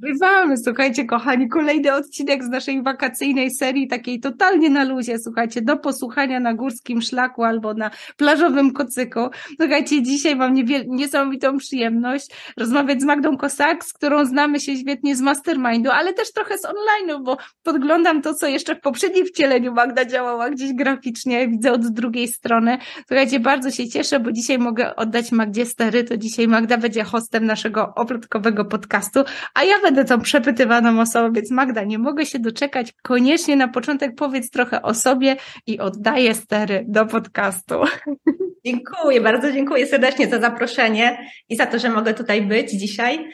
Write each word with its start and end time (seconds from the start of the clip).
Bywamy, 0.00 0.56
słuchajcie, 0.56 1.04
kochani, 1.04 1.48
kolejny 1.48 1.94
odcinek 1.94 2.44
z 2.44 2.48
naszej 2.48 2.82
wakacyjnej 2.82 3.50
serii, 3.50 3.88
takiej 3.88 4.20
totalnie 4.20 4.70
na 4.70 4.84
luzie, 4.84 5.18
słuchajcie, 5.18 5.62
do 5.62 5.76
posłuchania 5.76 6.40
na 6.40 6.54
górskim 6.54 7.02
szlaku 7.02 7.44
albo 7.44 7.74
na 7.74 7.90
plażowym 8.16 8.72
kocyku. 8.72 9.20
Słuchajcie, 9.60 10.02
dzisiaj 10.02 10.36
mam 10.36 10.54
niesamowitą 10.86 11.58
przyjemność 11.58 12.26
rozmawiać 12.56 13.00
z 13.00 13.04
Magdą 13.04 13.36
Kosak, 13.36 13.84
z 13.84 13.92
którą 13.92 14.24
znamy 14.24 14.60
się 14.60 14.76
świetnie 14.76 15.16
z 15.16 15.20
Mastermindu, 15.20 15.90
ale 15.90 16.12
też 16.12 16.32
trochę 16.32 16.58
z 16.58 16.62
online'u, 16.62 17.22
bo 17.22 17.36
podglądam 17.62 18.22
to, 18.22 18.34
co 18.34 18.46
jeszcze 18.46 18.74
w 18.74 18.80
poprzednim 18.80 19.26
wcieleniu 19.26 19.72
Magda 19.72 20.04
działała 20.04 20.50
gdzieś 20.50 20.72
graficznie, 20.72 21.48
widzę 21.48 21.72
od 21.72 21.86
drugiej 21.88 22.28
strony. 22.28 22.78
Słuchajcie, 23.06 23.40
bardzo 23.40 23.70
się 23.70 23.88
cieszę, 23.88 24.20
bo 24.20 24.32
dzisiaj 24.32 24.58
mogę 24.58 24.96
oddać 24.96 25.32
Magdzie 25.32 25.66
stery, 25.66 26.04
to 26.04 26.16
dzisiaj 26.16 26.48
Magda 26.48 26.78
będzie 26.78 27.04
hostem 27.04 27.46
naszego 27.46 27.94
oplotkowego 27.94 28.64
podcastu, 28.64 29.20
a 29.54 29.64
ja 29.64 29.77
będę 29.82 30.04
tą 30.04 30.20
przepytywaną 30.20 31.00
osobą, 31.00 31.32
więc 31.32 31.50
Magda, 31.50 31.84
nie 31.84 31.98
mogę 31.98 32.26
się 32.26 32.38
doczekać. 32.38 32.92
Koniecznie 33.02 33.56
na 33.56 33.68
początek 33.68 34.14
powiedz 34.14 34.50
trochę 34.50 34.82
o 34.82 34.94
sobie 34.94 35.36
i 35.66 35.78
oddaję 35.78 36.34
stery 36.34 36.84
do 36.88 37.06
podcastu. 37.06 37.74
Dziękuję, 38.66 39.20
bardzo 39.20 39.52
dziękuję 39.52 39.86
serdecznie 39.86 40.28
za 40.28 40.40
zaproszenie 40.40 41.30
i 41.48 41.56
za 41.56 41.66
to, 41.66 41.78
że 41.78 41.90
mogę 41.90 42.14
tutaj 42.14 42.42
być 42.42 42.70
dzisiaj. 42.70 43.28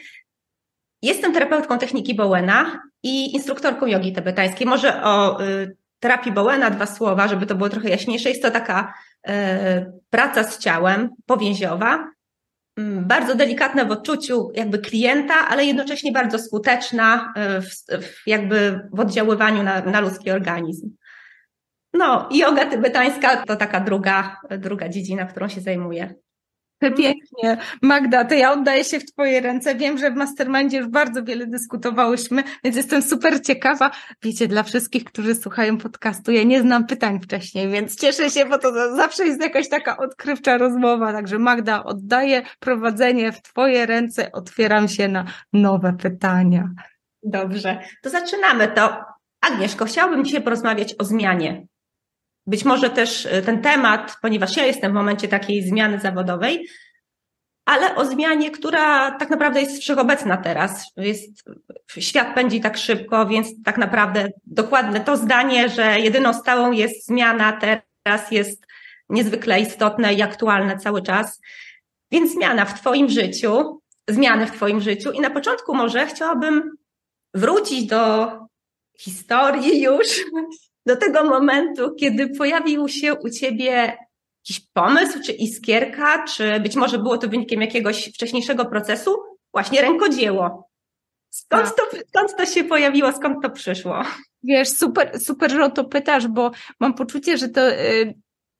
Jestem 1.01 1.33
terapeutką 1.33 1.77
techniki 1.77 2.15
Bowena 2.15 2.79
i 3.03 3.33
instruktorką 3.33 3.85
jogi 3.85 4.13
tybetańskiej. 4.13 4.67
Może 4.67 5.03
o 5.03 5.43
y, 5.43 5.77
terapii 5.99 6.31
Bowena 6.31 6.69
dwa 6.69 6.85
słowa, 6.85 7.27
żeby 7.27 7.45
to 7.45 7.55
było 7.55 7.69
trochę 7.69 7.89
jaśniejsze. 7.89 8.29
Jest 8.29 8.41
to 8.41 8.51
taka 8.51 8.93
y, 9.27 9.31
praca 10.09 10.43
z 10.43 10.59
ciałem 10.59 11.09
powięziowa, 11.25 12.07
bardzo 13.01 13.35
delikatna 13.35 13.85
w 13.85 13.91
odczuciu 13.91 14.51
jakby 14.53 14.79
klienta, 14.79 15.33
ale 15.47 15.65
jednocześnie 15.65 16.11
bardzo 16.11 16.39
skuteczna 16.39 17.33
e, 17.35 17.61
w, 17.61 17.67
w 18.03 18.27
jakby 18.27 18.79
w 18.93 18.99
oddziaływaniu 18.99 19.63
na, 19.63 19.81
na 19.81 19.99
ludzki 19.99 20.31
organizm. 20.31 20.89
No, 21.93 22.29
yoga 22.31 22.65
tybetańska 22.65 23.45
to 23.45 23.55
taka 23.55 23.79
druga, 23.79 24.37
druga 24.57 24.89
dziedzina, 24.89 25.25
którą 25.25 25.47
się 25.47 25.61
zajmuję. 25.61 26.15
Pięknie. 26.79 27.57
Magda, 27.81 28.25
to 28.25 28.35
ja 28.35 28.51
oddaję 28.51 28.83
się 28.83 28.99
w 28.99 29.05
Twoje 29.05 29.41
ręce. 29.41 29.75
Wiem, 29.75 29.97
że 29.97 30.11
w 30.11 30.15
Mastermindzie 30.15 30.77
już 30.77 30.87
bardzo 30.87 31.23
wiele 31.23 31.47
dyskutowałyśmy, 31.47 32.43
więc 32.63 32.75
jestem 32.75 33.01
super 33.01 33.41
ciekawa. 33.41 33.91
Wiecie, 34.23 34.47
dla 34.47 34.63
wszystkich, 34.63 35.03
którzy 35.03 35.35
słuchają 35.35 35.77
podcastu, 35.77 36.31
ja 36.31 36.43
nie 36.43 36.61
znam 36.61 36.85
pytań 36.85 37.19
wcześniej, 37.19 37.69
więc 37.69 37.95
cieszę 37.95 38.29
się, 38.29 38.45
bo 38.45 38.57
to 38.57 38.95
zawsze 38.95 39.25
jest 39.25 39.41
jakaś 39.41 39.69
taka 39.69 39.97
odkrywcza 39.97 40.57
rozmowa. 40.57 41.13
Także 41.13 41.39
Magda, 41.39 41.83
oddaję 41.83 42.41
prowadzenie 42.59 43.31
w 43.31 43.41
Twoje 43.41 43.85
ręce. 43.85 44.31
Otwieram 44.31 44.87
się 44.87 45.07
na 45.07 45.25
nowe 45.53 45.93
pytania. 45.93 46.69
Dobrze, 47.23 47.79
to 48.03 48.09
zaczynamy 48.09 48.67
to. 48.67 48.97
Agnieszko, 49.41 49.85
chciałabym 49.85 50.25
dzisiaj 50.25 50.41
porozmawiać 50.41 50.95
o 50.99 51.03
zmianie 51.03 51.65
być 52.47 52.65
może 52.65 52.89
też 52.89 53.25
e, 53.25 53.41
ten 53.41 53.61
temat, 53.61 54.17
ponieważ 54.21 54.57
ja 54.57 54.65
jestem 54.65 54.91
w 54.91 54.95
momencie 54.95 55.27
takiej 55.27 55.63
zmiany 55.63 55.99
zawodowej, 55.99 56.67
ale 57.65 57.95
o 57.95 58.05
zmianie, 58.05 58.51
która 58.51 59.11
tak 59.11 59.29
naprawdę 59.29 59.61
jest 59.61 59.81
wszechobecna 59.81 60.37
teraz. 60.37 60.85
Jest, 60.97 61.43
świat 61.97 62.35
pędzi 62.35 62.61
tak 62.61 62.77
szybko, 62.77 63.25
więc 63.25 63.47
tak 63.63 63.77
naprawdę 63.77 64.31
dokładne 64.45 64.99
to 64.99 65.17
zdanie, 65.17 65.69
że 65.69 65.99
jedyną 65.99 66.33
stałą 66.33 66.71
jest 66.71 67.05
zmiana, 67.07 67.59
teraz 68.03 68.31
jest 68.31 68.65
niezwykle 69.09 69.59
istotne 69.59 70.13
i 70.13 70.21
aktualne 70.21 70.77
cały 70.77 71.01
czas. 71.01 71.41
Więc 72.11 72.31
zmiana 72.31 72.65
w 72.65 72.79
Twoim 72.79 73.09
życiu, 73.09 73.81
zmiany 74.09 74.47
w 74.47 74.51
Twoim 74.51 74.81
życiu. 74.81 75.11
I 75.11 75.19
na 75.19 75.29
początku 75.29 75.75
może 75.75 76.07
chciałabym 76.07 76.77
wrócić 77.33 77.85
do 77.85 78.31
historii 78.99 79.81
już, 79.81 80.07
do 80.85 80.95
tego 80.95 81.23
momentu, 81.23 81.95
kiedy 81.95 82.29
pojawił 82.29 82.87
się 82.87 83.13
u 83.13 83.29
ciebie 83.29 83.97
jakiś 84.43 84.67
pomysł, 84.73 85.19
czy 85.25 85.31
iskierka, 85.31 86.25
czy 86.25 86.59
być 86.59 86.75
może 86.75 86.99
było 86.99 87.17
to 87.17 87.27
wynikiem 87.27 87.61
jakiegoś 87.61 88.13
wcześniejszego 88.13 88.65
procesu, 88.65 89.15
właśnie 89.53 89.81
rękodzieło. 89.81 90.69
Skąd 91.29 91.75
to, 91.75 91.83
skąd 92.07 92.35
to 92.37 92.45
się 92.45 92.63
pojawiło, 92.63 93.11
skąd 93.11 93.43
to 93.43 93.49
przyszło? 93.49 94.01
Wiesz, 94.43 94.69
super, 94.69 95.19
super, 95.19 95.51
że 95.51 95.63
o 95.63 95.69
to 95.69 95.83
pytasz, 95.83 96.27
bo 96.27 96.51
mam 96.79 96.93
poczucie, 96.93 97.37
że 97.37 97.49
to 97.49 97.71
y, 97.71 98.13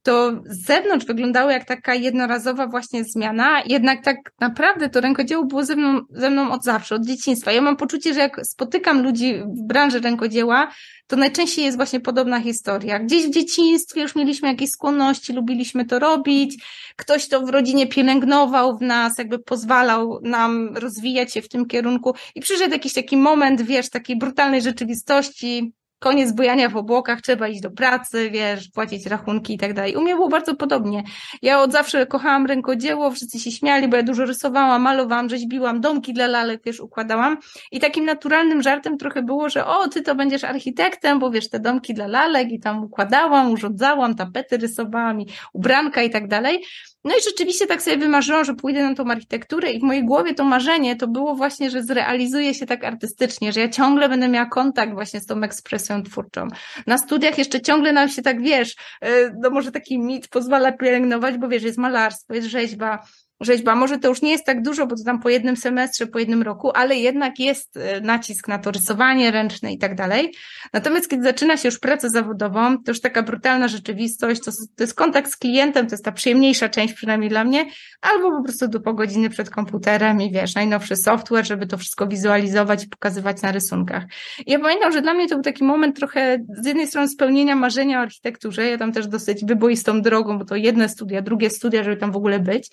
to 0.06 0.32
z 0.46 0.66
zewnątrz 0.66 1.06
wyglądało 1.06 1.52
jak 1.52 1.66
taka 1.66 1.96
jednorazowa 1.96 2.68
właśnie 2.68 3.04
zmiana, 3.04 3.62
jednak 3.66 4.04
tak 4.04 4.18
naprawdę 4.40 4.90
to 4.90 5.02
rękodzieło 5.02 5.46
było 5.46 5.66
ze 5.66 5.76
mną, 5.76 6.02
ze 6.10 6.30
mną 6.30 6.52
od 6.52 6.64
zawsze, 6.64 6.96
od 6.96 7.06
dzieciństwa. 7.06 7.52
Ja 7.52 7.62
mam 7.62 7.78
poczucie, 7.78 8.14
że 8.14 8.20
jak 8.20 8.46
spotykam 8.46 9.04
ludzi 9.04 9.34
w 9.34 9.68
branży 9.68 10.00
rękodzieła, 10.00 10.72
to 11.08 11.16
najczęściej 11.16 11.66
jest 11.66 11.78
właśnie 11.78 12.00
podobna 12.00 12.40
historia. 12.40 13.00
Gdzieś 13.00 13.28
w 13.28 13.34
dzieciństwie 13.34 14.02
już 14.02 14.16
mieliśmy 14.16 14.48
jakieś 14.48 14.70
skłonności, 14.70 15.34
lubiliśmy 15.34 15.86
to 15.86 16.00
robić, 16.00 16.64
ktoś 16.96 17.28
to 17.28 17.42
w 17.42 17.50
rodzinie 17.50 17.88
pielęgnował 17.88 18.78
w 18.78 18.82
nas, 18.82 19.18
jakby 19.18 19.40
pozwalał 19.40 20.20
nam 20.24 20.78
rozwijać 20.78 21.34
się 21.34 21.42
w 21.42 21.50
tym 21.50 21.66
kierunku 21.66 22.16
i 22.36 22.42
przyszedł 22.42 22.74
jakiś 22.74 22.94
taki 22.94 23.18
moment, 23.18 23.62
wiesz, 23.62 23.90
takiej 23.90 24.18
brutalnej 24.18 24.62
rzeczywistości, 24.62 25.74
koniec 26.06 26.32
bujania 26.32 26.70
w 26.70 26.78
obłokach, 26.78 27.22
trzeba 27.22 27.48
iść 27.48 27.62
do 27.62 27.72
pracy, 27.72 28.30
wiesz, 28.30 28.70
płacić 28.70 29.06
rachunki 29.06 29.54
i 29.54 29.58
tak 29.58 29.74
dalej. 29.74 29.96
U 29.96 30.02
mnie 30.02 30.16
było 30.16 30.30
bardzo 30.30 30.56
podobnie. 30.56 31.04
Ja 31.42 31.62
od 31.62 31.72
zawsze 31.72 32.06
kochałam 32.06 32.46
rękodzieło, 32.46 33.12
wszyscy 33.12 33.40
się 33.40 33.52
śmiali, 33.52 33.88
bo 33.88 33.98
ja 33.98 34.04
dużo 34.04 34.26
rysowałam, 34.26 34.82
malowałam, 34.82 35.30
rzeźbiłam, 35.30 35.82
domki 35.82 36.14
dla 36.14 36.28
lalek, 36.28 36.62
wiesz, 36.66 36.80
układałam. 36.80 37.38
I 37.72 37.80
takim 37.80 38.06
naturalnym 38.06 38.62
żartem 38.62 38.98
trochę 38.98 39.24
było, 39.24 39.50
że 39.50 39.66
o, 39.66 39.88
ty 39.88 40.02
to 40.02 40.16
będziesz 40.16 40.44
architektem, 40.44 41.20
bo 41.20 41.32
wiesz, 41.32 41.50
te 41.50 41.60
domki 41.60 41.94
dla 41.94 42.08
lalek 42.08 42.52
i 42.52 42.60
tam 42.60 42.84
układałam, 42.84 43.52
urządzałam, 43.52 44.16
tapety 44.16 44.58
rysowałam 44.58 45.22
i 45.22 45.28
ubranka 45.54 46.02
i 46.02 46.10
tak 46.10 46.28
dalej. 46.28 46.64
No 47.06 47.16
i 47.16 47.24
rzeczywiście 47.24 47.68
tak 47.68 47.82
sobie 47.82 47.98
wymarzyłam, 47.98 48.46
że 48.46 48.54
pójdę 48.54 48.84
na 48.84 48.96
tą 48.96 49.12
architekturę 49.12 49.72
i 49.72 49.80
w 49.80 49.84
mojej 49.84 50.06
głowie 50.06 50.34
to 50.34 50.44
marzenie 50.44 50.96
to 50.96 51.08
było 51.08 51.36
właśnie, 51.36 51.72
że 51.72 51.84
zrealizuję 51.84 52.54
się 52.54 52.66
tak 52.66 52.84
artystycznie, 52.84 53.54
że 53.54 53.60
ja 53.60 53.70
ciągle 53.70 54.10
będę 54.10 54.28
miała 54.28 54.46
kontakt 54.46 54.94
właśnie 54.94 55.20
z 55.20 55.26
tą 55.26 55.44
ekspresją 55.44 56.04
twórczą. 56.04 56.48
Na 56.88 56.98
studiach 56.98 57.38
jeszcze 57.38 57.62
ciągle 57.62 57.94
nam 57.94 58.10
się 58.10 58.22
tak, 58.22 58.42
wiesz, 58.42 58.76
y, 59.06 59.32
no 59.42 59.50
może 59.50 59.72
taki 59.72 60.00
mit 60.00 60.28
pozwala 60.28 60.72
pielęgnować, 60.72 61.38
bo 61.38 61.48
wiesz, 61.48 61.64
jest 61.64 61.78
malarstwo, 61.78 62.34
jest 62.34 62.48
rzeźba, 62.48 63.00
rzeźba. 63.42 63.76
Może 63.76 63.98
to 63.98 64.08
już 64.08 64.22
nie 64.22 64.32
jest 64.32 64.46
tak 64.46 64.62
dużo, 64.62 64.88
bo 64.88 64.96
to 64.96 65.04
tam 65.04 65.20
po 65.20 65.30
jednym 65.30 65.58
semestrze, 65.58 66.08
po 66.08 66.20
jednym 66.20 66.42
roku, 66.42 66.72
ale 66.76 66.96
jednak 66.96 67.40
jest 67.40 67.78
e, 67.78 68.02
nacisk 68.02 68.48
na 68.48 68.60
to 68.60 68.72
rysowanie 68.72 69.32
ręczne 69.32 69.74
i 69.74 69.78
tak 69.78 69.96
dalej. 69.96 70.34
Natomiast 70.74 71.10
kiedy 71.10 71.24
zaczyna 71.24 71.58
się 71.58 71.68
już 71.68 71.80
pracę 71.80 72.10
zawodową, 72.10 72.78
to 72.78 72.92
już 72.92 73.02
taka 73.02 73.24
brutalna 73.24 73.68
rzeczywistość, 73.68 74.42
to, 74.46 74.52
to 74.52 74.84
jest 74.84 74.94
kontakt 74.94 75.32
z 75.32 75.38
klientem, 75.38 75.88
to 75.88 75.94
jest 75.94 76.06
ta 76.06 76.12
przyjemniejsza 76.12 76.70
część 76.70 76.94
przynajmniej 76.94 77.30
dla 77.30 77.44
mnie, 77.44 77.66
albo 78.02 78.32
po 78.32 78.44
prostu 78.44 78.68
do 78.68 78.80
pół 78.80 78.96
godziny 78.96 79.30
przed 79.30 79.50
komputerem 79.50 80.22
i 80.22 80.32
wiesz, 80.32 80.56
najnowszy 80.56 80.96
software, 80.96 81.46
żeby 81.46 81.68
to 81.68 81.78
wszystko 81.78 82.08
wizualizować 82.08 82.84
i 82.84 82.88
pokazywać 82.88 83.42
na 83.42 83.52
rysunkach. 83.52 84.04
I 84.46 84.52
ja 84.52 84.60
pamiętam, 84.60 84.92
że 84.92 85.02
dla 85.02 85.14
mnie 85.14 85.28
to 85.28 85.36
był 85.36 85.44
taki 85.44 85.64
moment 85.64 85.96
trochę 85.96 86.38
z 86.62 86.66
jednej 86.66 86.88
strony 86.88 87.08
spełnienia 87.08 87.56
marzenia 87.56 88.00
o 88.00 88.02
architekturze, 88.02 88.66
ja 88.66 88.78
tam 88.78 88.92
też 88.92 89.08
dosyć 89.08 89.46
wyboistą 89.46 90.02
drogą, 90.02 90.40
bo 90.40 90.46
to 90.46 90.56
jedne 90.56 90.90
studia, 90.90 91.22
drugie 91.22 91.50
studia, 91.50 91.84
żeby 91.84 91.98
tam 91.98 92.12
w 92.12 92.16
ogóle 92.16 92.40
być, 92.40 92.70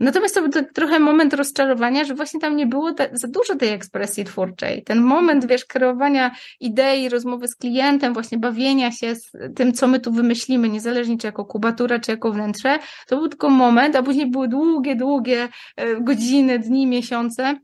Natomiast 0.00 0.34
to 0.34 0.48
był 0.48 0.62
trochę 0.74 0.98
moment 0.98 1.34
rozczarowania, 1.34 2.04
że 2.04 2.14
właśnie 2.14 2.40
tam 2.40 2.56
nie 2.56 2.66
było 2.66 2.92
te, 2.92 3.10
za 3.12 3.28
dużo 3.28 3.56
tej 3.56 3.68
ekspresji 3.68 4.24
twórczej. 4.24 4.82
Ten 4.84 5.00
moment, 5.00 5.46
wiesz, 5.46 5.64
kreowania 5.64 6.30
idei, 6.60 7.08
rozmowy 7.08 7.48
z 7.48 7.56
klientem, 7.56 8.12
właśnie 8.12 8.38
bawienia 8.38 8.92
się 8.92 9.14
z 9.14 9.32
tym, 9.56 9.72
co 9.72 9.86
my 9.86 10.00
tu 10.00 10.12
wymyślimy, 10.12 10.68
niezależnie 10.68 11.18
czy 11.18 11.26
jako 11.26 11.44
kubatura, 11.44 11.98
czy 11.98 12.10
jako 12.10 12.32
wnętrze, 12.32 12.78
to 13.08 13.16
był 13.16 13.28
tylko 13.28 13.50
moment, 13.50 13.96
a 13.96 14.02
później 14.02 14.30
były 14.30 14.48
długie, 14.48 14.96
długie 14.96 15.48
e, 15.76 16.00
godziny, 16.00 16.58
dni, 16.58 16.86
miesiące 16.86 17.54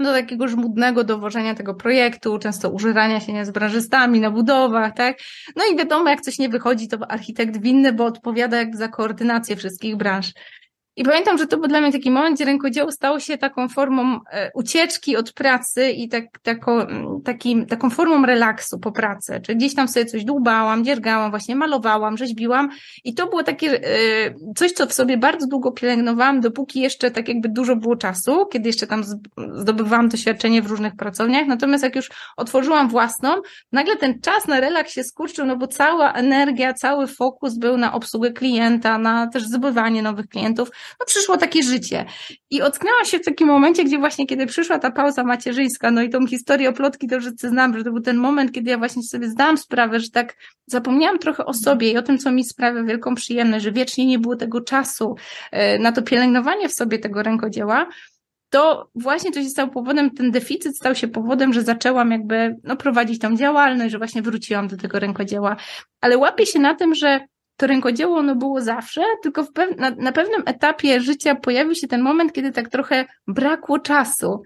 do 0.00 0.12
takiego 0.12 0.48
żmudnego 0.48 1.04
dowożenia 1.04 1.54
tego 1.54 1.74
projektu, 1.74 2.38
często 2.38 2.70
używania 2.70 3.20
się 3.20 3.44
z 3.44 3.50
branżystami 3.50 4.20
na 4.20 4.30
budowach, 4.30 4.94
tak? 4.94 5.18
No 5.56 5.64
i 5.72 5.76
wiadomo, 5.76 6.10
jak 6.10 6.20
coś 6.20 6.38
nie 6.38 6.48
wychodzi, 6.48 6.88
to 6.88 7.10
architekt 7.10 7.60
winny, 7.60 7.92
bo 7.92 8.04
odpowiada 8.04 8.56
jak 8.56 8.76
za 8.76 8.88
koordynację 8.88 9.56
wszystkich 9.56 9.96
branż. 9.96 10.32
I 10.98 11.04
pamiętam, 11.04 11.38
że 11.38 11.46
to 11.46 11.56
był 11.56 11.68
dla 11.68 11.80
mnie 11.80 11.92
taki 11.92 12.10
moment, 12.10 12.36
gdzie 12.36 12.44
rękodzieło 12.44 12.92
stało 12.92 13.20
się 13.20 13.38
taką 13.38 13.68
formą 13.68 14.20
e, 14.32 14.50
ucieczki 14.54 15.16
od 15.16 15.32
pracy 15.32 15.90
i 15.90 16.08
tak, 16.08 16.24
tako, 16.42 16.86
takim, 17.24 17.66
taką 17.66 17.90
formą 17.90 18.26
relaksu 18.26 18.78
po 18.78 18.92
pracy. 18.92 19.40
Czyli 19.42 19.58
gdzieś 19.58 19.74
tam 19.74 19.88
sobie 19.88 20.06
coś 20.06 20.24
dłubałam, 20.24 20.84
dziergałam, 20.84 21.30
właśnie 21.30 21.56
malowałam, 21.56 22.16
rzeźbiłam 22.16 22.68
i 23.04 23.14
to 23.14 23.26
było 23.26 23.42
takie 23.42 23.70
e, 23.70 24.34
coś, 24.56 24.72
co 24.72 24.86
w 24.86 24.92
sobie 24.92 25.16
bardzo 25.16 25.46
długo 25.46 25.72
pielęgnowałam, 25.72 26.40
dopóki 26.40 26.80
jeszcze 26.80 27.10
tak 27.10 27.28
jakby 27.28 27.48
dużo 27.48 27.76
było 27.76 27.96
czasu, 27.96 28.46
kiedy 28.46 28.68
jeszcze 28.68 28.86
tam 28.86 29.02
zdobywałam 29.54 30.08
doświadczenie 30.08 30.62
w 30.62 30.66
różnych 30.66 30.96
pracowniach. 30.96 31.46
Natomiast 31.46 31.84
jak 31.84 31.96
już 31.96 32.10
otworzyłam 32.36 32.88
własną, 32.88 33.28
nagle 33.72 33.96
ten 33.96 34.20
czas 34.20 34.48
na 34.48 34.60
relaks 34.60 34.92
się 34.92 35.04
skurczył, 35.04 35.46
no 35.46 35.56
bo 35.56 35.66
cała 35.66 36.12
energia, 36.12 36.74
cały 36.74 37.06
fokus 37.06 37.58
był 37.58 37.76
na 37.76 37.92
obsługę 37.92 38.32
klienta, 38.32 38.98
na 38.98 39.26
też 39.26 39.42
zdobywanie 39.42 40.02
nowych 40.02 40.28
klientów. 40.28 40.70
No 41.00 41.06
przyszło 41.06 41.36
takie 41.36 41.62
życie. 41.62 42.04
I 42.50 42.62
ocknęłam 42.62 43.04
się 43.04 43.18
w 43.18 43.24
takim 43.24 43.48
momencie, 43.48 43.84
gdzie 43.84 43.98
właśnie 43.98 44.26
kiedy 44.26 44.46
przyszła 44.46 44.78
ta 44.78 44.90
pauza 44.90 45.24
macierzyńska, 45.24 45.90
no 45.90 46.02
i 46.02 46.10
tą 46.10 46.26
historię 46.26 46.68
o 46.68 46.72
plotki 46.72 47.08
to 47.08 47.20
wszyscy 47.20 47.48
znam, 47.48 47.78
że 47.78 47.84
to 47.84 47.90
był 47.90 48.00
ten 48.00 48.16
moment, 48.16 48.52
kiedy 48.52 48.70
ja 48.70 48.78
właśnie 48.78 49.02
sobie 49.02 49.28
zdałam 49.28 49.58
sprawę, 49.58 50.00
że 50.00 50.10
tak 50.10 50.36
zapomniałam 50.66 51.18
trochę 51.18 51.44
o 51.44 51.54
sobie 51.54 51.92
i 51.92 51.96
o 51.96 52.02
tym, 52.02 52.18
co 52.18 52.32
mi 52.32 52.44
sprawia 52.44 52.82
wielką 52.82 53.14
przyjemność, 53.14 53.64
że 53.64 53.72
wiecznie 53.72 54.06
nie 54.06 54.18
było 54.18 54.36
tego 54.36 54.60
czasu 54.60 55.14
e, 55.50 55.78
na 55.78 55.92
to 55.92 56.02
pielęgnowanie 56.02 56.68
w 56.68 56.74
sobie 56.74 56.98
tego 56.98 57.22
rękodzieła, 57.22 57.88
to 58.50 58.90
właśnie 58.94 59.32
to 59.32 59.42
się 59.42 59.48
stało 59.48 59.70
powodem, 59.70 60.10
ten 60.10 60.30
deficyt 60.30 60.76
stał 60.76 60.94
się 60.94 61.08
powodem, 61.08 61.52
że 61.52 61.62
zaczęłam 61.62 62.10
jakby 62.10 62.56
no, 62.64 62.76
prowadzić 62.76 63.18
tą 63.18 63.36
działalność, 63.36 63.92
że 63.92 63.98
właśnie 63.98 64.22
wróciłam 64.22 64.68
do 64.68 64.76
tego 64.76 64.98
rękodzieła. 64.98 65.56
Ale 66.00 66.18
łapię 66.18 66.46
się 66.46 66.58
na 66.58 66.74
tym, 66.74 66.94
że 66.94 67.20
to 67.58 67.66
rękodzieło 67.66 68.18
ono 68.18 68.36
było 68.36 68.60
zawsze, 68.60 69.02
tylko 69.22 69.44
pew 69.52 69.76
na, 69.76 69.90
na 69.90 70.12
pewnym 70.12 70.42
etapie 70.46 71.00
życia 71.00 71.34
pojawił 71.34 71.74
się 71.74 71.88
ten 71.88 72.02
moment, 72.02 72.32
kiedy 72.32 72.52
tak 72.52 72.68
trochę 72.68 73.06
brakło 73.26 73.78
czasu. 73.78 74.42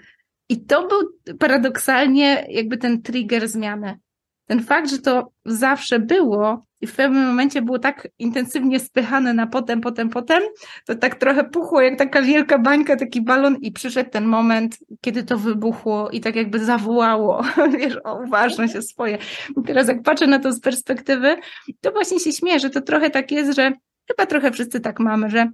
I 0.48 0.64
to 0.64 0.88
był 0.88 1.36
paradoksalnie 1.38 2.46
jakby 2.48 2.78
ten 2.78 3.02
trigger 3.02 3.48
zmiany 3.48 3.98
ten 4.46 4.62
fakt, 4.62 4.90
że 4.90 4.98
to 4.98 5.32
zawsze 5.44 5.98
było 5.98 6.66
i 6.80 6.86
w 6.86 6.96
pewnym 6.96 7.26
momencie 7.26 7.62
było 7.62 7.78
tak 7.78 8.08
intensywnie 8.18 8.80
spychane 8.80 9.34
na 9.34 9.46
potem, 9.46 9.80
potem, 9.80 10.08
potem, 10.08 10.42
to 10.86 10.94
tak 10.94 11.14
trochę 11.14 11.44
puchło 11.44 11.80
jak 11.80 11.98
taka 11.98 12.22
wielka 12.22 12.58
bańka, 12.58 12.96
taki 12.96 13.22
balon 13.22 13.56
i 13.56 13.72
przyszedł 13.72 14.10
ten 14.10 14.24
moment, 14.24 14.78
kiedy 15.00 15.22
to 15.22 15.38
wybuchło 15.38 16.10
i 16.10 16.20
tak 16.20 16.36
jakby 16.36 16.58
zawołało, 16.64 17.44
wiesz, 17.78 17.98
o 18.04 18.22
uważność 18.22 18.76
o 18.76 18.82
swoje. 18.82 19.18
I 19.56 19.62
teraz 19.66 19.88
jak 19.88 20.02
patrzę 20.02 20.26
na 20.26 20.38
to 20.38 20.52
z 20.52 20.60
perspektywy, 20.60 21.36
to 21.80 21.92
właśnie 21.92 22.20
się 22.20 22.32
śmieję, 22.32 22.60
że 22.60 22.70
to 22.70 22.80
trochę 22.80 23.10
tak 23.10 23.32
jest, 23.32 23.56
że 23.56 23.72
chyba 24.08 24.26
trochę 24.26 24.50
wszyscy 24.50 24.80
tak 24.80 25.00
mamy, 25.00 25.30
że 25.30 25.50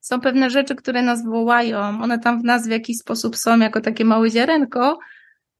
są 0.00 0.20
pewne 0.20 0.50
rzeczy, 0.50 0.74
które 0.74 1.02
nas 1.02 1.24
wołają, 1.24 1.78
one 1.80 2.18
tam 2.18 2.40
w 2.40 2.44
nas 2.44 2.66
w 2.68 2.70
jakiś 2.70 2.98
sposób 2.98 3.36
są 3.36 3.58
jako 3.58 3.80
takie 3.80 4.04
małe 4.04 4.30
ziarenko, 4.30 4.98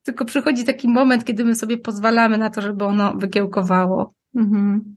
tylko 0.02 0.25
przychodzi 0.25 0.64
taki 0.64 0.88
moment, 0.88 1.25
kiedy 1.25 1.44
my 1.44 1.54
sobie 1.54 1.78
pozwalamy 1.78 2.38
na 2.38 2.50
to, 2.50 2.60
żeby 2.60 2.84
ono 2.84 3.14
wykiełkowało. 3.16 4.12
Mhm. 4.37 4.96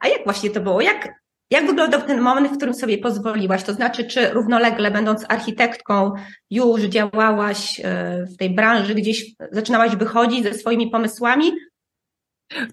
A 0.00 0.08
jak 0.08 0.24
właśnie 0.24 0.50
to 0.50 0.60
było? 0.60 0.80
Jak, 0.80 1.08
jak 1.50 1.66
wyglądał 1.66 2.02
ten 2.02 2.20
moment, 2.20 2.48
w 2.48 2.56
którym 2.56 2.74
sobie 2.74 2.98
pozwoliłaś? 2.98 3.62
To 3.62 3.72
znaczy, 3.72 4.04
czy 4.04 4.30
równolegle, 4.30 4.90
będąc 4.90 5.24
architektką, 5.28 6.12
już 6.50 6.80
działałaś 6.80 7.80
e, 7.84 8.26
w 8.26 8.36
tej 8.36 8.54
branży, 8.54 8.94
gdzieś 8.94 9.34
zaczynałaś 9.52 9.96
wychodzić 9.96 10.42
ze 10.44 10.54
swoimi 10.54 10.90
pomysłami, 10.90 11.52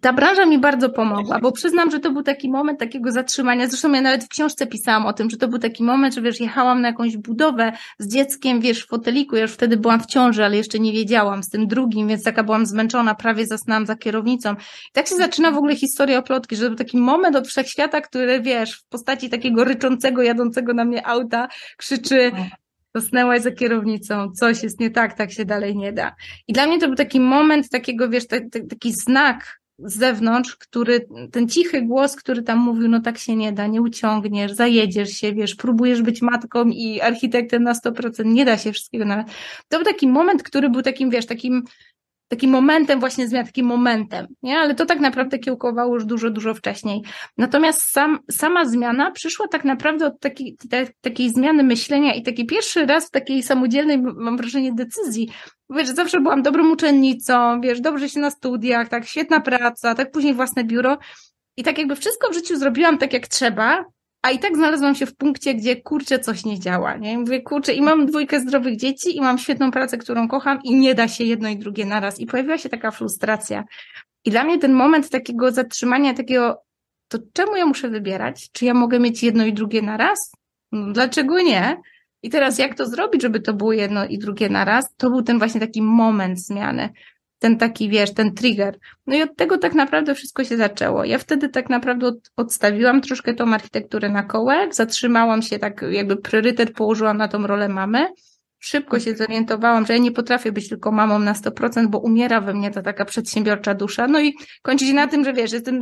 ta 0.01 0.13
branża 0.13 0.45
mi 0.45 0.59
bardzo 0.59 0.89
pomogła, 0.89 1.39
bo 1.39 1.51
przyznam, 1.51 1.91
że 1.91 1.99
to 1.99 2.11
był 2.11 2.23
taki 2.23 2.49
moment 2.49 2.79
takiego 2.79 3.11
zatrzymania. 3.11 3.67
Zresztą 3.67 3.91
ja 3.91 4.01
nawet 4.01 4.23
w 4.23 4.27
książce 4.27 4.67
pisałam 4.67 5.05
o 5.05 5.13
tym, 5.13 5.29
że 5.29 5.37
to 5.37 5.47
był 5.47 5.59
taki 5.59 5.83
moment, 5.83 6.15
że 6.15 6.21
wiesz, 6.21 6.39
jechałam 6.39 6.81
na 6.81 6.87
jakąś 6.87 7.17
budowę 7.17 7.71
z 7.99 8.13
dzieckiem, 8.13 8.61
wiesz, 8.61 8.83
w 8.83 8.87
foteliku. 8.87 9.35
Ja 9.35 9.41
już 9.41 9.51
wtedy 9.51 9.77
byłam 9.77 9.99
w 9.99 10.05
ciąży, 10.05 10.45
ale 10.45 10.57
jeszcze 10.57 10.79
nie 10.79 10.93
wiedziałam 10.93 11.43
z 11.43 11.49
tym 11.49 11.67
drugim, 11.67 12.07
więc 12.07 12.23
taka 12.23 12.43
byłam 12.43 12.65
zmęczona, 12.65 13.15
prawie 13.15 13.45
zasnęłam 13.45 13.85
za 13.85 13.95
kierownicą. 13.95 14.53
I 14.53 14.91
tak 14.93 15.07
się 15.07 15.15
zaczyna 15.15 15.51
w 15.51 15.57
ogóle 15.57 15.75
historia 15.75 16.17
o 16.17 16.23
plotki, 16.23 16.55
że 16.55 16.63
to 16.63 16.69
był 16.69 16.77
taki 16.77 16.97
moment 16.97 17.35
od 17.35 17.47
wszechświata, 17.47 18.01
który 18.01 18.41
wiesz, 18.41 18.79
w 18.79 18.87
postaci 18.87 19.29
takiego 19.29 19.63
ryczącego, 19.63 20.21
jadącego 20.21 20.73
na 20.73 20.85
mnie 20.85 21.07
auta 21.07 21.47
krzyczy, 21.77 22.31
zasnęłaś 22.95 23.41
za 23.41 23.51
kierownicą, 23.51 24.31
coś 24.31 24.63
jest 24.63 24.79
nie 24.79 24.89
tak, 24.89 25.13
tak 25.13 25.31
się 25.31 25.45
dalej 25.45 25.75
nie 25.75 25.93
da. 25.93 26.15
I 26.47 26.53
dla 26.53 26.67
mnie 26.67 26.79
to 26.79 26.87
był 26.87 26.95
taki 26.95 27.19
moment 27.19 27.69
takiego, 27.69 28.09
wiesz, 28.09 28.27
taki 28.69 28.93
znak 28.93 29.59
z 29.79 29.97
zewnątrz, 29.97 30.55
który, 30.55 31.07
ten 31.31 31.49
cichy 31.49 31.81
głos, 31.81 32.15
który 32.15 32.43
tam 32.43 32.59
mówił, 32.59 32.87
no 32.87 33.01
tak 33.01 33.17
się 33.17 33.35
nie 33.35 33.51
da, 33.51 33.67
nie 33.67 33.81
uciągniesz, 33.81 34.51
zajedziesz 34.51 35.09
się, 35.09 35.33
wiesz, 35.33 35.55
próbujesz 35.55 36.01
być 36.01 36.21
matką 36.21 36.65
i 36.69 37.01
architektem 37.01 37.63
na 37.63 37.73
100%, 37.73 38.25
nie 38.25 38.45
da 38.45 38.57
się 38.57 38.71
wszystkiego 38.71 39.05
nawet. 39.05 39.27
To 39.67 39.77
był 39.77 39.85
taki 39.85 40.07
moment, 40.07 40.43
który 40.43 40.69
był 40.69 40.81
takim, 40.81 41.09
wiesz, 41.09 41.25
takim, 41.25 41.63
takim 42.27 42.51
momentem 42.51 42.99
właśnie 42.99 43.27
zmian, 43.27 43.45
takim 43.45 43.65
momentem, 43.65 44.27
nie? 44.43 44.59
Ale 44.59 44.75
to 44.75 44.85
tak 44.85 44.99
naprawdę 44.99 45.39
kiełkowało 45.39 45.93
już 45.93 46.05
dużo, 46.05 46.29
dużo 46.29 46.53
wcześniej. 46.53 47.01
Natomiast 47.37 47.81
sam, 47.81 48.19
sama 48.31 48.65
zmiana 48.65 49.11
przyszła 49.11 49.47
tak 49.47 49.65
naprawdę 49.65 50.05
od 50.05 50.19
takiej, 50.19 50.57
te, 50.69 50.87
takiej 51.01 51.29
zmiany 51.29 51.63
myślenia 51.63 52.13
i 52.13 52.23
taki 52.23 52.45
pierwszy 52.45 52.85
raz 52.85 53.07
w 53.07 53.11
takiej 53.11 53.43
samodzielnej, 53.43 54.01
mam 54.01 54.37
wrażenie, 54.37 54.73
decyzji, 54.73 55.29
wiesz, 55.69 55.89
zawsze 55.89 56.19
byłam 56.19 56.41
dobrą 56.41 56.71
uczennicą, 56.71 57.61
wiesz, 57.61 57.81
dobrze 57.81 58.09
się 58.09 58.19
na 58.19 58.31
studiach, 58.31 58.89
tak, 58.89 59.05
świetna 59.05 59.39
praca, 59.39 59.95
tak 59.95 60.11
później 60.11 60.33
własne 60.33 60.63
biuro. 60.63 60.97
I 61.57 61.63
tak 61.63 61.77
jakby 61.77 61.95
wszystko 61.95 62.29
w 62.29 62.33
życiu 62.33 62.57
zrobiłam 62.57 62.97
tak 62.97 63.13
jak 63.13 63.27
trzeba, 63.27 63.85
a 64.21 64.31
i 64.31 64.39
tak 64.39 64.55
znalazłam 64.55 64.95
się 64.95 65.05
w 65.05 65.15
punkcie, 65.15 65.55
gdzie 65.55 65.75
kurczę, 65.81 66.19
coś 66.19 66.45
nie 66.45 66.59
działa, 66.59 66.97
nie? 66.97 67.17
Mówię, 67.17 67.41
kurczę, 67.41 67.73
i 67.73 67.81
mam 67.81 68.05
dwójkę 68.05 68.39
zdrowych 68.39 68.77
dzieci, 68.77 69.17
i 69.17 69.21
mam 69.21 69.37
świetną 69.37 69.71
pracę, 69.71 69.97
którą 69.97 70.27
kocham, 70.27 70.59
i 70.63 70.75
nie 70.75 70.95
da 70.95 71.07
się 71.07 71.23
jedno 71.23 71.49
i 71.49 71.57
drugie 71.57 71.85
naraz. 71.85 72.19
I 72.19 72.25
pojawiła 72.25 72.57
się 72.57 72.69
taka 72.69 72.91
frustracja. 72.91 73.63
I 74.25 74.31
dla 74.31 74.43
mnie 74.43 74.59
ten 74.59 74.73
moment 74.73 75.09
takiego 75.09 75.51
zatrzymania, 75.51 76.13
takiego, 76.13 76.61
to 77.07 77.17
czemu 77.33 77.55
ja 77.55 77.65
muszę 77.65 77.89
wybierać? 77.89 78.51
Czy 78.51 78.65
ja 78.65 78.73
mogę 78.73 78.99
mieć 78.99 79.23
jedno 79.23 79.45
i 79.45 79.53
drugie 79.53 79.81
naraz? 79.81 80.31
No, 80.71 80.93
dlaczego 80.93 81.41
nie? 81.41 81.77
I 82.23 82.29
teraz 82.29 82.57
jak 82.57 82.75
to 82.75 82.85
zrobić, 82.85 83.21
żeby 83.21 83.39
to 83.39 83.53
było 83.53 83.73
jedno 83.73 84.05
i 84.05 84.17
drugie 84.17 84.49
naraz? 84.49 84.95
To 84.95 85.09
był 85.09 85.21
ten 85.21 85.37
właśnie 85.37 85.61
taki 85.61 85.81
moment 85.81 86.39
zmiany. 86.39 86.89
Ten 87.39 87.57
taki, 87.57 87.89
wiesz, 87.89 88.13
ten 88.13 88.33
trigger. 88.33 88.79
No 89.07 89.15
i 89.15 89.21
od 89.21 89.35
tego 89.35 89.57
tak 89.57 89.73
naprawdę 89.73 90.15
wszystko 90.15 90.43
się 90.43 90.57
zaczęło. 90.57 91.05
Ja 91.05 91.17
wtedy 91.17 91.49
tak 91.49 91.69
naprawdę 91.69 92.07
od, 92.07 92.31
odstawiłam 92.37 93.01
troszkę 93.01 93.33
tą 93.33 93.53
architekturę 93.53 94.09
na 94.09 94.23
kołek, 94.23 94.75
zatrzymałam 94.75 95.41
się 95.41 95.59
tak, 95.59 95.85
jakby 95.91 96.17
priorytet 96.17 96.73
położyłam 96.73 97.17
na 97.17 97.27
tą 97.27 97.47
rolę 97.47 97.69
mamy 97.69 98.07
szybko 98.59 98.99
się 98.99 99.15
zorientowałam, 99.15 99.85
że 99.85 99.93
ja 99.93 99.99
nie 99.99 100.11
potrafię 100.11 100.51
być 100.51 100.69
tylko 100.69 100.91
mamą 100.91 101.19
na 101.19 101.33
100%, 101.33 101.87
bo 101.87 101.99
umiera 101.99 102.41
we 102.41 102.53
mnie 102.53 102.71
ta 102.71 102.81
taka 102.81 103.05
przedsiębiorcza 103.05 103.73
dusza. 103.73 104.07
No 104.07 104.19
i 104.21 104.33
kończy 104.61 104.85
się 104.85 104.93
na 104.93 105.07
tym, 105.07 105.23
że 105.23 105.33
wiesz, 105.33 105.51
jestem 105.51 105.81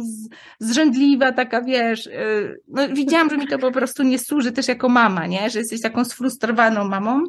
zrzędliwa, 0.59 1.31
taka 1.31 1.61
wiesz, 1.61 2.07
y, 2.07 2.61
no 2.67 2.89
widziałam, 2.89 3.29
że 3.29 3.37
mi 3.37 3.47
to 3.47 3.59
po 3.59 3.71
prostu 3.71 4.03
nie 4.03 4.19
służy 4.19 4.51
też 4.51 4.67
jako 4.67 4.89
mama, 4.89 5.27
nie? 5.27 5.49
Że 5.49 5.59
jesteś 5.59 5.81
taką 5.81 6.05
sfrustrowaną 6.05 6.87
mamą. 6.87 7.23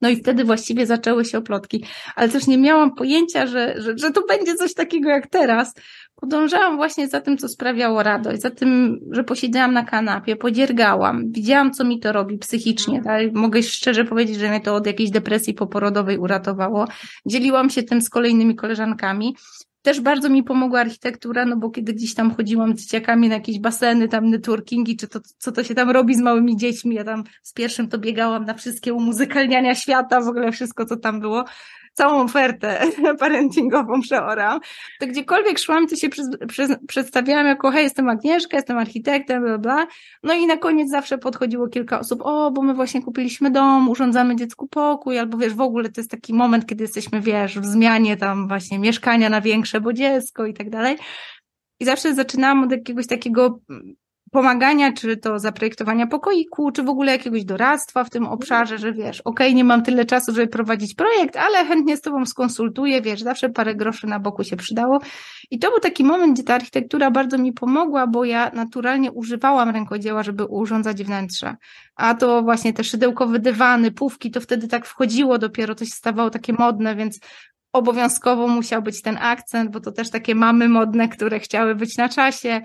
No 0.00 0.08
i 0.08 0.16
wtedy 0.16 0.44
właściwie 0.44 0.86
zaczęły 0.86 1.24
się 1.24 1.38
oplotki, 1.38 1.84
ale 2.16 2.28
też 2.28 2.46
nie 2.46 2.58
miałam 2.58 2.94
pojęcia, 2.94 3.46
że, 3.46 3.74
że, 3.82 3.98
że 3.98 4.10
to 4.10 4.22
będzie 4.28 4.54
coś 4.54 4.74
takiego 4.74 5.08
jak 5.08 5.26
teraz. 5.26 5.74
Podążałam 6.14 6.76
właśnie 6.76 7.08
za 7.08 7.20
tym, 7.20 7.38
co 7.38 7.48
sprawiało 7.48 8.02
radość, 8.02 8.42
za 8.42 8.50
tym, 8.50 9.00
że 9.10 9.24
posiedziałam 9.24 9.72
na 9.72 9.84
kanapie, 9.84 10.36
podziergałam, 10.36 11.32
widziałam, 11.32 11.72
co 11.72 11.84
mi 11.84 12.00
to 12.00 12.12
robi 12.12 12.38
psychicznie. 12.38 13.02
Tak? 13.02 13.32
Mogę 13.32 13.62
szczerze 13.62 14.04
powiedzieć, 14.04 14.36
że 14.36 14.48
mnie 14.48 14.60
to 14.60 14.74
od 14.74 14.86
jakiejś 14.86 15.10
depresji 15.10 15.54
poporodowej 15.54 16.18
uratowało. 16.18 16.88
Dzieliłam 17.26 17.70
się 17.70 17.82
tym 17.82 18.02
z 18.02 18.10
kolejnymi 18.10 18.56
koleżankami 18.56 19.36
też 19.86 20.00
bardzo 20.00 20.28
mi 20.28 20.42
pomogła 20.42 20.80
architektura, 20.80 21.44
no 21.44 21.56
bo 21.56 21.70
kiedy 21.70 21.94
gdzieś 21.94 22.14
tam 22.14 22.34
chodziłam 22.34 22.76
z 22.76 22.80
dzieciakami 22.80 23.28
na 23.28 23.34
jakieś 23.34 23.58
baseny, 23.58 24.08
tam 24.08 24.30
networkingi, 24.30 24.96
czy 24.96 25.08
to, 25.08 25.20
co 25.38 25.52
to 25.52 25.64
się 25.64 25.74
tam 25.74 25.90
robi 25.90 26.14
z 26.14 26.20
małymi 26.20 26.56
dziećmi, 26.56 26.94
ja 26.94 27.04
tam 27.04 27.24
z 27.42 27.52
pierwszym 27.52 27.88
to 27.88 27.98
biegałam 27.98 28.44
na 28.44 28.54
wszystkie 28.54 28.94
umuzykalniania 28.94 29.74
świata, 29.74 30.20
w 30.20 30.28
ogóle 30.28 30.52
wszystko, 30.52 30.86
co 30.86 30.96
tam 30.96 31.20
było, 31.20 31.44
całą 31.96 32.22
ofertę 32.24 32.80
parentingową 33.20 34.00
przeoram, 34.00 34.60
to 35.00 35.06
gdziekolwiek 35.06 35.58
szłam, 35.58 35.86
to 35.86 35.96
się 35.96 36.08
przez, 36.08 36.28
przez, 36.48 36.70
przedstawiałam 36.88 37.46
jako, 37.46 37.70
hej, 37.70 37.84
jestem 37.84 38.08
Agnieszka, 38.08 38.56
jestem 38.56 38.78
architektem, 38.78 39.42
bla, 39.42 39.58
bla. 39.58 39.86
No 40.22 40.34
i 40.34 40.46
na 40.46 40.56
koniec 40.56 40.90
zawsze 40.90 41.18
podchodziło 41.18 41.68
kilka 41.68 42.00
osób, 42.00 42.20
o, 42.22 42.50
bo 42.50 42.62
my 42.62 42.74
właśnie 42.74 43.02
kupiliśmy 43.02 43.50
dom, 43.50 43.88
urządzamy 43.88 44.36
dziecku 44.36 44.68
pokój, 44.68 45.18
albo 45.18 45.38
wiesz, 45.38 45.54
w 45.54 45.60
ogóle 45.60 45.88
to 45.88 46.00
jest 46.00 46.10
taki 46.10 46.34
moment, 46.34 46.66
kiedy 46.66 46.84
jesteśmy, 46.84 47.20
wiesz, 47.20 47.58
w 47.58 47.64
zmianie 47.64 48.16
tam 48.16 48.48
właśnie 48.48 48.78
mieszkania 48.78 49.28
na 49.28 49.40
większe, 49.40 49.80
bo 49.80 49.92
dziecko 49.92 50.46
i 50.46 50.54
tak 50.54 50.70
dalej. 50.70 50.96
I 51.80 51.84
zawsze 51.84 52.14
zaczynałam 52.14 52.64
od 52.64 52.70
jakiegoś 52.70 53.06
takiego 53.06 53.60
pomagania, 54.36 54.92
czy 54.92 55.16
to 55.16 55.38
zaprojektowania 55.38 56.06
pokoiku, 56.06 56.70
czy 56.72 56.82
w 56.82 56.88
ogóle 56.88 57.12
jakiegoś 57.12 57.44
doradztwa 57.44 58.04
w 58.04 58.10
tym 58.10 58.26
obszarze, 58.26 58.78
że 58.78 58.92
wiesz, 58.92 59.20
okej, 59.20 59.46
okay, 59.46 59.54
nie 59.54 59.64
mam 59.64 59.82
tyle 59.82 60.04
czasu, 60.04 60.34
żeby 60.34 60.46
prowadzić 60.46 60.94
projekt, 60.94 61.36
ale 61.36 61.64
chętnie 61.64 61.96
z 61.96 62.00
tobą 62.00 62.26
skonsultuję, 62.26 63.02
wiesz, 63.02 63.22
zawsze 63.22 63.48
parę 63.48 63.74
groszy 63.74 64.06
na 64.06 64.20
boku 64.20 64.44
się 64.44 64.56
przydało. 64.56 64.98
I 65.50 65.58
to 65.58 65.70
był 65.70 65.80
taki 65.80 66.04
moment, 66.04 66.34
gdzie 66.34 66.42
ta 66.42 66.54
architektura 66.54 67.10
bardzo 67.10 67.38
mi 67.38 67.52
pomogła, 67.52 68.06
bo 68.06 68.24
ja 68.24 68.50
naturalnie 68.54 69.12
używałam 69.12 69.70
rękodzieła, 69.70 70.22
żeby 70.22 70.44
urządzać 70.44 71.04
wnętrze. 71.04 71.56
A 71.96 72.14
to 72.14 72.42
właśnie 72.42 72.72
te 72.72 72.84
szydełkowe 72.84 73.38
dywany, 73.38 73.90
pówki, 73.90 74.30
to 74.30 74.40
wtedy 74.40 74.68
tak 74.68 74.86
wchodziło 74.86 75.38
dopiero, 75.38 75.74
to 75.74 75.84
się 75.84 75.90
stawało 75.90 76.30
takie 76.30 76.52
modne, 76.52 76.96
więc 76.96 77.20
obowiązkowo 77.76 78.48
musiał 78.48 78.82
być 78.82 79.02
ten 79.02 79.18
akcent, 79.20 79.70
bo 79.70 79.80
to 79.80 79.92
też 79.92 80.10
takie 80.10 80.34
mamy 80.34 80.68
modne, 80.68 81.08
które 81.08 81.40
chciały 81.40 81.74
być 81.74 81.96
na 81.96 82.08
czasie. 82.08 82.60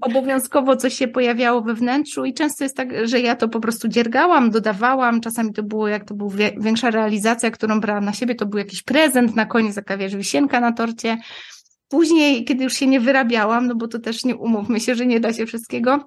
Obowiązkowo 0.00 0.76
coś 0.76 0.94
się 0.94 1.08
pojawiało 1.08 1.62
we 1.62 1.74
wnętrzu 1.74 2.24
i 2.24 2.34
często 2.34 2.64
jest 2.64 2.76
tak, 2.76 3.08
że 3.08 3.20
ja 3.20 3.36
to 3.36 3.48
po 3.48 3.60
prostu 3.60 3.88
dziergałam, 3.88 4.50
dodawałam, 4.50 5.20
czasami 5.20 5.52
to 5.52 5.62
było, 5.62 5.88
jak 5.88 6.04
to 6.04 6.14
była 6.14 6.30
większa 6.60 6.90
realizacja, 6.90 7.50
którą 7.50 7.80
brałam 7.80 8.04
na 8.04 8.12
siebie, 8.12 8.34
to 8.34 8.46
był 8.46 8.58
jakiś 8.58 8.82
prezent 8.82 9.36
na 9.36 9.46
koniec, 9.46 9.74
taka 9.74 9.96
wiesz, 9.96 10.16
wisienka 10.16 10.60
na 10.60 10.72
torcie. 10.72 11.18
Później, 11.88 12.44
kiedy 12.44 12.64
już 12.64 12.72
się 12.72 12.86
nie 12.86 13.00
wyrabiałam, 13.00 13.66
no 13.66 13.74
bo 13.74 13.88
to 13.88 13.98
też 13.98 14.24
nie 14.24 14.36
umówmy 14.36 14.80
się, 14.80 14.94
że 14.94 15.06
nie 15.06 15.20
da 15.20 15.32
się 15.32 15.46
wszystkiego, 15.46 16.04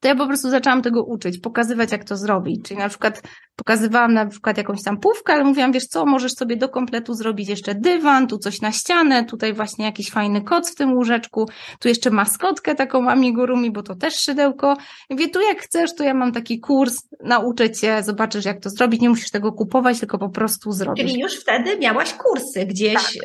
to 0.00 0.08
ja 0.08 0.14
po 0.14 0.26
prostu 0.26 0.50
zaczęłam 0.50 0.82
tego 0.82 1.04
uczyć, 1.04 1.38
pokazywać, 1.38 1.92
jak 1.92 2.04
to 2.04 2.16
zrobić. 2.16 2.64
Czyli 2.68 2.80
na 2.80 2.88
przykład 2.88 3.22
pokazywałam 3.56 4.14
na 4.14 4.26
przykład 4.26 4.58
jakąś 4.58 4.82
tam 4.82 5.00
pówkę, 5.00 5.32
ale 5.32 5.44
mówiłam, 5.44 5.72
wiesz 5.72 5.86
co, 5.86 6.06
możesz 6.06 6.32
sobie 6.32 6.56
do 6.56 6.68
kompletu 6.68 7.14
zrobić 7.14 7.48
jeszcze 7.48 7.74
dywan, 7.74 8.26
tu 8.26 8.38
coś 8.38 8.60
na 8.60 8.72
ścianę, 8.72 9.24
tutaj 9.24 9.52
właśnie 9.52 9.84
jakiś 9.84 10.10
fajny 10.10 10.42
koc 10.42 10.72
w 10.72 10.74
tym 10.74 10.92
łóżeczku, 10.92 11.48
tu 11.80 11.88
jeszcze 11.88 12.10
maskotkę 12.10 12.74
taką 12.74 13.10
amigurumi, 13.10 13.70
bo 13.70 13.82
to 13.82 13.94
też 13.94 14.14
szydełko. 14.14 14.76
I 15.10 15.14
mówię, 15.14 15.28
tu 15.28 15.40
jak 15.40 15.62
chcesz, 15.62 15.94
to 15.94 16.04
ja 16.04 16.14
mam 16.14 16.32
taki 16.32 16.60
kurs, 16.60 17.02
nauczę 17.24 17.70
cię, 17.70 18.02
zobaczysz 18.02 18.44
jak 18.44 18.60
to 18.60 18.70
zrobić, 18.70 19.00
nie 19.00 19.10
musisz 19.10 19.30
tego 19.30 19.52
kupować, 19.52 19.98
tylko 19.98 20.18
po 20.18 20.28
prostu 20.28 20.72
zrobić. 20.72 21.06
Czyli 21.06 21.20
już 21.20 21.40
wtedy 21.40 21.78
miałaś 21.78 22.14
kursy 22.14 22.66
gdzieś 22.66 23.18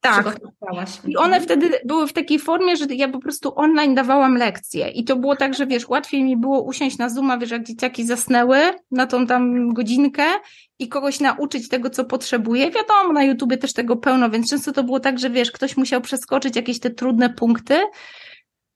tak, 0.00 0.24
tak. 0.24 0.40
I 1.06 1.16
one 1.16 1.40
wtedy 1.40 1.70
były 1.84 2.06
w 2.06 2.12
takiej 2.12 2.38
formie, 2.38 2.76
że 2.76 2.84
ja 2.90 3.08
po 3.08 3.18
prostu 3.18 3.52
online 3.56 3.94
dawałam 3.94 4.36
lekcje 4.36 4.88
i 4.88 5.04
to 5.04 5.16
było 5.16 5.36
tak, 5.36 5.54
że 5.54 5.66
wiesz, 5.66 5.88
łatwiej 5.88 6.19
mi 6.24 6.36
było 6.36 6.62
usiąść 6.62 6.98
na 6.98 7.08
Zooma, 7.08 7.38
wiesz, 7.38 7.50
jak 7.50 7.66
dzieciaki 7.66 8.06
zasnęły 8.06 8.58
na 8.90 9.06
tą 9.06 9.26
tam 9.26 9.74
godzinkę 9.74 10.22
i 10.78 10.88
kogoś 10.88 11.20
nauczyć 11.20 11.68
tego, 11.68 11.90
co 11.90 12.04
potrzebuje. 12.04 12.70
Wiadomo, 12.70 13.12
na 13.12 13.24
YouTubie 13.24 13.58
też 13.58 13.72
tego 13.72 13.96
pełno, 13.96 14.30
więc 14.30 14.50
często 14.50 14.72
to 14.72 14.82
było 14.82 15.00
tak, 15.00 15.18
że 15.18 15.30
wiesz, 15.30 15.52
ktoś 15.52 15.76
musiał 15.76 16.00
przeskoczyć 16.00 16.56
jakieś 16.56 16.80
te 16.80 16.90
trudne 16.90 17.30
punkty, 17.30 17.78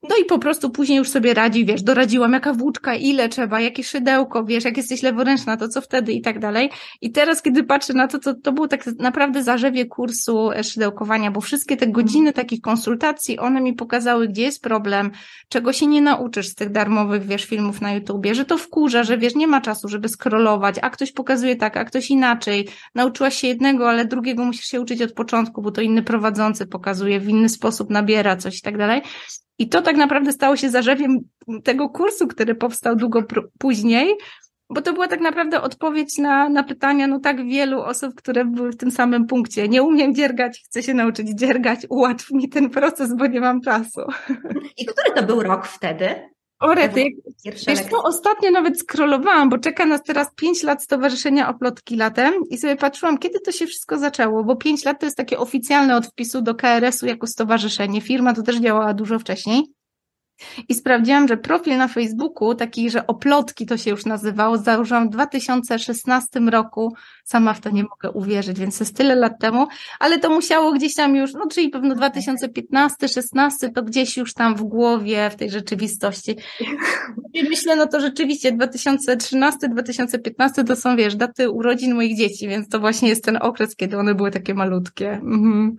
no 0.08 0.16
i 0.22 0.24
po 0.24 0.38
prostu 0.38 0.70
później 0.70 0.98
już 0.98 1.08
sobie 1.08 1.34
radzi, 1.34 1.64
wiesz, 1.64 1.82
doradziłam 1.82 2.32
jaka 2.32 2.52
włóczka, 2.52 2.94
ile 2.94 3.28
trzeba, 3.28 3.60
jakie 3.60 3.84
szydełko, 3.84 4.44
wiesz, 4.44 4.64
jak 4.64 4.76
jesteś 4.76 5.02
leworęczna, 5.02 5.56
to 5.56 5.68
co 5.68 5.80
wtedy 5.80 6.12
i 6.12 6.20
tak 6.20 6.38
dalej. 6.38 6.70
I 7.00 7.10
teraz, 7.12 7.42
kiedy 7.42 7.64
patrzę 7.64 7.92
na 7.92 8.08
to, 8.08 8.18
to, 8.18 8.34
to 8.34 8.52
było 8.52 8.68
tak 8.68 8.86
naprawdę 8.86 9.42
zarzewie 9.42 9.86
kursu 9.86 10.52
e, 10.52 10.64
szydełkowania, 10.64 11.30
bo 11.30 11.40
wszystkie 11.40 11.76
te 11.76 11.86
godziny 11.86 12.32
takich 12.32 12.60
konsultacji, 12.60 13.38
one 13.38 13.60
mi 13.60 13.72
pokazały, 13.72 14.28
gdzie 14.28 14.42
jest 14.42 14.62
problem, 14.62 15.10
czego 15.48 15.72
się 15.72 15.86
nie 15.86 16.02
nauczysz 16.02 16.48
z 16.48 16.54
tych 16.54 16.70
darmowych, 16.70 17.26
wiesz, 17.26 17.44
filmów 17.44 17.80
na 17.80 17.92
YouTubie, 17.92 18.34
że 18.34 18.44
to 18.44 18.58
wkurza, 18.58 19.04
że 19.04 19.18
wiesz, 19.18 19.34
nie 19.34 19.46
ma 19.46 19.60
czasu, 19.60 19.88
żeby 19.88 20.08
scrollować, 20.08 20.76
a 20.82 20.90
ktoś 20.90 21.12
pokazuje 21.12 21.56
tak, 21.56 21.76
a 21.76 21.84
ktoś 21.84 22.10
inaczej. 22.10 22.68
Nauczyłaś 22.94 23.36
się 23.36 23.48
jednego, 23.48 23.90
ale 23.90 24.04
drugiego 24.04 24.44
musisz 24.44 24.66
się 24.66 24.80
uczyć 24.80 25.02
od 25.02 25.12
początku, 25.12 25.62
bo 25.62 25.70
to 25.70 25.80
inny 25.80 26.02
prowadzący 26.02 26.66
pokazuje, 26.66 27.20
w 27.20 27.28
inny 27.28 27.48
sposób 27.48 27.90
nabiera 27.90 28.36
coś 28.36 28.58
i 28.58 28.62
tak 28.62 28.78
dalej. 28.78 29.02
I 29.58 29.68
to 29.68 29.82
tak 29.82 29.96
naprawdę 29.96 30.32
stało 30.32 30.56
się 30.56 30.70
zarzewiem 30.70 31.18
tego 31.64 31.88
kursu, 31.88 32.26
który 32.26 32.54
powstał 32.54 32.96
długo 32.96 33.22
później, 33.58 34.14
bo 34.70 34.82
to 34.82 34.92
była 34.92 35.08
tak 35.08 35.20
naprawdę 35.20 35.62
odpowiedź 35.62 36.18
na, 36.18 36.48
na 36.48 36.62
pytania 36.62 37.06
no 37.06 37.20
tak 37.20 37.48
wielu 37.48 37.80
osób, 37.80 38.14
które 38.14 38.44
były 38.44 38.72
w 38.72 38.76
tym 38.76 38.90
samym 38.90 39.26
punkcie. 39.26 39.68
Nie 39.68 39.82
umiem 39.82 40.14
dziergać, 40.14 40.62
chcę 40.66 40.82
się 40.82 40.94
nauczyć 40.94 41.28
dziergać, 41.28 41.80
ułatw 41.88 42.30
mi 42.30 42.48
ten 42.48 42.70
proces, 42.70 43.16
bo 43.16 43.26
nie 43.26 43.40
mam 43.40 43.60
czasu. 43.60 44.00
I 44.76 44.86
który 44.86 45.10
to 45.14 45.22
był 45.22 45.42
rok 45.42 45.66
wtedy? 45.66 46.33
O 46.64 46.74
rety, 46.74 47.04
wiesz 47.44 47.80
co, 47.90 48.02
ostatnio 48.02 48.50
nawet 48.50 48.80
scrollowałam, 48.80 49.48
bo 49.48 49.58
czeka 49.58 49.86
nas 49.86 50.02
teraz 50.02 50.34
pięć 50.36 50.62
lat 50.62 50.82
Stowarzyszenia 50.82 51.48
Oplotki 51.48 51.96
latem 51.96 52.34
i 52.50 52.58
sobie 52.58 52.76
patrzyłam, 52.76 53.18
kiedy 53.18 53.40
to 53.40 53.52
się 53.52 53.66
wszystko 53.66 53.98
zaczęło, 53.98 54.44
bo 54.44 54.56
pięć 54.56 54.84
lat 54.84 55.00
to 55.00 55.06
jest 55.06 55.16
takie 55.16 55.38
oficjalne 55.38 55.96
od 55.96 56.06
wpisu 56.06 56.42
do 56.42 56.54
KRS-u 56.54 57.06
jako 57.06 57.26
stowarzyszenie. 57.26 58.00
Firma 58.00 58.34
to 58.34 58.42
też 58.42 58.60
działała 58.60 58.94
dużo 58.94 59.18
wcześniej. 59.18 59.62
I 60.68 60.74
sprawdziłam, 60.74 61.28
że 61.28 61.36
profil 61.36 61.76
na 61.76 61.88
Facebooku, 61.88 62.54
taki, 62.54 62.90
że 62.90 63.06
oplotki 63.06 63.66
to 63.66 63.76
się 63.76 63.90
już 63.90 64.04
nazywało, 64.04 64.58
założyłam 64.58 65.08
w 65.08 65.12
2016 65.12 66.40
roku. 66.40 66.94
Sama 67.24 67.54
w 67.54 67.60
to 67.60 67.70
nie 67.70 67.82
mogę 67.82 68.10
uwierzyć, 68.10 68.58
więc 68.58 68.80
jest 68.80 68.96
tyle 68.96 69.14
lat 69.14 69.40
temu, 69.40 69.66
ale 69.98 70.18
to 70.18 70.30
musiało 70.30 70.72
gdzieś 70.72 70.94
tam 70.94 71.16
już, 71.16 71.32
no 71.32 71.46
czyli 71.46 71.68
pewno 71.68 71.94
2015, 71.94 73.08
16 73.08 73.68
to 73.68 73.82
gdzieś 73.82 74.16
już 74.16 74.34
tam 74.34 74.56
w 74.56 74.62
głowie, 74.62 75.30
w 75.30 75.36
tej 75.36 75.50
rzeczywistości. 75.50 76.36
I 77.34 77.44
myślę, 77.44 77.76
no 77.76 77.86
to 77.86 78.00
rzeczywiście 78.00 78.52
2013, 78.52 79.68
2015 79.68 80.64
to 80.64 80.76
są, 80.76 80.96
wiesz, 80.96 81.16
daty 81.16 81.50
urodzin 81.50 81.94
moich 81.94 82.16
dzieci, 82.16 82.48
więc 82.48 82.68
to 82.68 82.80
właśnie 82.80 83.08
jest 83.08 83.24
ten 83.24 83.38
okres, 83.40 83.76
kiedy 83.76 83.98
one 83.98 84.14
były 84.14 84.30
takie 84.30 84.54
malutkie. 84.54 85.12
Mhm. 85.12 85.76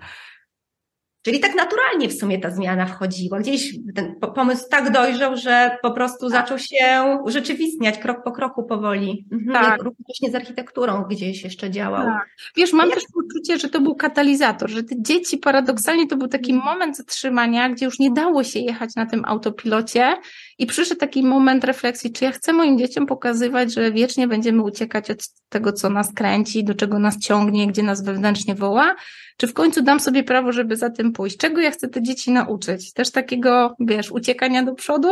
Czyli 1.26 1.40
tak 1.40 1.56
naturalnie 1.56 2.10
w 2.10 2.20
sumie 2.20 2.40
ta 2.40 2.52
zmiana 2.52 2.86
wchodziła. 2.86 3.40
Gdzieś 3.40 3.76
ten 3.96 4.16
pomysł 4.36 4.70
tak 4.70 4.92
dojrzał, 4.92 5.38
że 5.38 5.78
po 5.82 5.92
prostu 5.92 6.30
tak. 6.30 6.42
zaczął 6.42 6.60
się 6.60 7.18
urzeczywistniać 7.24 7.98
krok 7.98 8.24
po 8.24 8.32
kroku 8.32 8.64
powoli. 8.64 9.28
Mhm. 9.32 9.54
Tak. 9.54 9.84
Również 9.84 10.32
z 10.32 10.36
architekturą 10.36 11.04
gdzieś 11.10 11.44
jeszcze 11.44 11.72
działał. 11.72 12.06
Tak. 12.06 12.30
Wiesz, 12.56 12.74
mam 12.74 12.90
Jak... 12.90 13.00
też 13.00 13.04
poczucie, 13.14 13.60
że 13.60 13.70
to 13.70 13.82
był 13.82 13.96
katalizator, 13.96 14.70
że 14.70 14.84
te 14.84 14.96
dzieci 15.02 15.38
paradoksalnie 15.38 16.08
to 16.08 16.18
był 16.18 16.28
taki 16.28 16.54
moment 16.54 16.98
zatrzymania, 16.98 17.70
gdzie 17.70 17.86
już 17.86 18.00
nie 18.00 18.12
dało 18.12 18.44
się 18.44 18.60
jechać 18.60 18.96
na 18.96 19.06
tym 19.06 19.26
autopilocie 19.26 20.16
i 20.58 20.66
przyszedł 20.66 21.00
taki 21.00 21.24
moment 21.24 21.64
refleksji, 21.64 22.12
czy 22.12 22.26
ja 22.26 22.32
chcę 22.32 22.54
moim 22.54 22.78
dzieciom 22.78 23.06
pokazywać, 23.06 23.74
że 23.74 23.92
wiecznie 23.92 24.28
będziemy 24.28 24.62
uciekać 24.62 25.12
od 25.12 25.20
tego, 25.50 25.74
co 25.74 25.90
nas 25.90 26.14
kręci, 26.14 26.64
do 26.64 26.74
czego 26.74 27.00
nas 27.00 27.20
ciągnie, 27.20 27.68
gdzie 27.68 27.84
nas 27.84 28.04
wewnętrznie 28.04 28.56
woła, 28.56 28.96
czy 29.38 29.48
w 29.48 29.54
końcu 29.54 29.82
dam 29.82 30.00
sobie 30.00 30.24
prawo, 30.24 30.52
żeby 30.52 30.76
za 30.76 30.90
tym 30.90 31.12
pójść? 31.12 31.38
Czego 31.38 31.62
ja 31.62 31.72
chcę 31.72 31.88
te 31.88 32.02
dzieci 32.02 32.32
nauczyć? 32.32 32.94
Też 32.94 33.12
takiego, 33.12 33.76
wiesz, 33.80 34.12
uciekania 34.12 34.64
do 34.64 34.76
przodu, 34.76 35.10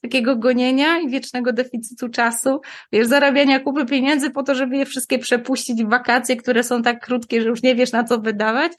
takiego 0.00 0.36
gonienia 0.36 1.00
i 1.00 1.08
wiecznego 1.08 1.52
deficytu 1.52 2.08
czasu, 2.08 2.60
wiesz, 2.92 3.06
zarabiania 3.06 3.60
kupy 3.60 3.86
pieniędzy 3.86 4.30
po 4.30 4.42
to, 4.42 4.54
żeby 4.54 4.76
je 4.76 4.86
wszystkie 4.86 5.18
przepuścić 5.18 5.84
w 5.84 5.88
wakacje, 5.88 6.36
które 6.36 6.62
są 6.62 6.82
tak 6.82 7.04
krótkie, 7.04 7.42
że 7.42 7.48
już 7.48 7.62
nie 7.62 7.74
wiesz 7.74 7.92
na 7.92 8.04
co 8.04 8.18
wydawać. 8.18 8.72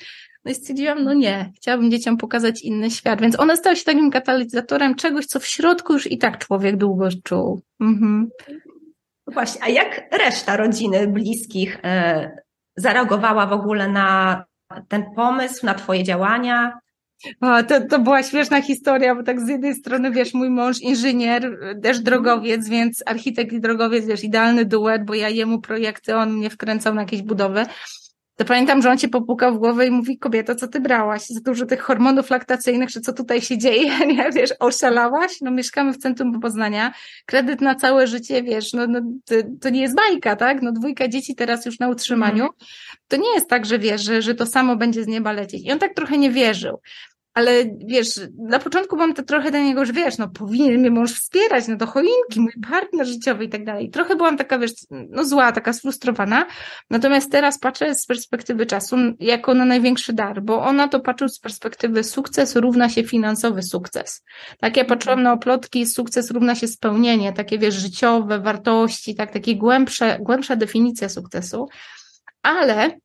No 0.46 0.52
i 0.52 0.56
stwierdziłam, 0.56 1.04
no 1.04 1.14
nie, 1.14 1.52
chciałabym 1.56 1.92
dzieciom 1.92 2.18
pokazać 2.18 2.62
inny 2.62 2.92
świat, 2.92 3.22
więc 3.22 3.40
one 3.40 3.58
stały 3.58 3.76
się 3.76 3.84
takim 3.84 4.12
katalizatorem 4.12 4.96
czegoś, 4.96 5.26
co 5.26 5.40
w 5.40 5.46
środku 5.46 5.94
już 5.94 6.12
i 6.12 6.18
tak 6.18 6.38
człowiek 6.38 6.78
długo 6.78 7.10
czuł. 7.24 7.62
Mhm. 7.82 8.30
No 9.28 9.34
właśnie, 9.34 9.64
a 9.64 9.70
jak 9.70 10.02
reszta 10.12 10.58
rodziny, 10.58 11.08
bliskich 11.08 11.80
e, 11.84 12.32
zareagowała 12.76 13.48
w 13.48 13.54
ogóle 13.54 13.88
na 13.88 14.44
ten 14.88 15.04
pomysł, 15.16 15.66
na 15.66 15.74
Twoje 15.74 16.04
działania? 16.04 16.80
O, 17.42 17.64
to, 17.64 17.88
to 17.88 18.00
była 18.00 18.24
śmieszna 18.24 18.62
historia, 18.62 19.16
bo 19.16 19.24
tak 19.24 19.42
z 19.42 19.48
jednej 19.48 19.76
strony, 19.76 20.12
wiesz, 20.12 20.34
mój 20.34 20.50
mąż 20.50 20.82
inżynier, 20.82 21.58
też 21.84 22.00
drogowiec, 22.00 22.70
więc 22.70 23.04
architekt 23.06 23.54
i 23.54 23.62
drogowiec, 23.62 24.06
wiesz, 24.06 24.24
idealny 24.24 24.66
duet, 24.66 25.06
bo 25.06 25.14
ja 25.14 25.30
jemu 25.30 25.62
projekty, 25.62 26.16
on 26.16 26.34
mnie 26.34 26.50
wkręcał 26.50 26.94
na 26.94 27.02
jakieś 27.02 27.22
budowy 27.22 27.66
to 28.36 28.46
pamiętam, 28.46 28.82
że 28.82 28.90
on 28.92 28.98
cię 28.98 29.08
popukał 29.08 29.56
w 29.56 29.58
głowę 29.58 29.88
i 29.88 29.92
mówi, 29.92 30.18
kobieto, 30.18 30.56
co 30.56 30.68
ty 30.68 30.80
brałaś? 30.80 31.28
Za 31.28 31.40
dużo 31.40 31.66
tych 31.66 31.82
hormonów 31.82 32.30
laktacyjnych, 32.30 32.92
czy 32.92 33.02
co 33.02 33.14
tutaj 33.14 33.42
się 33.42 33.58
dzieje? 33.58 33.92
Nie, 34.16 34.30
wiesz, 34.32 34.54
oszalałaś? 34.60 35.42
No 35.42 35.52
mieszkamy 35.52 35.94
w 35.94 35.98
centrum 35.98 36.40
Poznania, 36.40 36.94
kredyt 37.26 37.62
na 37.62 37.76
całe 37.76 38.08
życie, 38.08 38.44
wiesz, 38.44 38.74
no, 38.74 38.88
no 38.88 39.02
to, 39.26 39.36
to 39.62 39.70
nie 39.70 39.82
jest 39.82 39.96
bajka, 39.96 40.36
tak? 40.36 40.62
No 40.62 40.72
dwójka 40.72 41.08
dzieci 41.08 41.36
teraz 41.36 41.66
już 41.66 41.80
na 41.80 41.90
utrzymaniu. 41.90 42.48
To 43.08 43.18
nie 43.18 43.34
jest 43.34 43.50
tak, 43.50 43.66
że 43.66 43.80
wiesz, 43.80 44.02
że, 44.02 44.22
że 44.22 44.36
to 44.36 44.46
samo 44.46 44.76
będzie 44.76 45.04
z 45.04 45.08
nieba 45.08 45.32
lecieć. 45.32 45.66
I 45.66 45.72
on 45.72 45.80
tak 45.80 45.94
trochę 45.94 46.18
nie 46.18 46.32
wierzył 46.32 46.80
ale 47.34 47.52
wiesz, 47.88 48.08
na 48.38 48.60
początku 48.60 48.98
mam 48.98 49.14
to 49.14 49.24
trochę 49.24 49.52
do 49.52 49.60
niego, 49.60 49.86
że 49.86 49.94
wiesz, 49.94 50.18
no 50.18 50.30
powinien 50.30 50.80
mnie 50.80 50.92
mąż 50.92 51.12
wspierać, 51.14 51.68
no 51.68 51.78
to 51.78 51.86
choinki, 51.86 52.40
mój 52.40 52.54
partner 52.70 53.08
życiowy 53.08 53.46
i 53.46 53.50
tak 53.50 53.66
dalej. 53.66 53.90
Trochę 53.90 54.16
byłam 54.16 54.38
taka, 54.38 54.60
wiesz, 54.60 54.72
no 54.92 55.26
zła, 55.26 55.52
taka 55.52 55.74
sfrustrowana, 55.74 56.46
natomiast 56.90 57.32
teraz 57.32 57.60
patrzę 57.60 57.96
z 57.96 58.06
perspektywy 58.06 58.66
czasu 58.66 58.96
jako 59.20 59.54
na 59.54 59.66
największy 59.66 60.14
dar, 60.14 60.42
bo 60.42 60.62
ona 60.62 60.88
to 60.88 61.00
patrzył 61.00 61.30
z 61.30 61.40
perspektywy 61.40 62.04
sukces 62.04 62.56
równa 62.56 62.90
się 62.90 63.04
finansowy 63.04 63.64
sukces. 63.64 64.24
Tak 64.60 64.78
ja 64.78 64.86
patrzyłam 64.86 65.24
na 65.24 65.34
oplotki, 65.34 65.86
sukces 65.86 66.32
równa 66.32 66.56
się 66.56 66.68
spełnienie, 66.68 67.34
takie 67.34 67.60
wiesz, 67.60 67.76
życiowe, 67.76 68.40
wartości, 68.40 69.16
tak, 69.16 69.32
takie 69.32 69.56
głębsze, 69.56 70.18
głębsza 70.22 70.56
definicja 70.56 71.10
sukcesu, 71.10 71.68
ale 72.44 72.98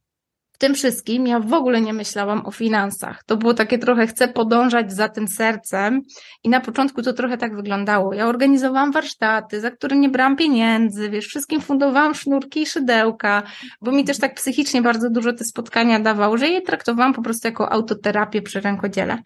w 0.58 0.60
tym 0.60 0.74
wszystkim 0.74 1.26
ja 1.26 1.40
w 1.40 1.52
ogóle 1.52 1.80
nie 1.80 1.92
myślałam 1.92 2.46
o 2.46 2.50
finansach. 2.50 3.24
To 3.24 3.36
było 3.36 3.54
takie 3.54 3.78
trochę, 3.78 4.06
chcę 4.06 4.28
podążać 4.28 4.92
za 4.92 5.08
tym 5.08 5.28
sercem 5.28 6.00
i 6.44 6.48
na 6.48 6.60
początku 6.60 7.02
to 7.02 7.12
trochę 7.12 7.38
tak 7.38 7.56
wyglądało. 7.56 8.14
Ja 8.14 8.26
organizowałam 8.26 8.92
warsztaty, 8.92 9.60
za 9.60 9.70
które 9.70 9.96
nie 9.96 10.08
brałam 10.08 10.36
pieniędzy, 10.36 11.10
wiesz, 11.10 11.26
wszystkim 11.26 11.60
fundowałam 11.60 12.14
sznurki 12.14 12.62
i 12.62 12.66
szydełka, 12.66 13.42
bo 13.80 13.92
mi 13.92 14.04
też 14.04 14.18
tak 14.18 14.34
psychicznie 14.34 14.82
bardzo 14.82 15.10
dużo 15.10 15.32
te 15.32 15.44
spotkania 15.44 16.00
dawało, 16.00 16.38
że 16.38 16.48
je 16.48 16.62
traktowałam 16.62 17.14
po 17.14 17.22
prostu 17.22 17.48
jako 17.48 17.72
autoterapię 17.72 18.42
przy 18.42 18.60
rękodziele. 18.60 19.18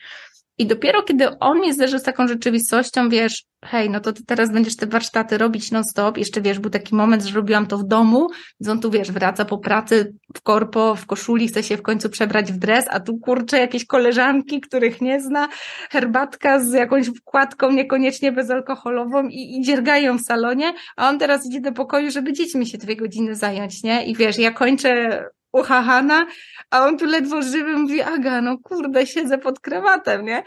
I 0.59 0.66
dopiero 0.66 1.02
kiedy 1.02 1.38
on 1.38 1.59
mnie 1.59 1.75
zderzył 1.75 1.99
z 1.99 2.02
taką 2.02 2.28
rzeczywistością, 2.28 3.09
wiesz, 3.09 3.44
hej, 3.64 3.90
no 3.90 4.00
to 4.00 4.12
ty 4.12 4.25
teraz 4.26 4.52
będziesz 4.52 4.76
te 4.76 4.87
warsztaty 4.87 5.38
robić 5.38 5.71
non-stop. 5.71 6.18
Jeszcze 6.18 6.40
wiesz, 6.40 6.59
był 6.59 6.71
taki 6.71 6.94
moment, 6.94 7.23
że 7.23 7.37
robiłam 7.37 7.66
to 7.66 7.78
w 7.78 7.85
domu, 7.85 8.28
więc 8.61 8.68
on 8.68 8.80
tu 8.80 8.90
wiesz, 8.90 9.12
wraca 9.12 9.44
po 9.44 9.59
pracy 9.59 10.14
w 10.37 10.42
korpo, 10.42 10.94
w 10.94 11.06
koszuli, 11.06 11.49
chce 11.49 11.62
się 11.62 11.76
w 11.76 11.82
końcu 11.82 12.11
przebrać 12.11 12.52
w 12.52 12.59
dres, 12.59 12.85
a 12.90 13.00
tu 13.00 13.18
kurczę 13.18 13.59
jakieś 13.59 13.87
koleżanki, 13.87 14.61
których 14.61 15.00
nie 15.00 15.21
zna, 15.21 15.49
herbatka 15.90 16.61
z 16.61 16.73
jakąś 16.73 17.06
wkładką 17.06 17.71
niekoniecznie 17.71 18.32
bezalkoholową 18.32 19.28
i, 19.28 19.56
i 19.59 19.62
dziergają 19.62 20.18
w 20.18 20.23
salonie, 20.23 20.73
a 20.97 21.09
on 21.09 21.18
teraz 21.18 21.47
idzie 21.47 21.61
do 21.61 21.73
pokoju, 21.73 22.11
żeby 22.11 22.32
dziećmi 22.32 22.66
się 22.66 22.78
dwie 22.78 22.97
godziny 22.97 23.35
zająć, 23.35 23.82
nie? 23.82 24.06
I 24.06 24.16
wiesz, 24.16 24.38
ja 24.38 24.50
kończę 24.50 25.23
uchahana, 25.52 26.26
a 26.71 26.87
on 26.87 26.99
tu 26.99 27.06
ledwo 27.06 27.42
żywy 27.42 27.76
mówi, 27.76 28.02
Aga, 28.02 28.40
no 28.40 28.59
kurde, 28.59 29.06
siedzę 29.06 29.38
pod 29.38 29.61
krawatem, 29.61 30.25
nie? 30.25 30.42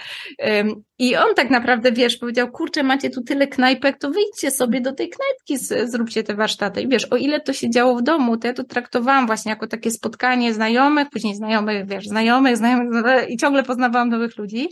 I 1.00 1.15
on 1.15 1.35
tak 1.35 1.50
naprawdę, 1.50 1.91
wiesz, 1.91 2.17
powiedział, 2.17 2.51
kurczę, 2.51 2.83
macie 2.83 3.09
tu 3.09 3.21
tyle 3.21 3.47
knajpek, 3.47 3.97
to 3.97 4.12
wyjdźcie 4.12 4.51
sobie 4.51 4.81
do 4.81 4.93
tej 4.93 5.09
knajpki, 5.09 5.65
zróbcie 5.88 6.24
te 6.24 6.35
warsztaty. 6.35 6.81
I 6.81 6.88
wiesz, 6.88 7.05
o 7.05 7.17
ile 7.17 7.39
to 7.41 7.53
się 7.53 7.69
działo 7.69 7.95
w 7.95 8.01
domu, 8.01 8.38
to 8.38 8.47
ja 8.47 8.53
to 8.53 8.63
traktowałam 8.63 9.27
właśnie 9.27 9.50
jako 9.50 9.67
takie 9.67 9.91
spotkanie 9.91 10.53
znajomych, 10.53 11.09
później 11.09 11.35
znajomych, 11.35 11.88
wiesz, 11.88 12.07
znajomych, 12.07 12.57
znajomych 12.57 13.29
i 13.29 13.38
ciągle 13.38 13.63
poznawałam 13.63 14.09
nowych 14.09 14.38
ludzi 14.38 14.69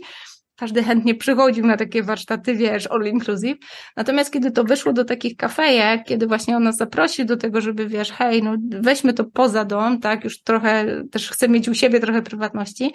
każdy 0.56 0.82
chętnie 0.82 1.14
przychodził 1.14 1.66
na 1.66 1.76
takie 1.76 2.02
warsztaty, 2.02 2.54
wiesz, 2.54 2.86
all 2.86 3.06
inclusive. 3.06 3.58
Natomiast 3.96 4.32
kiedy 4.32 4.50
to 4.50 4.64
wyszło 4.64 4.92
do 4.92 5.04
takich 5.04 5.36
kafejek, 5.36 6.04
kiedy 6.04 6.26
właśnie 6.26 6.56
on 6.56 6.62
nas 6.62 6.76
zaprosił 6.76 7.24
do 7.24 7.36
tego, 7.36 7.60
żeby 7.60 7.88
wiesz, 7.88 8.12
hej, 8.12 8.42
no 8.42 8.56
weźmy 8.80 9.12
to 9.12 9.24
poza 9.24 9.64
dom, 9.64 10.00
tak, 10.00 10.24
już 10.24 10.42
trochę, 10.42 11.02
też 11.10 11.30
chcę 11.30 11.48
mieć 11.48 11.68
u 11.68 11.74
siebie 11.74 12.00
trochę 12.00 12.22
prywatności, 12.22 12.94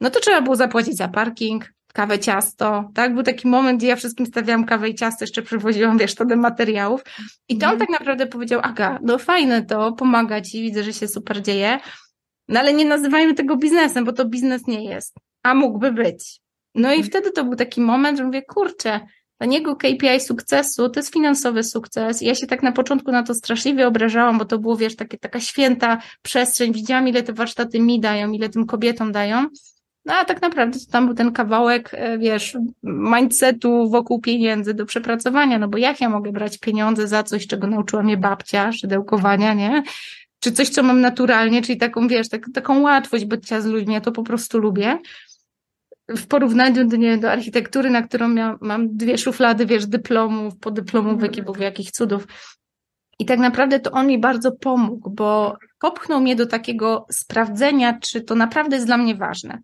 no 0.00 0.10
to 0.10 0.20
trzeba 0.20 0.40
było 0.40 0.56
zapłacić 0.56 0.96
za 0.96 1.08
parking, 1.08 1.72
kawę, 1.92 2.18
ciasto, 2.18 2.90
tak? 2.94 3.14
Był 3.14 3.22
taki 3.22 3.48
moment, 3.48 3.78
gdzie 3.78 3.86
ja 3.86 3.96
wszystkim 3.96 4.26
stawiałam 4.26 4.64
kawę 4.64 4.88
i 4.88 4.94
ciasto, 4.94 5.24
jeszcze 5.24 5.42
przywoziłam, 5.42 5.98
wiesz, 5.98 6.14
tonę 6.14 6.36
materiałów. 6.36 7.00
I 7.48 7.58
to 7.58 7.66
on 7.66 7.72
mhm. 7.72 7.78
tak 7.78 8.00
naprawdę 8.00 8.26
powiedział, 8.26 8.60
Aga, 8.62 8.98
no 9.02 9.18
fajne 9.18 9.62
to, 9.62 9.92
pomaga 9.92 10.40
ci, 10.40 10.62
widzę, 10.62 10.84
że 10.84 10.92
się 10.92 11.08
super 11.08 11.42
dzieje, 11.42 11.78
no 12.48 12.60
ale 12.60 12.72
nie 12.72 12.84
nazywajmy 12.84 13.34
tego 13.34 13.56
biznesem, 13.56 14.04
bo 14.04 14.12
to 14.12 14.24
biznes 14.24 14.66
nie 14.66 14.84
jest, 14.84 15.14
a 15.42 15.54
mógłby 15.54 15.92
być. 15.92 16.40
No 16.74 16.88
i 16.88 16.96
mhm. 16.96 17.04
wtedy 17.04 17.30
to 17.30 17.44
był 17.44 17.56
taki 17.56 17.80
moment, 17.80 18.18
że 18.18 18.24
mówię, 18.24 18.42
kurczę, 18.42 19.00
dla 19.40 19.46
niego 19.46 19.76
KPI 19.76 20.20
sukcesu 20.20 20.88
to 20.88 21.00
jest 21.00 21.12
finansowy 21.12 21.64
sukces. 21.64 22.22
I 22.22 22.26
ja 22.26 22.34
się 22.34 22.46
tak 22.46 22.62
na 22.62 22.72
początku 22.72 23.12
na 23.12 23.22
to 23.22 23.34
straszliwie 23.34 23.86
obrażałam, 23.86 24.38
bo 24.38 24.44
to 24.44 24.58
było, 24.58 24.76
wiesz, 24.76 24.96
takie, 24.96 25.18
taka 25.18 25.40
święta 25.40 25.98
przestrzeń. 26.22 26.72
Widziałam, 26.72 27.08
ile 27.08 27.22
te 27.22 27.32
warsztaty 27.32 27.80
mi 27.80 28.00
dają, 28.00 28.32
ile 28.32 28.48
tym 28.48 28.66
kobietom 28.66 29.12
dają. 29.12 29.46
No 30.04 30.14
a 30.14 30.24
tak 30.24 30.42
naprawdę 30.42 30.78
to 30.78 30.92
tam 30.92 31.06
był 31.06 31.14
ten 31.14 31.32
kawałek, 31.32 31.90
e, 31.92 32.18
wiesz, 32.18 32.56
mindsetu 32.82 33.90
wokół 33.90 34.20
pieniędzy 34.20 34.74
do 34.74 34.86
przepracowania, 34.86 35.58
no 35.58 35.68
bo 35.68 35.78
jak 35.78 36.00
ja 36.00 36.08
mogę 36.08 36.32
brać 36.32 36.58
pieniądze 36.58 37.08
za 37.08 37.22
coś, 37.22 37.46
czego 37.46 37.66
nauczyła 37.66 38.02
mnie 38.02 38.16
babcia, 38.16 38.72
szydełkowania, 38.72 39.54
nie? 39.54 39.82
Czy 40.40 40.52
coś, 40.52 40.68
co 40.68 40.82
mam 40.82 41.00
naturalnie, 41.00 41.62
czyli 41.62 41.78
taką, 41.78 42.08
wiesz, 42.08 42.28
tak, 42.28 42.46
taką 42.54 42.80
łatwość 42.80 43.24
bycia 43.24 43.60
z 43.60 43.66
ludźmi, 43.66 43.94
ja 43.94 44.00
to 44.00 44.12
po 44.12 44.22
prostu 44.22 44.58
lubię 44.58 44.98
w 46.08 46.26
porównaniu 46.26 46.84
do, 46.84 46.96
nie, 46.96 47.18
do 47.18 47.30
architektury, 47.30 47.90
na 47.90 48.02
którą 48.02 48.28
miał, 48.28 48.56
mam 48.60 48.96
dwie 48.96 49.18
szuflady, 49.18 49.66
wiesz, 49.66 49.86
dyplomów, 49.86 50.58
podyplomówek 50.58 51.36
i 51.36 51.42
Bóg 51.42 51.58
jakich 51.58 51.90
cudów. 51.90 52.26
I 53.18 53.24
tak 53.24 53.38
naprawdę 53.38 53.80
to 53.80 53.90
on 53.90 54.06
mi 54.06 54.18
bardzo 54.18 54.52
pomógł, 54.52 55.10
bo 55.10 55.56
popchnął 55.78 56.20
mnie 56.20 56.36
do 56.36 56.46
takiego 56.46 57.06
sprawdzenia, 57.10 57.98
czy 57.98 58.20
to 58.20 58.34
naprawdę 58.34 58.76
jest 58.76 58.86
dla 58.86 58.96
mnie 58.96 59.14
ważne. 59.14 59.58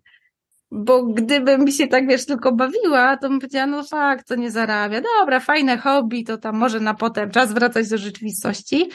Bo 0.71 1.03
gdybym 1.03 1.71
się 1.71 1.87
tak, 1.87 2.07
wiesz, 2.07 2.25
tylko 2.25 2.51
bawiła, 2.51 3.17
to 3.17 3.29
bym 3.29 3.39
powiedziała, 3.39 3.65
no 3.65 3.83
fakt, 3.83 4.27
to 4.27 4.35
nie 4.35 4.51
zarabia. 4.51 5.01
Dobra, 5.19 5.39
fajne 5.39 5.77
hobby, 5.77 6.23
to 6.23 6.37
tam 6.37 6.55
może 6.55 6.79
na 6.79 6.93
potem 6.93 7.31
czas 7.31 7.53
wracać 7.53 7.89
do 7.89 7.97
rzeczywistości. 7.97 8.89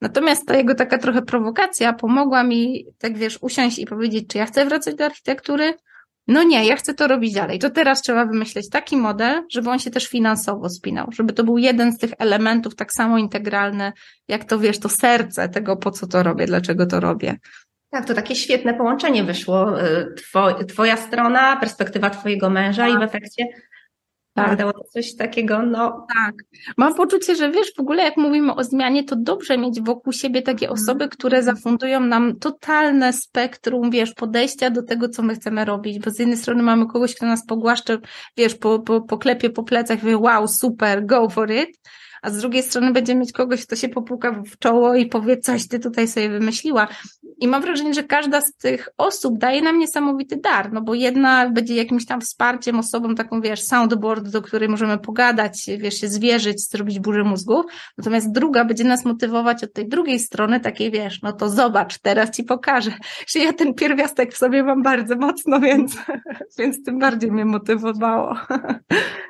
Natomiast 0.00 0.46
ta 0.46 0.56
jego 0.56 0.74
taka 0.74 0.98
trochę 0.98 1.22
prowokacja 1.22 1.92
pomogła 1.92 2.42
mi, 2.42 2.84
tak 2.98 3.18
wiesz, 3.18 3.38
usiąść 3.40 3.78
i 3.78 3.86
powiedzieć, 3.86 4.28
czy 4.28 4.38
ja 4.38 4.46
chcę 4.46 4.66
wracać 4.66 4.94
do 4.94 5.04
architektury, 5.04 5.74
no 6.28 6.42
nie, 6.42 6.66
ja 6.66 6.76
chcę 6.76 6.94
to 6.94 7.08
robić 7.08 7.34
dalej. 7.34 7.58
To 7.58 7.70
teraz 7.70 8.02
trzeba 8.02 8.26
wymyśleć 8.26 8.70
taki 8.70 8.96
model, 8.96 9.46
żeby 9.52 9.70
on 9.70 9.78
się 9.78 9.90
też 9.90 10.08
finansowo 10.08 10.68
spinał, 10.68 11.12
żeby 11.12 11.32
to 11.32 11.44
był 11.44 11.58
jeden 11.58 11.92
z 11.92 11.98
tych 11.98 12.10
elementów 12.18 12.74
tak 12.74 12.92
samo 12.92 13.18
integralny, 13.18 13.92
jak 14.28 14.44
to 14.44 14.58
wiesz, 14.58 14.78
to 14.78 14.88
serce 14.88 15.48
tego, 15.48 15.76
po 15.76 15.90
co 15.90 16.06
to 16.06 16.22
robię, 16.22 16.46
dlaczego 16.46 16.86
to 16.86 17.00
robię. 17.00 17.36
Tak, 17.90 18.06
to 18.06 18.14
takie 18.14 18.34
świetne 18.36 18.74
połączenie 18.74 19.24
wyszło. 19.24 19.82
Y, 19.82 20.14
twoja 20.68 20.96
strona, 20.96 21.56
perspektywa 21.56 22.10
twojego 22.10 22.50
męża 22.50 22.86
tak. 22.86 22.94
i 22.94 22.98
w 22.98 23.02
efekcie 23.02 23.44
tak. 24.44 24.58
Dało 24.58 24.72
to 24.72 24.84
coś 24.84 25.16
takiego, 25.16 25.62
no. 25.62 26.06
Tak. 26.14 26.34
Mam 26.76 26.94
poczucie, 26.94 27.36
że 27.36 27.50
wiesz, 27.50 27.72
w 27.76 27.80
ogóle 27.80 28.02
jak 28.02 28.16
mówimy 28.16 28.54
o 28.54 28.64
zmianie, 28.64 29.04
to 29.04 29.16
dobrze 29.16 29.58
mieć 29.58 29.80
wokół 29.80 30.12
siebie 30.12 30.42
takie 30.42 30.68
mhm. 30.68 30.82
osoby, 30.82 31.08
które 31.08 31.42
zafundują 31.42 32.00
nam 32.00 32.38
totalne 32.38 33.12
spektrum, 33.12 33.90
wiesz, 33.90 34.14
podejścia 34.14 34.70
do 34.70 34.82
tego, 34.82 35.08
co 35.08 35.22
my 35.22 35.34
chcemy 35.34 35.64
robić, 35.64 35.98
bo 35.98 36.10
z 36.10 36.18
jednej 36.18 36.36
strony 36.36 36.62
mamy 36.62 36.86
kogoś, 36.86 37.14
kto 37.14 37.26
nas 37.26 37.46
pogłaszcze, 37.46 37.98
wiesz, 38.36 38.54
po, 38.54 38.78
po, 38.78 39.00
po 39.00 39.18
klepie 39.18 39.50
po 39.50 39.62
plecach, 39.62 40.04
wie, 40.04 40.16
wow, 40.16 40.48
super, 40.48 41.06
go 41.06 41.28
for 41.28 41.50
it, 41.50 41.68
a 42.22 42.30
z 42.30 42.38
drugiej 42.38 42.62
strony 42.62 42.92
będzie 42.92 43.14
mieć 43.14 43.32
kogoś, 43.32 43.66
kto 43.66 43.76
się 43.76 43.88
popuka 43.88 44.42
w 44.52 44.58
czoło 44.58 44.94
i 44.94 45.06
powie, 45.06 45.36
coś 45.36 45.68
ty 45.68 45.78
tutaj 45.78 46.08
sobie 46.08 46.28
wymyśliła. 46.28 46.88
I 47.40 47.48
mam 47.48 47.62
wrażenie, 47.62 47.94
że 47.94 48.02
każda 48.02 48.40
z 48.40 48.52
tych 48.52 48.88
osób 48.96 49.38
daje 49.38 49.62
nam 49.62 49.78
niesamowity 49.78 50.36
dar, 50.36 50.72
no 50.72 50.82
bo 50.82 50.94
jedna 50.94 51.50
będzie 51.50 51.74
jakimś 51.74 52.06
tam 52.06 52.20
wsparciem, 52.20 52.78
osobą 52.78 53.14
taką, 53.14 53.40
wiesz, 53.40 53.62
soundboard, 53.62 54.28
do 54.28 54.42
której 54.42 54.68
możemy 54.68 54.98
pogadać, 54.98 55.70
wiesz, 55.78 55.94
się 55.94 56.08
zwierzyć, 56.08 56.70
zrobić 56.70 57.00
burzę 57.00 57.24
mózgów, 57.24 57.64
natomiast 57.98 58.32
druga 58.32 58.64
będzie 58.64 58.84
nas 58.84 59.04
motywować 59.04 59.64
od 59.64 59.72
tej 59.72 59.88
drugiej 59.88 60.18
strony, 60.18 60.60
takiej, 60.60 60.90
wiesz, 60.90 61.22
no 61.22 61.32
to 61.32 61.48
zobacz, 61.48 61.98
teraz 61.98 62.30
ci 62.30 62.44
pokażę, 62.44 62.90
że 63.26 63.38
ja 63.38 63.52
ten 63.52 63.74
pierwiastek 63.74 64.34
w 64.34 64.38
sobie 64.38 64.62
mam 64.62 64.82
bardzo 64.82 65.16
mocno, 65.16 65.60
więc, 65.60 65.96
więc 66.58 66.84
tym 66.84 66.98
bardziej 66.98 67.32
mnie 67.32 67.44
motywowało. 67.44 68.36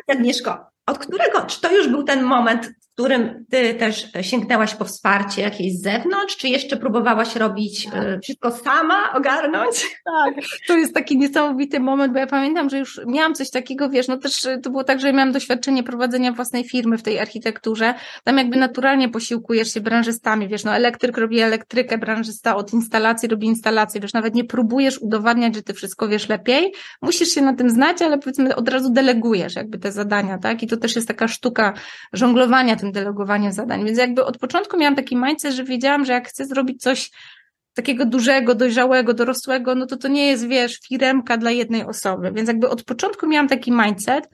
Agnieszko, 0.09 0.78
od 0.89 0.99
którego, 0.99 1.43
czy 1.47 1.61
to 1.61 1.77
już 1.77 1.89
był 1.89 2.03
ten 2.03 2.23
moment, 2.23 2.71
którym 2.99 3.45
ty 3.51 3.75
też 3.75 4.07
sięgnęłaś 4.21 4.75
po 4.75 4.85
wsparcie 4.85 5.43
jakieś 5.43 5.73
z 5.73 5.83
zewnątrz, 5.83 6.37
czy 6.37 6.49
jeszcze 6.49 6.77
próbowałaś 6.77 7.37
robić 7.37 7.89
e, 7.95 8.19
wszystko 8.23 8.51
sama, 8.51 9.13
ogarnąć? 9.13 9.87
Tak, 10.05 10.35
to 10.67 10.77
jest 10.77 10.95
taki 10.95 11.19
niesamowity 11.19 11.81
moment, 11.81 12.13
bo 12.13 12.19
ja 12.19 12.27
pamiętam, 12.27 12.71
że 12.71 12.79
już 12.79 13.01
miałam 13.07 13.35
coś 13.35 13.51
takiego, 13.51 13.91
wiesz, 13.91 14.09
no 14.09 14.17
też 14.17 14.47
to 14.63 14.71
było 14.71 14.85
tak, 14.85 15.01
że 15.01 15.13
miałam 15.13 15.33
doświadczenie 15.33 15.83
prowadzenia 15.83 16.33
własnej 16.33 16.65
firmy 16.65 16.99
w 16.99 17.03
tej 17.03 17.19
architekturze, 17.19 17.95
tam 18.25 18.39
jakby 18.39 18.57
naturalnie 18.57 19.09
posiłkujesz 19.09 19.75
się 19.75 19.81
branżystami, 19.81 20.49
wiesz, 20.49 20.65
no 20.65 20.75
elektryk 20.75 21.19
robi 21.19 21.41
elektrykę, 21.41 21.99
branżysta 21.99 22.57
od 22.57 22.73
instalacji 22.73 23.29
robi 23.29 23.47
instalację, 23.47 24.01
wiesz, 24.01 24.13
nawet 24.13 24.35
nie 24.35 24.45
próbujesz 24.45 24.99
udowadniać, 24.99 25.55
że 25.55 25.63
ty 25.63 25.75
wszystko 25.75 26.09
wiesz 26.09 26.29
lepiej, 26.29 26.73
musisz 27.03 27.29
się 27.29 27.43
na 27.43 27.55
tym 27.55 27.71
znać, 27.71 28.03
ale 28.03 28.19
powiedzmy 28.19 28.57
od 28.57 28.69
razu 28.69 28.91
delegujesz 28.91 29.57
jakby 29.57 29.79
te 29.79 29.93
zadania, 29.93 30.39
tak, 30.39 30.63
i 30.63 30.67
to 30.67 30.77
też 30.77 30.97
jest 30.97 31.09
taka 31.09 31.29
sztuka 31.29 31.75
żonglowania 32.13 32.77
tym 32.77 32.88
delegowaniem 32.93 33.53
zadań. 33.53 33.85
Więc 33.85 33.99
jakby 33.99 34.25
od 34.25 34.39
początku 34.39 34.79
miałam 34.79 34.97
taki 34.97 35.17
mindset, 35.17 35.55
że 35.55 35.65
wiedziałam, 35.65 36.05
że 36.05 36.13
jak 36.13 36.29
chcę 36.29 36.47
zrobić 36.47 36.83
coś 36.83 37.11
takiego 37.75 38.07
dużego, 38.07 38.55
dojrzałego, 38.55 39.15
dorosłego, 39.15 39.75
no 39.75 39.87
to 39.87 39.97
to 39.97 40.09
nie 40.09 40.27
jest, 40.27 40.47
wiesz, 40.47 40.79
firemka 40.89 41.37
dla 41.37 41.51
jednej 41.51 41.85
osoby. 41.85 42.33
Więc 42.33 42.49
jakby 42.49 42.69
od 42.69 42.85
początku 42.85 43.27
miałam 43.27 43.49
taki 43.49 43.73
mindset, 43.73 44.29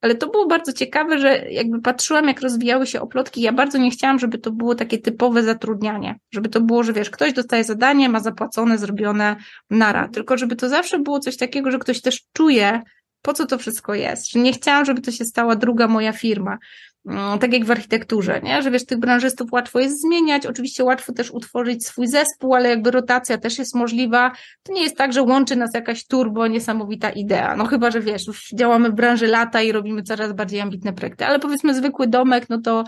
ale 0.00 0.14
to 0.14 0.28
było 0.28 0.46
bardzo 0.46 0.72
ciekawe, 0.72 1.18
że 1.18 1.50
jakby 1.50 1.80
patrzyłam, 1.80 2.28
jak 2.28 2.40
rozwijały 2.40 2.86
się 2.86 3.00
oplotki. 3.00 3.40
Ja 3.40 3.52
bardzo 3.52 3.78
nie 3.78 3.90
chciałam, 3.90 4.18
żeby 4.18 4.38
to 4.38 4.50
było 4.50 4.74
takie 4.74 4.98
typowe 4.98 5.42
zatrudnianie. 5.42 6.18
Żeby 6.34 6.48
to 6.48 6.60
było, 6.60 6.82
że 6.82 6.92
wiesz, 6.92 7.10
ktoś 7.10 7.32
dostaje 7.32 7.64
zadanie, 7.64 8.08
ma 8.08 8.20
zapłacone, 8.20 8.78
zrobione 8.78 9.36
nara. 9.70 10.08
Tylko 10.08 10.36
żeby 10.36 10.56
to 10.56 10.68
zawsze 10.68 10.98
było 10.98 11.18
coś 11.18 11.36
takiego, 11.36 11.70
że 11.70 11.78
ktoś 11.78 12.00
też 12.00 12.22
czuje, 12.32 12.82
po 13.24 13.32
co 13.32 13.46
to 13.46 13.58
wszystko 13.58 13.94
jest. 13.94 14.30
Że 14.30 14.38
nie 14.38 14.52
chciałam, 14.52 14.84
żeby 14.84 15.00
to 15.00 15.10
się 15.10 15.24
stała 15.24 15.56
druga 15.56 15.88
moja 15.88 16.12
firma. 16.12 16.58
Mm, 17.06 17.38
tak 17.38 17.52
jak 17.52 17.64
w 17.64 17.70
architekturze, 17.70 18.40
nie? 18.42 18.62
że 18.62 18.70
wiesz, 18.70 18.86
tych 18.86 18.98
branżystów 18.98 19.52
łatwo 19.52 19.80
jest 19.80 20.02
zmieniać, 20.02 20.46
oczywiście 20.46 20.84
łatwo 20.84 21.12
też 21.12 21.30
utworzyć 21.30 21.86
swój 21.86 22.06
zespół, 22.06 22.54
ale 22.54 22.68
jakby 22.68 22.90
rotacja 22.90 23.38
też 23.38 23.58
jest 23.58 23.74
możliwa. 23.74 24.32
To 24.62 24.72
nie 24.72 24.82
jest 24.82 24.96
tak, 24.96 25.12
że 25.12 25.22
łączy 25.22 25.56
nas 25.56 25.74
jakaś 25.74 26.06
turbo, 26.06 26.46
niesamowita 26.46 27.10
idea. 27.10 27.56
No 27.56 27.64
chyba, 27.64 27.90
że 27.90 28.00
wiesz, 28.00 28.26
już 28.26 28.50
działamy 28.54 28.90
w 28.90 28.94
branży 28.94 29.26
lata 29.26 29.62
i 29.62 29.72
robimy 29.72 30.02
coraz 30.02 30.32
bardziej 30.32 30.60
ambitne 30.60 30.92
projekty, 30.92 31.26
ale 31.26 31.38
powiedzmy 31.38 31.74
zwykły 31.74 32.06
domek, 32.06 32.48
no 32.48 32.60
to 32.60 32.84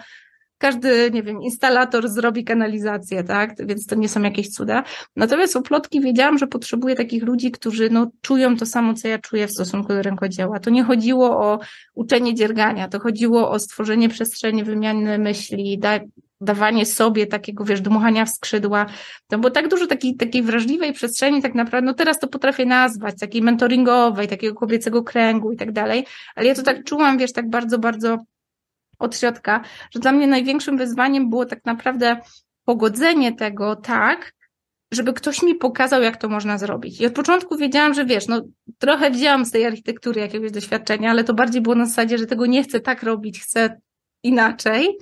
każdy, 0.59 1.11
nie 1.11 1.23
wiem, 1.23 1.43
instalator 1.43 2.09
zrobi 2.09 2.45
kanalizację, 2.45 3.25
tak? 3.25 3.67
Więc 3.67 3.87
to 3.87 3.95
nie 3.95 4.09
są 4.09 4.23
jakieś 4.23 4.49
cuda. 4.49 4.85
Natomiast 5.17 5.57
u 5.57 5.63
plotki 5.63 6.01
wiedziałam, 6.01 6.39
że 6.39 6.47
potrzebuję 6.47 6.95
takich 6.95 7.23
ludzi, 7.23 7.51
którzy 7.51 7.91
no, 7.91 8.11
czują 8.21 8.57
to 8.57 8.67
samo, 8.67 8.95
co 8.95 9.09
ja 9.09 9.19
czuję 9.19 9.47
w 9.47 9.53
stosunku 9.53 9.89
do 9.89 10.03
rękodzieła. 10.03 10.61
To 10.61 10.71
nie 10.71 10.85
chodziło 10.85 11.39
o 11.39 11.59
uczenie 11.95 12.35
dziergania, 12.35 12.89
to 12.89 13.01
chodziło 13.01 13.51
o 13.51 13.59
stworzenie 13.59 14.09
przestrzeni 14.09 14.65
wymiany 14.65 15.19
myśli, 15.19 15.79
da, 15.79 16.01
dawanie 16.41 16.87
sobie 16.87 17.27
takiego, 17.27 17.65
wiesz, 17.65 17.81
dmuchania 17.81 18.25
w 18.25 18.31
skrzydła. 18.31 18.87
To 19.29 19.39
było 19.39 19.51
tak 19.51 19.69
dużo 19.69 19.87
takiej, 19.87 20.17
takiej 20.17 20.43
wrażliwej 20.43 20.93
przestrzeni, 20.93 21.43
tak 21.43 21.55
naprawdę, 21.55 21.87
no 21.87 21.95
teraz 21.95 22.19
to 22.19 22.29
potrafię 22.29 22.67
nazwać, 22.67 23.21
takiej 23.21 23.43
mentoringowej, 23.43 24.29
takiego 24.29 24.55
kobiecego 24.55 25.03
kręgu 25.03 25.53
i 25.53 25.57
tak 25.57 25.73
dalej, 25.73 26.07
ale 26.35 26.47
ja 26.47 26.55
to 26.55 26.63
tak 26.63 26.85
czułam, 26.85 27.19
wiesz, 27.19 27.33
tak 27.33 27.51
bardzo, 27.51 27.79
bardzo 27.79 28.19
od 28.99 29.17
środka, 29.17 29.61
że 29.91 30.01
dla 30.01 30.13
mnie 30.13 30.27
największym 30.27 30.79
wyzwaniem 30.79 31.31
było 31.31 31.47
tak 31.47 31.65
naprawdę 31.65 32.21
pogodzenie 32.65 33.33
tego 33.33 33.77
tak, 33.77 34.33
żeby 34.93 35.13
ktoś 35.13 35.43
mi 35.43 35.55
pokazał, 35.55 36.03
jak 36.03 36.17
to 36.17 36.29
można 36.29 36.59
zrobić. 36.59 37.01
I 37.01 37.07
od 37.07 37.13
początku 37.13 37.57
wiedziałam, 37.57 37.95
że 37.95 38.05
wiesz, 38.05 38.29
no 38.29 38.43
trochę 38.79 39.11
wzięłam 39.11 39.45
z 39.45 39.51
tej 39.51 39.67
architektury 39.67 40.21
jakiegoś 40.21 40.53
doświadczenia, 40.53 41.11
ale 41.11 41.25
to 41.25 41.35
bardziej 41.35 41.63
było 41.63 41.75
na 41.75 41.87
zasadzie, 41.87 42.19
że 42.19 42.27
tego 42.27 42.47
nie 42.47 42.63
chcę 42.63 42.81
tak 42.81 43.03
robić, 43.03 43.41
chcę 43.41 43.81
inaczej. 44.23 44.99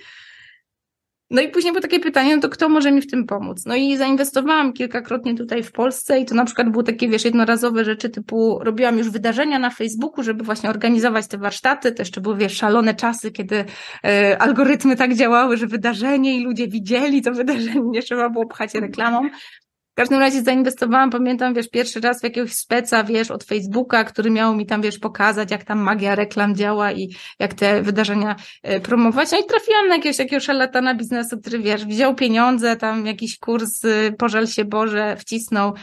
No 1.30 1.42
i 1.42 1.48
później 1.48 1.72
było 1.72 1.82
takie 1.82 2.00
pytanie, 2.00 2.36
no 2.36 2.42
to 2.42 2.48
kto 2.48 2.68
może 2.68 2.92
mi 2.92 3.00
w 3.00 3.06
tym 3.06 3.26
pomóc? 3.26 3.66
No 3.66 3.74
i 3.74 3.96
zainwestowałam 3.96 4.72
kilkakrotnie 4.72 5.34
tutaj 5.34 5.62
w 5.62 5.72
Polsce 5.72 6.20
i 6.20 6.24
to 6.24 6.34
na 6.34 6.44
przykład 6.44 6.70
były 6.70 6.84
takie, 6.84 7.08
wiesz, 7.08 7.24
jednorazowe 7.24 7.84
rzeczy 7.84 8.10
typu 8.10 8.58
robiłam 8.62 8.98
już 8.98 9.10
wydarzenia 9.10 9.58
na 9.58 9.70
Facebooku, 9.70 10.24
żeby 10.24 10.44
właśnie 10.44 10.70
organizować 10.70 11.26
te 11.28 11.38
warsztaty. 11.38 11.92
To 11.92 12.02
jeszcze 12.02 12.20
były, 12.20 12.36
wiesz, 12.36 12.56
szalone 12.56 12.94
czasy, 12.94 13.30
kiedy 13.30 13.64
e, 14.04 14.42
algorytmy 14.42 14.96
tak 14.96 15.14
działały, 15.14 15.56
że 15.56 15.66
wydarzenie 15.66 16.36
i 16.36 16.44
ludzie 16.44 16.68
widzieli 16.68 17.22
to 17.22 17.32
wydarzenie, 17.32 17.80
nie 17.92 18.02
trzeba 18.02 18.30
było 18.30 18.46
pchać 18.46 18.74
reklamą. 18.74 19.28
W 19.94 19.96
każdym 19.96 20.20
razie 20.20 20.42
zainwestowałam, 20.42 21.10
pamiętam, 21.10 21.54
wiesz, 21.54 21.68
pierwszy 21.68 22.00
raz 22.00 22.20
w 22.20 22.24
jakiegoś 22.24 22.52
speca, 22.52 23.04
wiesz, 23.04 23.30
od 23.30 23.44
Facebooka, 23.44 24.04
który 24.04 24.30
miał 24.30 24.56
mi 24.56 24.66
tam, 24.66 24.82
wiesz, 24.82 24.98
pokazać, 24.98 25.50
jak 25.50 25.64
tam 25.64 25.78
magia 25.78 26.14
reklam 26.14 26.54
działa 26.54 26.92
i 26.92 27.08
jak 27.38 27.54
te 27.54 27.82
wydarzenia 27.82 28.36
e, 28.62 28.80
promować. 28.80 29.32
No 29.32 29.38
i 29.38 29.44
trafiłam 29.44 29.88
na 29.88 29.96
jakiegoś 29.96 30.16
takiego 30.16 30.40
szarlatana 30.40 30.94
biznesu, 30.94 31.38
który, 31.40 31.58
wiesz, 31.58 31.84
wziął 31.86 32.14
pieniądze, 32.14 32.76
tam 32.76 33.06
jakiś 33.06 33.38
kurs, 33.38 33.84
y, 33.84 34.14
pożal 34.18 34.46
się 34.46 34.64
Boże, 34.64 35.16
wcisnął 35.16 35.74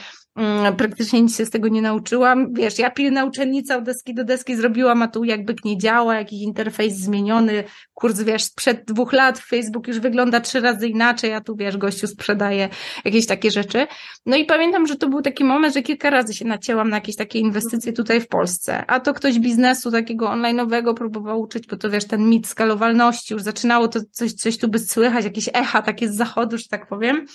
praktycznie 0.78 1.22
nic 1.22 1.38
się 1.38 1.46
z 1.46 1.50
tego 1.50 1.67
nie 1.67 1.82
nauczyłam. 1.82 2.54
Wiesz, 2.54 2.80
ja 2.80 2.91
pilna 2.91 3.26
uczennica 3.26 3.78
od 3.78 3.84
deski 3.84 4.13
do 4.13 4.24
deski 4.24 4.56
zrobiłam, 4.56 5.02
a 5.02 5.08
tu 5.08 5.24
jakby 5.24 5.56
nie 5.65 5.78
działa, 5.78 6.15
jakiś 6.15 6.41
interfejs 6.41 6.96
zmieniony, 6.96 7.63
kurs, 7.94 8.22
wiesz, 8.22 8.44
sprzed 8.44 8.86
dwóch 8.86 9.13
lat 9.13 9.39
Facebook 9.39 9.88
już 9.88 10.00
wygląda 10.00 10.39
trzy 10.39 10.60
razy 10.60 10.88
inaczej, 10.88 11.34
a 11.34 11.41
tu, 11.41 11.56
wiesz, 11.56 11.78
gościu 11.78 12.08
sprzedaje 12.08 12.70
jakieś 13.06 13.28
takie 13.28 13.52
rzeczy. 13.52 13.88
No 14.26 14.38
i 14.38 14.46
pamiętam, 14.46 14.88
że 14.88 14.96
to 14.96 15.10
był 15.10 15.22
taki 15.22 15.44
moment, 15.44 15.74
że 15.74 15.82
kilka 15.82 16.10
razy 16.10 16.34
się 16.34 16.46
nacięłam 16.46 16.89
na 16.89 16.98
jakieś 16.98 17.15
takie 17.15 17.39
inwestycje 17.39 17.94
tutaj 17.94 18.22
w 18.22 18.28
Polsce, 18.28 18.86
a 18.88 19.00
to 19.00 19.13
ktoś 19.13 19.39
biznesu 19.39 19.91
takiego 19.91 20.28
online'owego 20.28 20.94
próbował 20.94 21.41
uczyć, 21.41 21.67
bo 21.67 21.78
to, 21.78 21.89
wiesz, 21.89 22.08
ten 22.08 22.30
mit 22.30 22.48
skalowalności, 22.48 23.34
już 23.34 23.44
zaczynało 23.44 23.88
to 23.88 24.00
coś, 24.12 24.34
coś 24.34 24.58
tu 24.58 24.67
by 24.67 24.80
słychać, 24.80 25.26
jakieś 25.26 25.50
echa 25.54 25.82
takie 25.82 26.10
z 26.10 26.15
zachodu, 26.15 26.58
że 26.58 26.67
tak 26.70 26.88
powiem. 26.88 27.26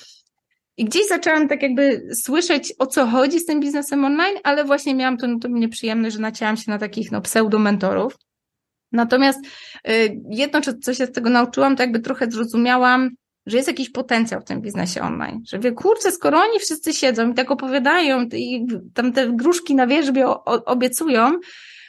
I 0.77 0.85
gdzieś 0.85 1.09
zaczęłam 1.09 1.49
tak 1.49 1.63
jakby 1.63 2.09
słyszeć, 2.15 2.75
o 2.79 2.87
co 2.87 3.07
chodzi 3.07 3.41
z 3.41 3.47
tym 3.47 3.61
biznesem 3.61 4.05
online, 4.05 4.37
ale 4.45 4.65
właśnie 4.65 4.95
miałam 4.95 5.17
to, 5.17 5.27
to 5.41 5.49
nieprzyjemność, 5.49 6.17
że 6.17 6.23
nacięłam 6.23 6.57
się 6.57 6.71
na 6.71 6.79
takich 6.79 7.13
no, 7.13 7.21
pseudo-mentorów. 7.21 8.17
Natomiast 8.93 9.39
y, 9.89 10.21
jedno, 10.31 10.61
co 10.83 10.95
się 10.95 11.07
z 11.07 11.13
tego 11.13 11.31
nauczyłam, 11.31 11.77
to 11.77 11.83
jakby 11.83 12.01
trochę 12.01 12.31
zrozumiałam, 12.31 13.11
że 13.47 13.57
jest 13.57 13.69
jakiś 13.69 13.91
potencjał 13.91 14.41
w 14.41 14.45
tym 14.45 14.61
biznesie 14.61 15.03
online. 15.03 15.43
Że 15.49 15.59
wie, 15.59 15.73
kurczę, 15.73 16.13
skoro 16.13 16.39
oni 16.39 16.59
wszyscy 16.59 16.93
siedzą 16.93 17.31
i 17.31 17.35
tak 17.35 17.51
opowiadają 17.51 18.23
i 18.23 18.67
tam 18.95 19.13
te 19.13 19.33
gruszki 19.33 19.75
na 19.75 19.87
wierzbie 19.87 20.27
obiecują, 20.45 21.33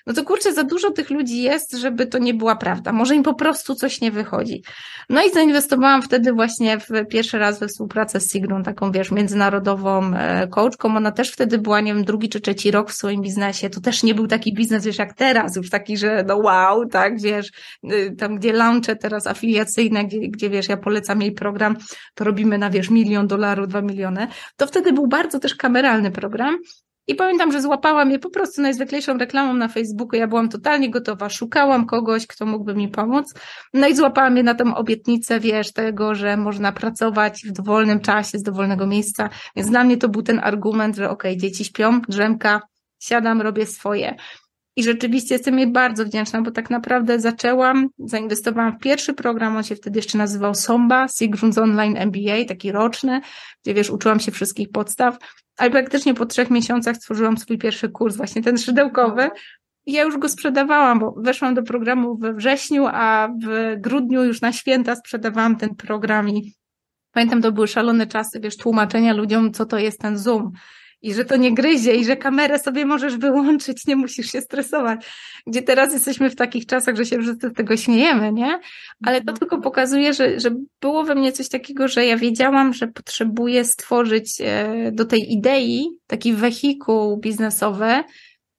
no 0.07 0.13
to 0.13 0.23
kurczę, 0.23 0.53
za 0.53 0.63
dużo 0.63 0.91
tych 0.91 1.09
ludzi 1.09 1.41
jest, 1.41 1.77
żeby 1.77 2.05
to 2.05 2.17
nie 2.17 2.33
była 2.33 2.55
prawda. 2.55 2.91
Może 2.91 3.15
im 3.15 3.23
po 3.23 3.33
prostu 3.33 3.75
coś 3.75 4.01
nie 4.01 4.11
wychodzi. 4.11 4.63
No 5.09 5.23
i 5.25 5.31
zainwestowałam 5.31 6.01
wtedy 6.01 6.33
właśnie 6.33 6.79
w 6.79 6.87
pierwszy 7.09 7.37
raz 7.37 7.59
we 7.59 7.67
współpracę 7.67 8.19
z 8.19 8.31
Sigrun, 8.31 8.63
taką 8.63 8.91
wiesz, 8.91 9.11
międzynarodową 9.11 10.13
e, 10.13 10.47
coachką. 10.47 10.95
Ona 10.95 11.11
też 11.11 11.31
wtedy 11.31 11.57
była, 11.57 11.81
nie 11.81 11.93
wiem, 11.93 12.03
drugi 12.03 12.29
czy 12.29 12.39
trzeci 12.41 12.71
rok 12.71 12.91
w 12.91 12.93
swoim 12.93 13.21
biznesie. 13.21 13.69
To 13.69 13.81
też 13.81 14.03
nie 14.03 14.15
był 14.15 14.27
taki 14.27 14.53
biznes, 14.53 14.85
wiesz, 14.85 14.97
jak 14.97 15.13
teraz, 15.13 15.55
już 15.55 15.69
taki, 15.69 15.97
że 15.97 16.23
no 16.27 16.37
wow, 16.37 16.85
tak, 16.85 17.21
wiesz, 17.21 17.51
y, 17.91 18.15
tam 18.17 18.35
gdzie 18.35 18.53
launche 18.53 18.95
teraz 18.95 19.27
afiliacyjne, 19.27 20.05
gdzie, 20.05 20.19
gdzie 20.19 20.49
wiesz, 20.49 20.69
ja 20.69 20.77
polecam 20.77 21.21
jej 21.21 21.31
program, 21.31 21.77
to 22.15 22.23
robimy 22.23 22.57
na, 22.57 22.69
wiesz, 22.69 22.89
milion 22.89 23.27
dolarów, 23.27 23.67
dwa 23.67 23.81
miliony. 23.81 24.27
To 24.57 24.67
wtedy 24.67 24.93
był 24.93 25.07
bardzo 25.07 25.39
też 25.39 25.55
kameralny 25.55 26.11
program. 26.11 26.57
I 27.07 27.15
pamiętam, 27.15 27.51
że 27.51 27.61
złapałam 27.61 28.11
je 28.11 28.19
po 28.19 28.29
prostu 28.29 28.61
najzwyklejszą 28.61 29.17
reklamą 29.17 29.53
na 29.53 29.67
Facebooku. 29.67 30.19
Ja 30.19 30.27
byłam 30.27 30.49
totalnie 30.49 30.89
gotowa, 30.89 31.29
szukałam 31.29 31.85
kogoś, 31.85 32.27
kto 32.27 32.45
mógłby 32.45 32.75
mi 32.75 32.87
pomóc. 32.87 33.33
No 33.73 33.87
i 33.87 33.95
złapałam 33.95 34.37
je 34.37 34.43
na 34.43 34.55
tą 34.55 34.75
obietnicę, 34.75 35.39
wiesz, 35.39 35.73
tego, 35.73 36.15
że 36.15 36.37
można 36.37 36.71
pracować 36.71 37.41
w 37.45 37.51
dowolnym 37.51 37.99
czasie, 37.99 38.37
z 38.37 38.43
dowolnego 38.43 38.87
miejsca. 38.87 39.29
Więc 39.55 39.69
dla 39.69 39.83
mnie 39.83 39.97
to 39.97 40.09
był 40.09 40.21
ten 40.21 40.39
argument, 40.43 40.95
że 40.95 41.09
okej, 41.09 41.31
okay, 41.31 41.41
dzieci 41.41 41.65
śpią, 41.65 42.01
drzemka, 42.01 42.61
siadam, 42.99 43.41
robię 43.41 43.65
swoje. 43.65 44.15
I 44.75 44.83
rzeczywiście 44.83 45.35
jestem 45.35 45.59
jej 45.59 45.71
bardzo 45.71 46.05
wdzięczna, 46.05 46.41
bo 46.41 46.51
tak 46.51 46.69
naprawdę 46.69 47.19
zaczęłam, 47.19 47.87
zainwestowałam 47.99 48.77
w 48.77 48.79
pierwszy 48.79 49.13
program, 49.13 49.57
on 49.57 49.63
się 49.63 49.75
wtedy 49.75 49.99
jeszcze 49.99 50.17
nazywał 50.17 50.55
SOMBA, 50.55 51.05
Sigrun's 51.05 51.61
Online 51.61 51.97
MBA, 51.97 52.45
taki 52.47 52.71
roczny, 52.71 53.21
gdzie 53.63 53.73
wiesz, 53.73 53.89
uczyłam 53.89 54.19
się 54.19 54.31
wszystkich 54.31 54.69
podstaw, 54.71 55.17
ale 55.57 55.71
praktycznie 55.71 56.13
po 56.13 56.25
trzech 56.25 56.49
miesiącach 56.49 56.95
stworzyłam 56.95 57.37
swój 57.37 57.57
pierwszy 57.57 57.89
kurs, 57.89 58.15
właśnie 58.15 58.43
ten 58.43 58.57
szydełkowy. 58.57 59.29
I 59.85 59.93
ja 59.93 60.03
już 60.03 60.17
go 60.17 60.29
sprzedawałam, 60.29 60.99
bo 60.99 61.15
weszłam 61.17 61.53
do 61.53 61.63
programu 61.63 62.17
we 62.17 62.33
wrześniu, 62.33 62.85
a 62.87 63.29
w 63.45 63.75
grudniu 63.81 64.23
już 64.23 64.41
na 64.41 64.53
święta 64.53 64.95
sprzedawałam 64.95 65.55
ten 65.55 65.75
program 65.75 66.29
i 66.29 66.53
pamiętam, 67.11 67.41
to 67.41 67.51
były 67.51 67.67
szalone 67.67 68.07
czasy, 68.07 68.39
wiesz, 68.39 68.57
tłumaczenia 68.57 69.13
ludziom, 69.13 69.53
co 69.53 69.65
to 69.65 69.77
jest 69.77 69.99
ten 69.99 70.17
Zoom 70.17 70.51
i 71.01 71.13
że 71.13 71.25
to 71.25 71.35
nie 71.35 71.53
gryzie 71.53 71.95
i 71.95 72.05
że 72.05 72.17
kamerę 72.17 72.59
sobie 72.59 72.85
możesz 72.85 73.17
wyłączyć, 73.17 73.87
nie 73.87 73.95
musisz 73.95 74.31
się 74.31 74.41
stresować. 74.41 75.05
Gdzie 75.47 75.61
teraz 75.61 75.93
jesteśmy 75.93 76.29
w 76.29 76.35
takich 76.35 76.65
czasach, 76.65 76.95
że 76.95 77.05
się 77.05 77.21
wszyscy 77.21 77.49
z 77.49 77.53
tego 77.53 77.77
śmiejemy, 77.77 78.33
nie? 78.33 78.59
Ale 79.05 79.15
to 79.17 79.31
mhm. 79.31 79.37
tylko 79.37 79.61
pokazuje, 79.61 80.13
że, 80.13 80.39
że 80.39 80.49
było 80.81 81.03
we 81.03 81.15
mnie 81.15 81.31
coś 81.31 81.49
takiego, 81.49 81.87
że 81.87 82.05
ja 82.05 82.17
wiedziałam, 82.17 82.73
że 82.73 82.87
potrzebuję 82.87 83.65
stworzyć 83.65 84.41
e, 84.41 84.91
do 84.91 85.05
tej 85.05 85.33
idei 85.33 85.87
taki 86.07 86.33
wehikuł 86.33 87.17
biznesowy, 87.17 88.03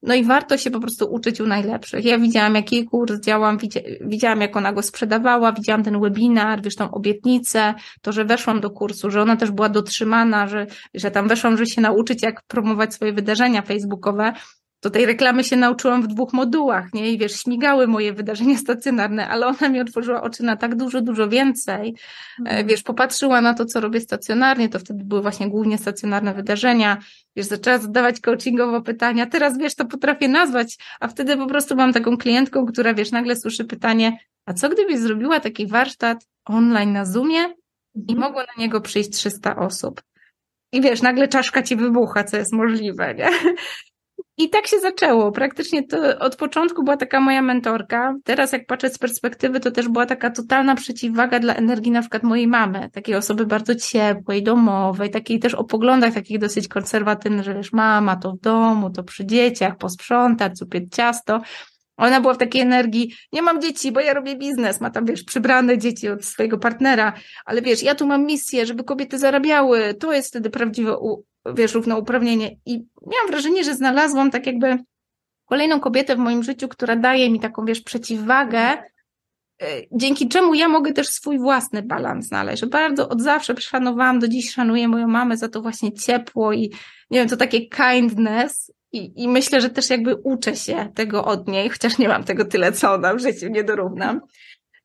no 0.03 0.15
i 0.15 0.25
warto 0.25 0.59
się 0.59 0.71
po 0.71 0.81
prostu 0.81 1.13
uczyć 1.13 1.41
u 1.41 1.47
najlepszych. 1.47 2.05
Ja 2.05 2.19
widziałam, 2.19 2.55
jaki 2.55 2.85
kurs 2.85 3.21
działam, 3.21 3.59
widziałam, 4.01 4.41
jak 4.41 4.57
ona 4.57 4.73
go 4.73 4.83
sprzedawała, 4.83 5.53
widziałam 5.53 5.83
ten 5.85 6.01
webinar, 6.01 6.63
wiesz, 6.63 6.77
tą 6.77 6.91
obietnicę, 6.91 7.75
to, 8.03 8.13
że 8.13 8.25
weszłam 8.25 8.61
do 8.61 8.71
kursu, 8.71 9.11
że 9.11 9.23
ona 9.23 9.37
też 9.37 9.51
była 9.51 9.69
dotrzymana, 9.69 10.49
że, 10.49 10.67
że 10.95 11.11
tam 11.11 11.29
weszłam, 11.29 11.57
żeby 11.57 11.71
się 11.71 11.81
nauczyć, 11.81 12.23
jak 12.23 12.43
promować 12.43 12.95
swoje 12.95 13.13
wydarzenia 13.13 13.63
facebookowe, 13.63 14.33
do 14.83 14.91
tej 14.91 15.07
reklamy 15.07 15.45
się 15.45 15.57
nauczyłam 15.57 16.03
w 16.03 16.07
dwóch 16.07 16.33
modułach, 16.33 16.95
nie? 16.95 17.13
I 17.13 17.19
wiesz, 17.19 17.33
śmigały 17.33 17.87
moje 17.87 18.13
wydarzenia 18.13 18.59
stacjonarne, 18.59 19.29
ale 19.29 19.47
ona 19.47 19.69
mi 19.69 19.81
otworzyła 19.81 20.23
oczy 20.23 20.43
na 20.43 20.57
tak 20.57 20.75
dużo, 20.75 21.01
dużo 21.01 21.29
więcej. 21.29 21.95
E, 22.39 22.41
mhm. 22.41 22.67
Wiesz, 22.67 22.83
popatrzyła 22.83 23.41
na 23.41 23.55
to, 23.55 23.65
co 23.65 23.81
robię 23.81 24.01
stacjonarnie, 24.01 24.69
to 24.69 24.79
wtedy 24.79 25.05
były 25.05 25.23
właśnie 25.23 25.49
głównie 25.49 25.79
stacjonarne 25.79 26.35
wydarzenia. 26.35 26.99
Wiesz, 27.37 27.47
zaczęła 27.47 27.79
zadawać 27.79 28.21
coachingowo 28.21 28.83
pytania. 28.83 29.27
Teraz, 29.27 29.59
wiesz, 29.59 29.75
to 29.75 29.85
potrafię 29.85 30.29
nazwać, 30.29 30.79
a 31.01 31.09
wtedy 31.09 31.37
po 31.37 31.47
prostu 31.47 31.77
mam 31.77 31.93
taką 31.93 32.17
klientką, 32.17 32.67
która, 32.67 32.95
wiesz, 32.95 33.11
nagle 33.11 33.37
słyszy 33.37 33.65
pytanie, 33.65 34.19
a 34.47 34.53
co 34.53 34.69
gdybyś 34.69 34.99
zrobiła 34.99 35.41
taki 35.41 35.67
warsztat 35.67 36.27
online 36.45 36.93
na 36.93 37.05
Zoomie 37.05 37.55
i 37.95 38.13
mhm. 38.13 38.19
mogło 38.19 38.41
na 38.41 38.63
niego 38.63 38.81
przyjść 38.81 39.11
300 39.11 39.57
osób? 39.57 40.03
I 40.73 40.81
wiesz, 40.81 41.03
nagle 41.03 41.29
czaszka 41.29 41.63
ci 41.63 41.77
wybucha, 41.77 42.25
co 42.25 42.37
jest 42.37 42.53
możliwe, 42.53 43.15
nie? 43.15 43.29
I 44.37 44.51
tak 44.51 44.67
się 44.67 44.79
zaczęło. 44.79 45.33
Praktycznie 45.33 45.87
to 45.87 46.19
od 46.19 46.37
początku 46.37 46.85
była 46.85 46.97
taka 46.97 47.21
moja 47.21 47.43
mentorka. 47.43 48.15
Teraz 48.25 48.53
jak 48.53 48.67
patrzę 48.67 48.91
z 48.91 48.99
perspektywy, 48.99 49.61
to 49.61 49.71
też 49.71 49.89
była 49.89 50.07
taka 50.07 50.31
totalna 50.31 50.75
przeciwwaga 50.75 51.41
dla 51.41 51.55
energii 51.55 51.93
na 51.93 52.01
przykład 52.01 52.23
mojej 52.23 52.47
mamy. 52.47 52.91
Takiej 52.91 53.15
osoby 53.15 53.47
bardzo 53.47 53.75
ciepłej, 53.75 54.43
domowej, 54.43 55.11
takiej 55.11 55.39
też 55.39 55.55
o 55.55 55.65
poglądach 55.65 56.15
takich 56.15 56.39
dosyć 56.39 56.69
konserwatywnych, 56.69 57.45
że 57.45 57.55
wiesz, 57.55 57.73
mama 57.73 58.17
to 58.17 58.33
w 58.33 58.41
domu, 58.41 58.91
to 58.91 59.03
przy 59.03 59.27
dzieciach, 59.27 59.77
posprzątać, 59.77 60.59
cupieć 60.59 60.95
ciasto. 60.95 61.41
Ona 61.97 62.21
była 62.21 62.35
w 62.35 62.39
takiej 62.39 62.63
energii, 62.63 63.15
nie 63.33 63.43
mam 63.43 63.63
dzieci, 63.63 63.93
bo 63.93 64.01
ja 64.01 64.15
robię 64.15 64.37
biznes, 64.37 64.81
ma 64.81 64.91
tam, 64.91 65.05
wiesz, 65.05 65.25
przybrane 65.25 65.79
dzieci 65.79 66.09
od 66.09 66.25
swojego 66.25 66.59
partnera, 66.59 67.13
ale 67.45 67.63
wiesz, 67.63 67.83
ja 67.83 67.95
tu 67.95 68.07
mam 68.07 68.27
misję, 68.27 68.67
żeby 68.67 68.85
kobiety 68.85 69.19
zarabiały, 69.19 69.95
to 69.95 70.13
jest 70.13 70.29
wtedy 70.29 70.51
prawdziwe 70.51 70.97
wiesz, 71.55 71.75
równouprawnienie. 71.75 72.57
I 72.67 72.87
miałam 73.07 73.27
wrażenie, 73.29 73.65
że 73.65 73.75
znalazłam 73.75 74.31
tak 74.31 74.47
jakby 74.47 74.79
kolejną 75.49 75.81
kobietę 75.81 76.17
w 76.17 76.19
moim 76.19 76.43
życiu, 76.43 76.69
która 76.69 76.97
daje 76.97 77.31
mi 77.31 77.41
taką, 77.41 77.65
wiesz, 77.65 77.81
przeciwwagę, 77.81 78.59
e, 78.59 78.83
dzięki 79.93 80.29
czemu 80.29 80.55
ja 80.55 80.69
mogę 80.69 80.93
też 80.93 81.09
swój 81.09 81.39
własny 81.39 81.83
balans 81.83 82.27
znaleźć. 82.27 82.61
Że 82.61 82.67
bardzo 82.67 83.09
od 83.09 83.23
zawsze 83.23 83.55
szanowałam, 83.57 84.19
do 84.19 84.29
dziś 84.29 84.53
szanuję 84.53 84.89
moją 84.89 85.09
mamę 85.09 85.37
za 85.37 85.49
to 85.49 85.63
właśnie 85.63 85.93
ciepło 85.93 86.53
i 86.53 86.73
nie 87.11 87.19
wiem, 87.19 87.29
to 87.29 87.37
takie 87.37 87.69
kindness. 87.69 88.73
I, 88.93 89.23
I 89.23 89.29
myślę, 89.29 89.61
że 89.61 89.71
też 89.71 89.91
jakby 89.91 90.17
uczę 90.17 90.57
się 90.57 90.89
tego 90.95 91.25
od 91.25 91.49
niej, 91.49 91.69
chociaż 91.69 91.99
nie 91.99 92.09
mam 92.09 92.25
tego 92.25 92.45
tyle, 92.45 92.73
co 92.73 92.95
ona 92.95 93.15
w 93.15 93.19
życiu, 93.19 93.49
nie 93.49 93.65
dorównam. 93.65 94.21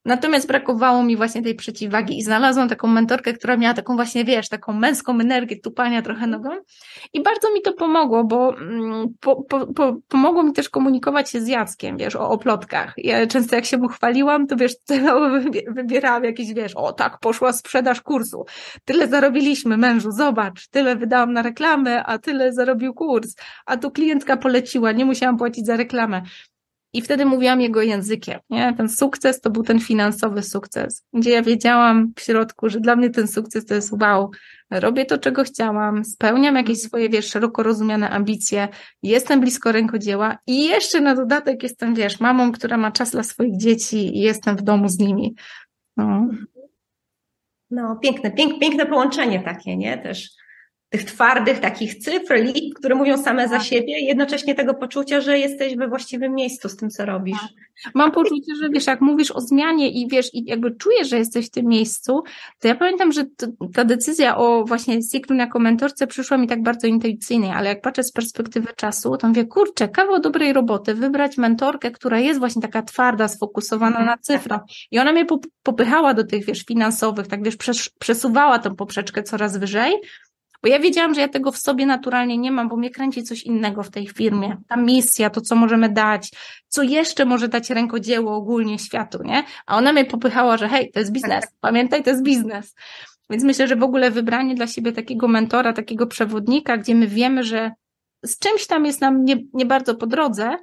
Natomiast 0.06 0.48
brakowało 0.48 1.04
mi 1.04 1.18
właśnie 1.18 1.42
tej 1.42 1.56
przeciwwagi 1.56 2.18
i 2.18 2.24
znalazłam 2.24 2.70
taką 2.70 2.88
mentorkę, 2.88 3.34
która 3.34 3.58
miała 3.58 3.74
taką 3.74 3.96
właśnie, 3.96 4.26
wiesz, 4.26 4.50
taką 4.50 4.74
męską 4.74 5.20
energię 5.20 5.60
tupania 5.60 6.02
trochę 6.02 6.28
nogą 6.28 6.50
i 7.14 7.24
bardzo 7.24 7.54
mi 7.54 7.62
to 7.62 7.74
pomogło, 7.74 8.24
bo 8.24 8.58
mm, 8.58 9.08
po, 9.20 9.44
po, 9.44 9.68
po, 9.68 9.96
pomogło 10.08 10.44
mi 10.44 10.54
też 10.54 10.70
komunikować 10.70 11.30
się 11.30 11.42
z 11.42 11.48
Jackiem, 11.48 11.98
wiesz, 11.98 12.16
o, 12.16 12.30
o 12.30 12.38
plotkach. 12.38 12.94
Ja 12.98 13.28
często 13.28 13.56
jak 13.56 13.66
się 13.66 13.78
mu 13.78 13.88
chwaliłam, 13.88 14.48
to 14.48 14.56
wiesz, 14.56 14.80
tyle 14.88 15.42
wybierałam 15.68 16.24
jakieś, 16.24 16.54
wiesz, 16.54 16.76
o 16.76 16.94
tak, 16.94 17.20
poszła 17.20 17.54
sprzedaż 17.54 18.02
kursu, 18.02 18.46
tyle 18.86 19.08
zarobiliśmy 19.08 19.78
mężu, 19.78 20.12
zobacz, 20.12 20.68
tyle 20.68 20.96
wydałam 20.96 21.34
na 21.34 21.42
reklamę, 21.42 22.04
a 22.04 22.18
tyle 22.18 22.54
zarobił 22.54 22.94
kurs, 22.94 23.36
a 23.66 23.78
tu 23.78 23.92
klientka 23.92 24.38
poleciła, 24.38 24.92
nie 24.92 25.06
musiałam 25.06 25.38
płacić 25.38 25.66
za 25.66 25.78
reklamę. 25.78 26.22
I 26.94 27.02
wtedy 27.02 27.26
mówiłam 27.26 27.62
jego 27.62 27.82
językiem, 27.82 28.40
nie? 28.50 28.74
Ten 28.78 28.90
sukces 28.90 29.42
to 29.42 29.50
był 29.50 29.64
ten 29.64 29.80
finansowy 29.80 30.44
sukces, 30.44 31.06
gdzie 31.14 31.32
ja 31.32 31.42
wiedziałam 31.42 32.14
w 32.16 32.22
środku, 32.22 32.70
że 32.70 32.80
dla 32.80 32.96
mnie 32.96 33.10
ten 33.10 33.28
sukces 33.28 33.66
to 33.66 33.74
jest 33.74 33.94
wow, 34.02 34.32
robię 34.72 35.06
to, 35.06 35.18
czego 35.18 35.44
chciałam, 35.44 36.06
spełniam 36.06 36.56
jakieś 36.56 36.82
swoje, 36.82 37.10
wiesz, 37.10 37.30
szeroko 37.30 37.64
rozumiane 37.64 38.10
ambicje, 38.10 38.68
jestem 39.04 39.42
blisko 39.42 39.72
rękodzieła 39.72 40.38
i 40.48 40.66
jeszcze 40.66 41.02
na 41.02 41.16
dodatek 41.16 41.64
jestem, 41.64 41.96
wiesz, 41.96 42.20
mamą, 42.20 42.52
która 42.52 42.78
ma 42.78 42.92
czas 42.92 43.12
dla 43.12 43.24
swoich 43.24 43.58
dzieci 43.58 44.18
i 44.18 44.20
jestem 44.20 44.58
w 44.58 44.62
domu 44.62 44.90
z 44.90 45.00
nimi. 45.00 45.36
No, 45.98 46.28
no 47.72 47.96
piękne, 47.96 48.32
pięk, 48.32 48.60
piękne 48.60 48.86
połączenie 48.86 49.40
takie, 49.40 49.78
nie? 49.78 49.98
Też 49.98 50.30
tych 50.94 51.04
twardych 51.04 51.60
takich 51.60 51.96
cyfr, 51.96 52.36
liczb, 52.36 52.76
które 52.76 52.96
mówią 52.96 53.18
same 53.18 53.48
za 53.48 53.58
tak. 53.58 53.66
siebie 53.66 54.00
i 54.00 54.06
jednocześnie 54.06 54.56
tego 54.56 54.74
poczucia, 54.74 55.22
że 55.22 55.40
jesteś 55.40 55.76
we 55.76 55.88
właściwym 55.88 56.34
miejscu 56.34 56.70
z 56.70 56.76
tym, 56.76 56.90
co 56.90 57.06
robisz. 57.06 57.42
Tak. 57.42 57.94
Mam 57.96 58.12
poczucie, 58.12 58.56
że 58.62 58.70
wiesz, 58.70 58.88
jak 58.88 59.02
mówisz 59.02 59.32
o 59.32 59.42
zmianie 59.42 59.92
i 59.92 60.08
wiesz, 60.08 60.34
i 60.34 60.44
jakby 60.46 60.76
czujesz, 60.76 61.10
że 61.10 61.18
jesteś 61.18 61.48
w 61.48 61.50
tym 61.50 61.66
miejscu, 61.66 62.24
to 62.60 62.68
ja 62.68 62.76
pamiętam, 62.76 63.12
że 63.12 63.26
to, 63.38 63.48
ta 63.74 63.86
decyzja 63.86 64.38
o 64.38 64.66
właśnie 64.66 65.02
Sigrun 65.02 65.40
jako 65.40 65.60
mentorce 65.60 66.08
przyszła 66.08 66.38
mi 66.38 66.48
tak 66.48 66.64
bardzo 66.64 66.88
intuicyjnie, 66.88 67.56
ale 67.56 67.70
jak 67.70 67.82
patrzę 67.82 68.04
z 68.04 68.12
perspektywy 68.12 68.68
czasu, 68.76 69.18
to 69.18 69.28
mówię, 69.28 69.46
kurczę, 69.46 69.88
kawał 69.88 70.20
dobrej 70.20 70.54
roboty, 70.54 70.96
wybrać 70.96 71.38
mentorkę, 71.38 71.92
która 71.92 72.20
jest 72.20 72.40
właśnie 72.40 72.62
taka 72.62 72.82
twarda, 72.82 73.28
sfokusowana 73.28 74.06
na 74.06 74.18
cyfrach 74.18 74.62
i 74.92 75.00
ona 75.00 75.12
mnie 75.12 75.26
popychała 75.64 76.14
do 76.14 76.24
tych, 76.24 76.46
wiesz, 76.46 76.64
finansowych, 76.64 77.28
tak 77.28 77.44
wiesz, 77.44 77.58
przesuwała 78.00 78.60
tą 78.60 78.76
poprzeczkę 78.76 79.24
coraz 79.24 79.58
wyżej, 79.58 79.94
bo 80.64 80.70
ja 80.70 80.80
wiedziałam, 80.80 81.14
że 81.14 81.22
ja 81.22 81.28
tego 81.28 81.52
w 81.52 81.58
sobie 81.58 81.86
naturalnie 81.86 82.38
nie 82.38 82.52
mam, 82.52 82.70
bo 82.70 82.78
mnie 82.78 82.90
kręci 82.90 83.24
coś 83.24 83.44
innego 83.44 83.84
w 83.84 83.92
tej 83.92 84.08
firmie. 84.08 84.58
Ta 84.68 84.78
misja, 84.78 85.30
to 85.30 85.42
co 85.42 85.56
możemy 85.56 85.90
dać, 85.90 86.32
co 86.68 86.84
jeszcze 86.84 87.26
może 87.26 87.48
dać 87.48 87.70
rękodzieło 87.70 88.36
ogólnie 88.36 88.80
światu, 88.80 89.24
nie? 89.24 89.44
A 89.66 89.78
ona 89.78 89.94
mnie 89.94 90.06
popychała, 90.06 90.58
że 90.58 90.70
hej, 90.70 90.92
to 90.92 91.00
jest 91.00 91.12
biznes, 91.12 91.46
pamiętaj, 91.62 92.04
to 92.04 92.10
jest 92.10 92.24
biznes. 92.24 92.76
Więc 93.30 93.44
myślę, 93.44 93.68
że 93.68 93.76
w 93.76 93.84
ogóle 93.84 94.12
wybranie 94.12 94.56
dla 94.56 94.68
siebie 94.68 94.92
takiego 94.92 95.28
mentora, 95.28 95.74
takiego 95.74 96.08
przewodnika, 96.08 96.78
gdzie 96.78 96.96
my 96.96 97.08
wiemy, 97.08 97.44
że 97.44 97.72
z 98.26 98.40
czymś 98.40 98.68
tam 98.68 98.86
jest 98.86 99.02
nam 99.02 99.26
nie, 99.26 99.36
nie 99.54 99.66
bardzo 99.66 99.96
po 99.96 100.08
drodze, 100.08 100.56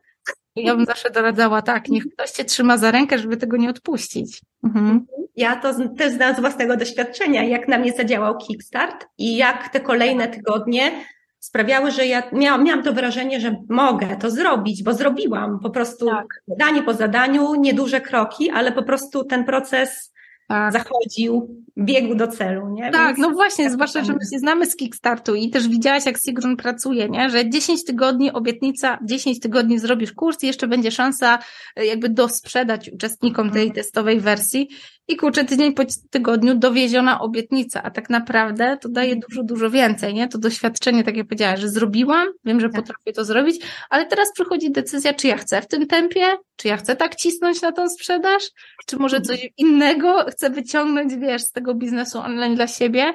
ja 0.56 0.76
bym 0.76 0.86
zawsze 0.86 1.10
doradzała 1.10 1.62
tak, 1.62 1.88
niech 1.88 2.04
ktoś 2.14 2.30
cię 2.30 2.44
trzyma 2.44 2.76
za 2.76 2.90
rękę, 2.90 3.18
żeby 3.18 3.36
tego 3.36 3.56
nie 3.56 3.70
odpuścić. 3.70 4.40
Mhm. 4.64 5.06
Ja 5.36 5.56
to 5.56 5.88
też 5.88 6.12
znam 6.12 6.36
z 6.36 6.40
własnego 6.40 6.76
doświadczenia, 6.76 7.44
jak 7.44 7.68
na 7.68 7.78
mnie 7.78 7.92
zadziałał 7.92 8.38
Kickstart 8.38 9.06
i 9.18 9.36
jak 9.36 9.68
te 9.68 9.80
kolejne 9.80 10.28
tygodnie 10.28 10.92
sprawiały, 11.38 11.90
że 11.90 12.06
ja 12.06 12.22
miałam, 12.32 12.64
miałam 12.64 12.82
to 12.82 12.92
wrażenie, 12.92 13.40
że 13.40 13.56
mogę 13.68 14.16
to 14.16 14.30
zrobić, 14.30 14.82
bo 14.82 14.94
zrobiłam 14.94 15.60
po 15.60 15.70
prostu 15.70 16.06
tak. 16.06 16.26
zadanie 16.46 16.82
po 16.82 16.94
zadaniu, 16.94 17.54
nieduże 17.54 18.00
kroki, 18.00 18.50
ale 18.50 18.72
po 18.72 18.82
prostu 18.82 19.24
ten 19.24 19.44
proces 19.44 20.12
tak. 20.50 20.72
zachodził, 20.72 21.64
biegł 21.78 22.14
do 22.14 22.28
celu, 22.28 22.68
nie? 22.68 22.90
Tak, 22.90 23.06
Więc 23.06 23.18
no 23.18 23.30
właśnie, 23.30 23.64
tak 23.64 23.72
zwłaszcza, 23.72 24.04
że 24.04 24.12
my 24.12 24.18
się 24.32 24.38
znamy 24.38 24.66
z 24.66 24.76
Kickstartu 24.76 25.34
i 25.34 25.50
też 25.50 25.68
widziałaś, 25.68 26.06
jak 26.06 26.18
Sigrun 26.18 26.56
pracuje, 26.56 27.08
nie? 27.08 27.30
Że 27.30 27.50
10 27.50 27.84
tygodni 27.84 28.32
obietnica, 28.32 28.98
10 29.02 29.40
tygodni 29.40 29.78
zrobisz 29.78 30.12
kurs 30.12 30.42
i 30.42 30.46
jeszcze 30.46 30.68
będzie 30.68 30.90
szansa 30.90 31.38
e, 31.76 31.86
jakby 31.86 32.08
dosprzedać 32.08 32.90
uczestnikom 32.92 33.50
tej 33.50 33.62
mhm. 33.62 33.74
testowej 33.74 34.20
wersji 34.20 34.68
i 35.10 35.16
kurczę, 35.16 35.44
tydzień 35.44 35.74
po 35.74 35.82
tygodniu 36.10 36.54
dowieziona 36.54 37.20
obietnica, 37.20 37.82
a 37.82 37.90
tak 37.90 38.10
naprawdę 38.10 38.78
to 38.80 38.88
daje 38.88 39.12
mhm. 39.12 39.20
dużo, 39.28 39.42
dużo 39.42 39.70
więcej, 39.70 40.14
nie? 40.14 40.28
To 40.28 40.38
doświadczenie, 40.38 41.04
tak 41.04 41.16
jak 41.16 41.26
powiedziałaś, 41.26 41.60
że 41.60 41.68
zrobiłam, 41.68 42.28
wiem, 42.44 42.60
że 42.60 42.68
tak. 42.68 42.80
potrafię 42.80 43.12
to 43.12 43.24
zrobić, 43.24 43.64
ale 43.90 44.06
teraz 44.06 44.32
przychodzi 44.32 44.70
decyzja, 44.70 45.14
czy 45.14 45.28
ja 45.28 45.36
chcę 45.36 45.62
w 45.62 45.66
tym 45.66 45.86
tempie, 45.86 46.36
czy 46.56 46.68
ja 46.68 46.76
chcę 46.76 46.96
tak 46.96 47.16
cisnąć 47.16 47.62
na 47.62 47.72
tą 47.72 47.88
sprzedaż, 47.88 48.42
czy 48.86 48.96
może 48.96 49.16
mhm. 49.16 49.38
coś 49.38 49.48
innego 49.56 50.24
chcę 50.30 50.50
wyciągnąć, 50.50 51.14
wiesz, 51.14 51.42
z 51.42 51.52
tego 51.52 51.74
biznesu 51.74 52.18
online 52.18 52.54
dla 52.54 52.66
siebie. 52.66 53.12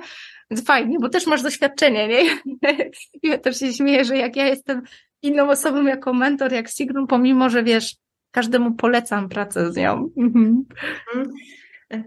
Więc 0.51 0.65
fajnie, 0.65 0.97
bo 1.01 1.10
też 1.10 1.27
masz 1.27 1.41
doświadczenie, 1.41 2.08
nie? 2.08 2.23
Ja 3.23 3.38
też 3.38 3.60
się 3.60 3.73
śmieję, 3.73 4.05
że 4.05 4.17
jak 4.17 4.36
ja 4.36 4.47
jestem 4.47 4.81
inną 5.21 5.49
osobą 5.49 5.84
jako 5.84 6.13
mentor, 6.13 6.51
jak 6.51 6.69
Sigrun, 6.69 7.08
pomimo, 7.08 7.49
że 7.49 7.63
wiesz, 7.63 7.95
każdemu 8.31 8.75
polecam 8.75 9.29
pracę 9.29 9.71
z 9.71 9.75
nią. 9.75 10.10
Mhm. 10.17 10.65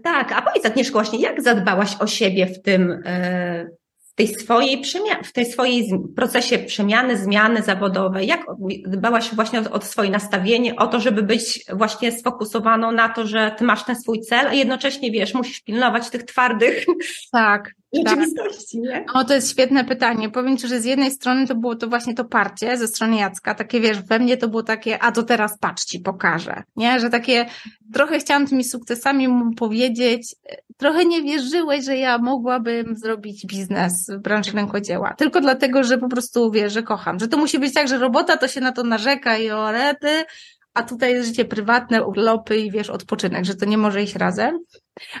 Tak, 0.03 0.31
a 0.31 0.41
powiedz 0.41 0.65
Agnieszko 0.65 0.93
właśnie, 0.93 1.19
jak 1.19 1.41
zadbałaś 1.41 1.95
o 1.99 2.07
siebie 2.07 2.45
w 2.45 2.61
tym, 2.61 3.01
e, 3.05 3.65
w 4.11 4.15
tej 4.15 4.27
swojej 4.27 4.81
przemianie, 4.81 5.23
w 5.23 5.33
tej 5.33 5.45
swojej 5.45 5.89
procesie 6.15 6.59
przemiany, 6.59 7.17
zmiany 7.17 7.61
zawodowej? 7.63 8.27
Jak 8.27 8.45
dbałaś 8.87 9.35
właśnie 9.35 9.61
o, 9.61 9.71
o 9.71 9.81
swoje 9.81 10.09
nastawienie, 10.09 10.75
o 10.75 10.87
to, 10.87 10.99
żeby 10.99 11.23
być 11.23 11.65
właśnie 11.73 12.11
sfokusowaną 12.11 12.91
na 12.91 13.09
to, 13.09 13.27
że 13.27 13.55
ty 13.57 13.63
masz 13.63 13.85
ten 13.85 13.95
swój 13.95 14.21
cel, 14.21 14.47
a 14.47 14.53
jednocześnie 14.53 15.11
wiesz, 15.11 15.33
musisz 15.33 15.61
pilnować 15.61 16.09
tych 16.09 16.23
twardych 16.23 16.85
tak, 17.31 17.73
rzeczywistości, 17.93 18.81
tak. 18.81 19.05
nie? 19.05 19.05
O, 19.13 19.23
to 19.23 19.33
jest 19.33 19.51
świetne 19.51 19.85
pytanie. 19.85 20.29
Powiem 20.29 20.57
Ci, 20.57 20.67
że 20.67 20.81
z 20.81 20.85
jednej 20.85 21.11
strony 21.11 21.47
to 21.47 21.55
było 21.55 21.75
to 21.75 21.87
właśnie 21.87 22.13
to 22.13 22.25
parcie 22.25 22.77
ze 22.77 22.87
strony 22.87 23.17
Jacka, 23.17 23.55
takie 23.55 23.81
wiesz, 23.81 24.01
we 24.01 24.19
mnie 24.19 24.37
to 24.37 24.47
było 24.47 24.63
takie, 24.63 24.99
a 24.99 25.11
to 25.11 25.23
teraz 25.23 25.57
patrz 25.59 25.85
Ci 25.85 25.99
pokażę, 25.99 26.63
nie? 26.75 26.99
Że 26.99 27.09
takie, 27.09 27.45
trochę 27.93 28.19
chciałam 28.19 28.47
tymi 28.47 28.63
sukcesami 28.63 29.27
mu 29.27 29.55
powiedzieć, 29.55 30.35
trochę 30.77 31.05
nie 31.05 31.21
wierzyłeś, 31.21 31.85
że 31.85 31.97
ja 31.97 32.17
mogłabym 32.17 32.95
zrobić 32.95 33.45
biznes 33.45 34.09
w 34.09 34.21
branży 34.21 34.51
rękodzieła, 34.51 35.13
tylko 35.17 35.41
dlatego, 35.41 35.83
że 35.83 35.97
po 35.97 36.09
prostu 36.09 36.51
wiesz, 36.51 36.73
że 36.73 36.83
kocham, 36.83 37.19
że 37.19 37.27
to 37.27 37.37
musi 37.37 37.59
być 37.59 37.73
tak, 37.73 37.87
że 37.87 37.97
robota 37.97 38.37
to 38.37 38.47
się 38.47 38.61
na 38.61 38.71
to 38.71 38.83
narzeka 38.83 39.37
i 39.37 39.51
o 39.51 39.71
rety, 39.71 40.25
a 40.73 40.83
tutaj 40.83 41.11
jest 41.11 41.27
życie 41.27 41.45
prywatne, 41.45 42.05
urlopy 42.05 42.57
i 42.57 42.71
wiesz, 42.71 42.89
odpoczynek, 42.89 43.45
że 43.45 43.55
to 43.55 43.65
nie 43.65 43.77
może 43.77 44.03
iść 44.03 44.15
razem. 44.15 44.59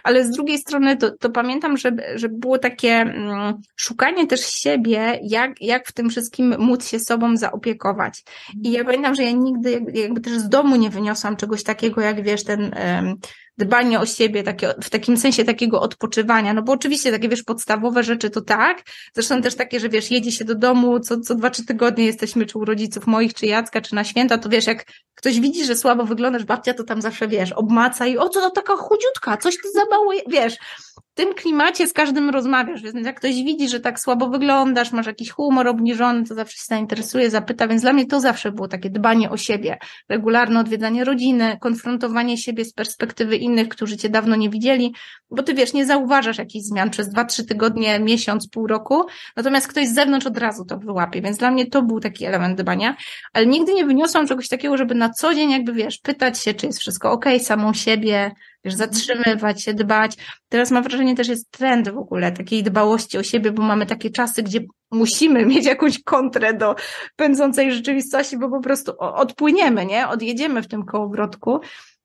Ale 0.03 0.25
z 0.25 0.31
drugiej 0.31 0.57
strony 0.57 0.97
to, 0.97 1.11
to 1.11 1.29
pamiętam, 1.29 1.77
że, 1.77 1.91
że 2.15 2.29
było 2.29 2.57
takie 2.57 2.91
mm, 2.91 3.53
szukanie 3.75 4.27
też 4.27 4.41
siebie, 4.41 5.19
jak, 5.23 5.61
jak 5.61 5.87
w 5.87 5.91
tym 5.91 6.09
wszystkim 6.09 6.55
móc 6.59 6.87
się 6.87 6.99
sobą 6.99 7.37
zaopiekować. 7.37 8.23
I 8.63 8.71
ja 8.71 8.85
pamiętam, 8.85 9.15
że 9.15 9.23
ja 9.23 9.31
nigdy 9.31 9.83
jakby, 9.93 10.21
też 10.21 10.37
z 10.37 10.49
domu 10.49 10.75
nie 10.75 10.89
wyniosłam 10.89 11.35
czegoś 11.35 11.63
takiego, 11.63 12.01
jak 12.01 12.23
wiesz, 12.23 12.43
ten 12.43 12.71
dbanie 13.59 13.99
o 13.99 14.05
siebie, 14.05 14.43
takie, 14.43 14.73
w 14.83 14.89
takim 14.89 15.17
sensie 15.17 15.45
takiego 15.45 15.81
odpoczywania, 15.81 16.53
no 16.53 16.61
bo 16.61 16.73
oczywiście 16.73 17.11
takie, 17.11 17.29
wiesz, 17.29 17.43
podstawowe 17.43 18.03
rzeczy 18.03 18.29
to 18.29 18.41
tak, 18.41 18.81
zresztą 19.13 19.41
też 19.41 19.55
takie, 19.55 19.79
że 19.79 19.89
wiesz, 19.89 20.11
jedzie 20.11 20.31
się 20.31 20.45
do 20.45 20.55
domu, 20.55 20.99
co, 20.99 21.19
co 21.19 21.35
dwa, 21.35 21.49
trzy 21.49 21.65
tygodnie 21.65 22.05
jesteśmy, 22.05 22.45
czy 22.45 22.57
u 22.57 22.65
rodziców 22.65 23.07
moich, 23.07 23.33
czy 23.33 23.45
Jacka, 23.45 23.81
czy 23.81 23.95
na 23.95 24.03
święta, 24.03 24.37
to 24.37 24.49
wiesz, 24.49 24.67
jak 24.67 24.85
ktoś 25.15 25.39
widzi, 25.39 25.65
że 25.65 25.75
słabo 25.75 26.05
wyglądasz, 26.05 26.43
babcia 26.43 26.73
to 26.73 26.83
tam 26.83 27.01
zawsze, 27.01 27.27
wiesz, 27.27 27.51
obmaca 27.51 28.07
i 28.07 28.17
o, 28.17 28.29
co 28.29 28.41
to 28.41 28.49
taka 28.49 28.75
chudziutka, 28.75 29.37
coś 29.37 29.55
ty 29.55 29.71
za 29.71 29.85
mało, 29.91 30.13
wiesz, 30.27 30.57
tym 31.13 31.33
klimacie 31.33 31.87
z 31.87 31.93
każdym 31.93 32.29
rozmawiasz, 32.29 32.81
więc 32.81 33.05
jak 33.05 33.17
ktoś 33.17 33.35
widzi, 33.35 33.69
że 33.69 33.79
tak 33.79 33.99
słabo 33.99 34.29
wyglądasz, 34.29 34.91
masz 34.91 35.05
jakiś 35.05 35.31
humor 35.31 35.67
obniżony, 35.67 36.23
to 36.23 36.35
zawsze 36.35 36.57
się 36.57 36.63
zainteresuje, 36.67 37.29
zapyta, 37.29 37.67
więc 37.67 37.81
dla 37.81 37.93
mnie 37.93 38.05
to 38.05 38.19
zawsze 38.19 38.51
było 38.51 38.67
takie 38.67 38.89
dbanie 38.89 39.29
o 39.29 39.37
siebie, 39.37 39.77
regularne 40.09 40.59
odwiedzanie 40.59 41.03
rodziny, 41.03 41.57
konfrontowanie 41.61 42.37
siebie 42.37 42.65
z 42.65 42.73
perspektywy 42.73 43.37
innych, 43.37 43.69
którzy 43.69 43.97
cię 43.97 44.09
dawno 44.09 44.35
nie 44.35 44.49
widzieli, 44.49 44.93
bo 45.31 45.43
ty 45.43 45.53
wiesz, 45.53 45.73
nie 45.73 45.85
zauważasz 45.85 46.37
jakichś 46.37 46.65
zmian 46.65 46.89
przez 46.89 47.09
dwa, 47.09 47.25
trzy 47.25 47.45
tygodnie, 47.45 47.99
miesiąc, 47.99 48.49
pół 48.49 48.67
roku, 48.67 49.03
natomiast 49.35 49.67
ktoś 49.67 49.87
z 49.87 49.93
zewnątrz 49.93 50.27
od 50.27 50.37
razu 50.37 50.65
to 50.65 50.77
wyłapie, 50.77 51.21
więc 51.21 51.37
dla 51.37 51.51
mnie 51.51 51.65
to 51.65 51.81
był 51.81 51.99
taki 51.99 52.25
element 52.25 52.61
dbania, 52.61 52.95
ale 53.33 53.45
nigdy 53.45 53.73
nie 53.73 53.85
wyniosłam 53.85 54.27
czegoś 54.27 54.47
takiego, 54.47 54.77
żeby 54.77 54.95
na 54.95 55.09
co 55.09 55.35
dzień 55.35 55.51
jakby, 55.51 55.73
wiesz, 55.73 55.97
pytać 55.97 56.39
się, 56.39 56.53
czy 56.53 56.65
jest 56.65 56.79
wszystko 56.79 57.11
ok, 57.11 57.25
samą 57.39 57.73
siebie, 57.73 58.31
wiesz, 58.63 58.73
zatrzymywać 58.73 59.63
się, 59.63 59.73
dbać. 59.73 60.17
Teraz 60.49 60.71
mam 60.71 60.83
wrażenie, 60.83 61.15
też 61.15 61.27
jest 61.27 61.51
trend 61.51 61.89
w 61.89 61.97
ogóle 61.97 62.31
takiej 62.31 62.63
dbałości 62.63 63.17
o 63.17 63.23
siebie, 63.23 63.51
bo 63.51 63.63
mamy 63.63 63.85
takie 63.85 64.09
czasy, 64.09 64.43
gdzie 64.43 64.59
musimy 64.91 65.45
mieć 65.45 65.65
jakąś 65.65 66.03
kontrę 66.03 66.53
do 66.53 66.75
pędzącej 67.15 67.71
rzeczywistości, 67.71 68.37
bo 68.37 68.49
po 68.49 68.61
prostu 68.61 68.93
odpłyniemy, 68.99 69.85
nie? 69.85 70.07
Odjedziemy 70.07 70.61
w 70.61 70.67
tym 70.67 70.85
kołowrotku. 70.85 71.59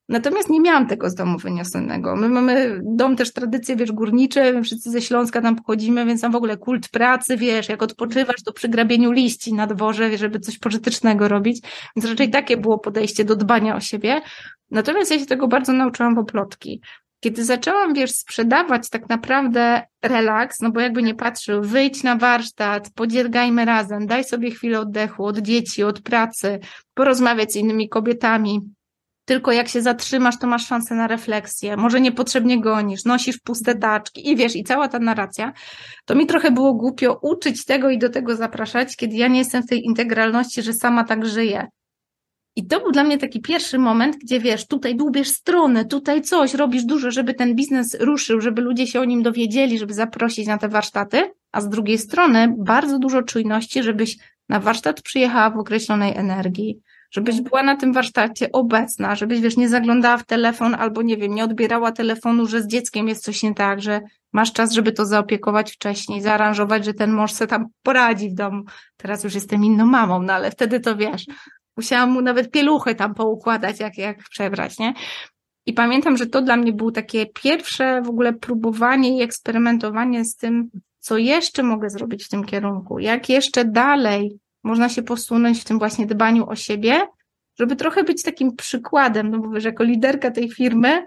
Natomiast 0.09 0.51
nie 0.51 0.61
miałam 0.61 0.87
tego 0.87 1.11
z 1.11 1.15
domu 1.15 1.39
wyniesionego. 1.39 2.17
My 2.17 2.29
mamy 2.29 2.81
dom 2.85 3.17
też 3.17 3.33
tradycje, 3.33 3.77
wiesz, 3.77 3.93
górnicze, 3.93 4.53
my 4.53 4.63
wszyscy 4.63 4.91
ze 4.91 5.03
Śląska 5.03 5.43
tam 5.43 5.57
pochodzimy, 5.57 6.07
więc 6.07 6.21
tam 6.21 6.33
w 6.33 6.37
ogóle 6.37 6.57
kult 6.57 6.89
pracy, 6.89 7.37
wiesz, 7.37 7.69
jak 7.69 7.83
odpoczywasz, 7.83 8.43
to 8.45 8.53
przy 8.53 8.69
grabieniu 8.69 9.13
liści 9.13 9.55
na 9.55 9.67
dworze, 9.67 10.19
żeby 10.19 10.41
coś 10.41 10.59
pożytecznego 10.59 11.29
robić. 11.29 11.67
Więc 11.97 12.11
raczej 12.11 12.31
takie 12.31 12.57
było 12.57 12.79
podejście 12.79 13.25
do 13.25 13.37
dbania 13.37 13.77
o 13.77 13.81
siebie. 13.81 14.21
Natomiast 14.71 15.11
ja 15.11 15.19
się 15.19 15.27
tego 15.27 15.49
bardzo 15.49 15.73
nauczyłam 15.73 16.15
po 16.15 16.25
plotki. 16.25 16.81
Kiedy 17.21 17.45
zaczęłam, 17.45 17.95
wiesz, 17.95 18.11
sprzedawać 18.11 18.91
tak 18.91 19.09
naprawdę 19.09 19.83
relaks, 20.03 20.61
no 20.61 20.71
bo 20.71 20.81
jakby 20.81 21.03
nie 21.03 21.15
patrzył, 21.15 21.63
wyjdź 21.63 22.03
na 22.03 22.17
warsztat, 22.17 22.91
podziergajmy 22.95 23.65
razem, 23.65 24.07
daj 24.07 24.25
sobie 24.25 24.51
chwilę 24.51 24.81
oddechu 24.81 25.25
od 25.25 25.39
dzieci, 25.39 25.85
od 25.85 26.03
pracy, 26.03 26.61
porozmawiać 26.95 27.53
z 27.53 27.57
innymi 27.57 27.89
kobietami, 27.89 28.61
tylko 29.25 29.53
jak 29.53 29.69
się 29.69 29.83
zatrzymasz, 29.83 30.39
to 30.39 30.47
masz 30.47 30.67
szansę 30.67 30.95
na 30.95 31.07
refleksję, 31.07 31.77
może 31.77 32.01
niepotrzebnie 32.01 32.61
gonisz, 32.61 33.05
nosisz 33.05 33.39
puste 33.39 33.75
taczki 33.75 34.31
i 34.31 34.37
wiesz, 34.37 34.57
i 34.57 34.65
cała 34.65 34.89
ta 34.89 34.99
narracja, 34.99 35.53
to 36.05 36.15
mi 36.15 36.27
trochę 36.27 36.51
było 36.51 36.75
głupio 36.75 37.19
uczyć 37.23 37.65
tego 37.65 37.91
i 37.91 37.99
do 37.99 38.09
tego 38.09 38.37
zapraszać, 38.37 38.97
kiedy 38.97 39.17
ja 39.17 39.29
nie 39.29 39.39
jestem 39.39 39.63
w 39.63 39.67
tej 39.67 39.85
integralności, 39.85 40.63
że 40.63 40.73
sama 40.73 41.05
tak 41.05 41.27
żyję. 41.27 41.67
I 42.57 42.67
to 42.67 42.81
był 42.81 42.93
dla 42.93 43.05
mnie 43.05 43.19
taki 43.19 43.41
pierwszy 43.41 43.79
moment, 43.79 44.17
gdzie 44.17 44.41
wiesz, 44.41 44.67
tutaj 44.67 44.97
dłubiesz 44.97 45.29
stronę, 45.29 45.85
tutaj 45.85 46.23
coś, 46.23 46.55
robisz 46.55 46.85
dużo, 46.85 47.11
żeby 47.11 47.35
ten 47.35 47.55
biznes 47.55 47.97
ruszył, 48.01 48.41
żeby 48.41 48.63
ludzie 48.63 48.87
się 48.87 49.01
o 49.01 49.05
nim 49.05 49.23
dowiedzieli, 49.23 49.79
żeby 49.79 49.95
zaprosić 49.95 50.47
na 50.47 50.59
te 50.59 50.69
warsztaty, 50.69 51.31
a 51.53 51.61
z 51.61 51.69
drugiej 51.69 51.99
strony 51.99 52.55
bardzo 52.59 52.99
dużo 52.99 53.23
czujności, 53.23 53.83
żebyś 53.83 54.17
na 54.49 54.61
warsztat 54.61 55.03
przyjechała 55.03 55.51
w 55.51 55.59
określonej 55.59 56.17
energii, 56.17 56.81
żebyś 57.15 57.41
była 57.41 57.63
na 57.63 57.77
tym 57.77 57.93
warsztacie 57.93 58.53
obecna, 58.53 59.15
żebyś, 59.15 59.41
wiesz, 59.41 59.57
nie 59.57 59.69
zaglądała 59.69 60.17
w 60.17 60.27
telefon 60.27 60.75
albo, 60.75 61.03
nie 61.03 61.17
wiem, 61.17 61.35
nie 61.35 61.45
odbierała 61.45 61.93
telefonu, 61.93 62.47
że 62.47 62.63
z 62.63 62.67
dzieckiem 62.67 63.09
jest 63.09 63.25
coś 63.25 63.43
nie 63.43 63.55
tak, 63.55 63.83
że 63.83 64.01
masz 64.33 64.53
czas, 64.53 64.73
żeby 64.73 64.93
to 64.93 65.07
zaopiekować 65.07 65.73
wcześniej, 65.73 66.21
zaaranżować, 66.21 66.85
że 66.85 66.95
ten 66.95 67.13
mąż 67.13 67.33
se 67.33 67.47
tam 67.47 67.67
poradzi 67.83 68.31
w 68.31 68.35
domu. 68.35 68.63
Teraz 68.97 69.25
już 69.25 69.35
jestem 69.35 69.65
inną 69.65 69.87
mamą, 69.87 70.23
no 70.23 70.33
ale 70.33 70.51
wtedy 70.51 70.81
to 70.81 70.97
wiesz, 70.97 71.27
musiałam 71.77 72.11
mu 72.11 72.21
nawet 72.21 72.51
pieluchy 72.51 72.95
tam 72.95 73.15
poukładać, 73.15 73.81
jak, 73.81 73.99
jak 73.99 74.19
przebrać, 74.31 74.79
nie? 74.79 74.95
I 75.67 75.73
pamiętam, 75.73 76.17
że 76.17 76.27
to 76.27 76.43
dla 76.43 76.57
mnie 76.57 76.73
było 76.73 76.91
takie 76.91 77.27
pierwsze 77.27 78.03
w 78.03 78.09
ogóle 78.09 78.33
próbowanie 78.33 79.19
i 79.19 79.23
eksperymentowanie 79.23 80.25
z 80.25 80.37
tym, 80.37 80.71
co 80.99 81.19
jeszcze 81.19 81.63
mogę 81.63 81.91
zrobić 81.91 82.25
w 82.25 82.29
tym 82.29 82.45
kierunku, 82.45 82.99
jak 82.99 83.29
jeszcze 83.29 83.65
dalej 83.65 84.39
można 84.65 84.89
się 84.89 85.03
posunąć 85.03 85.61
w 85.61 85.65
tym 85.65 85.79
właśnie 85.79 86.07
dbaniu 86.07 86.49
o 86.49 86.57
siebie, 86.57 87.07
żeby 87.59 87.77
trochę 87.77 88.05
być 88.05 88.23
takim 88.23 88.57
przykładem, 88.57 89.31
no 89.31 89.39
bo 89.39 89.51
wiesz, 89.51 89.65
jako 89.65 89.85
liderka 89.85 90.31
tej 90.31 90.51
firmy, 90.51 91.07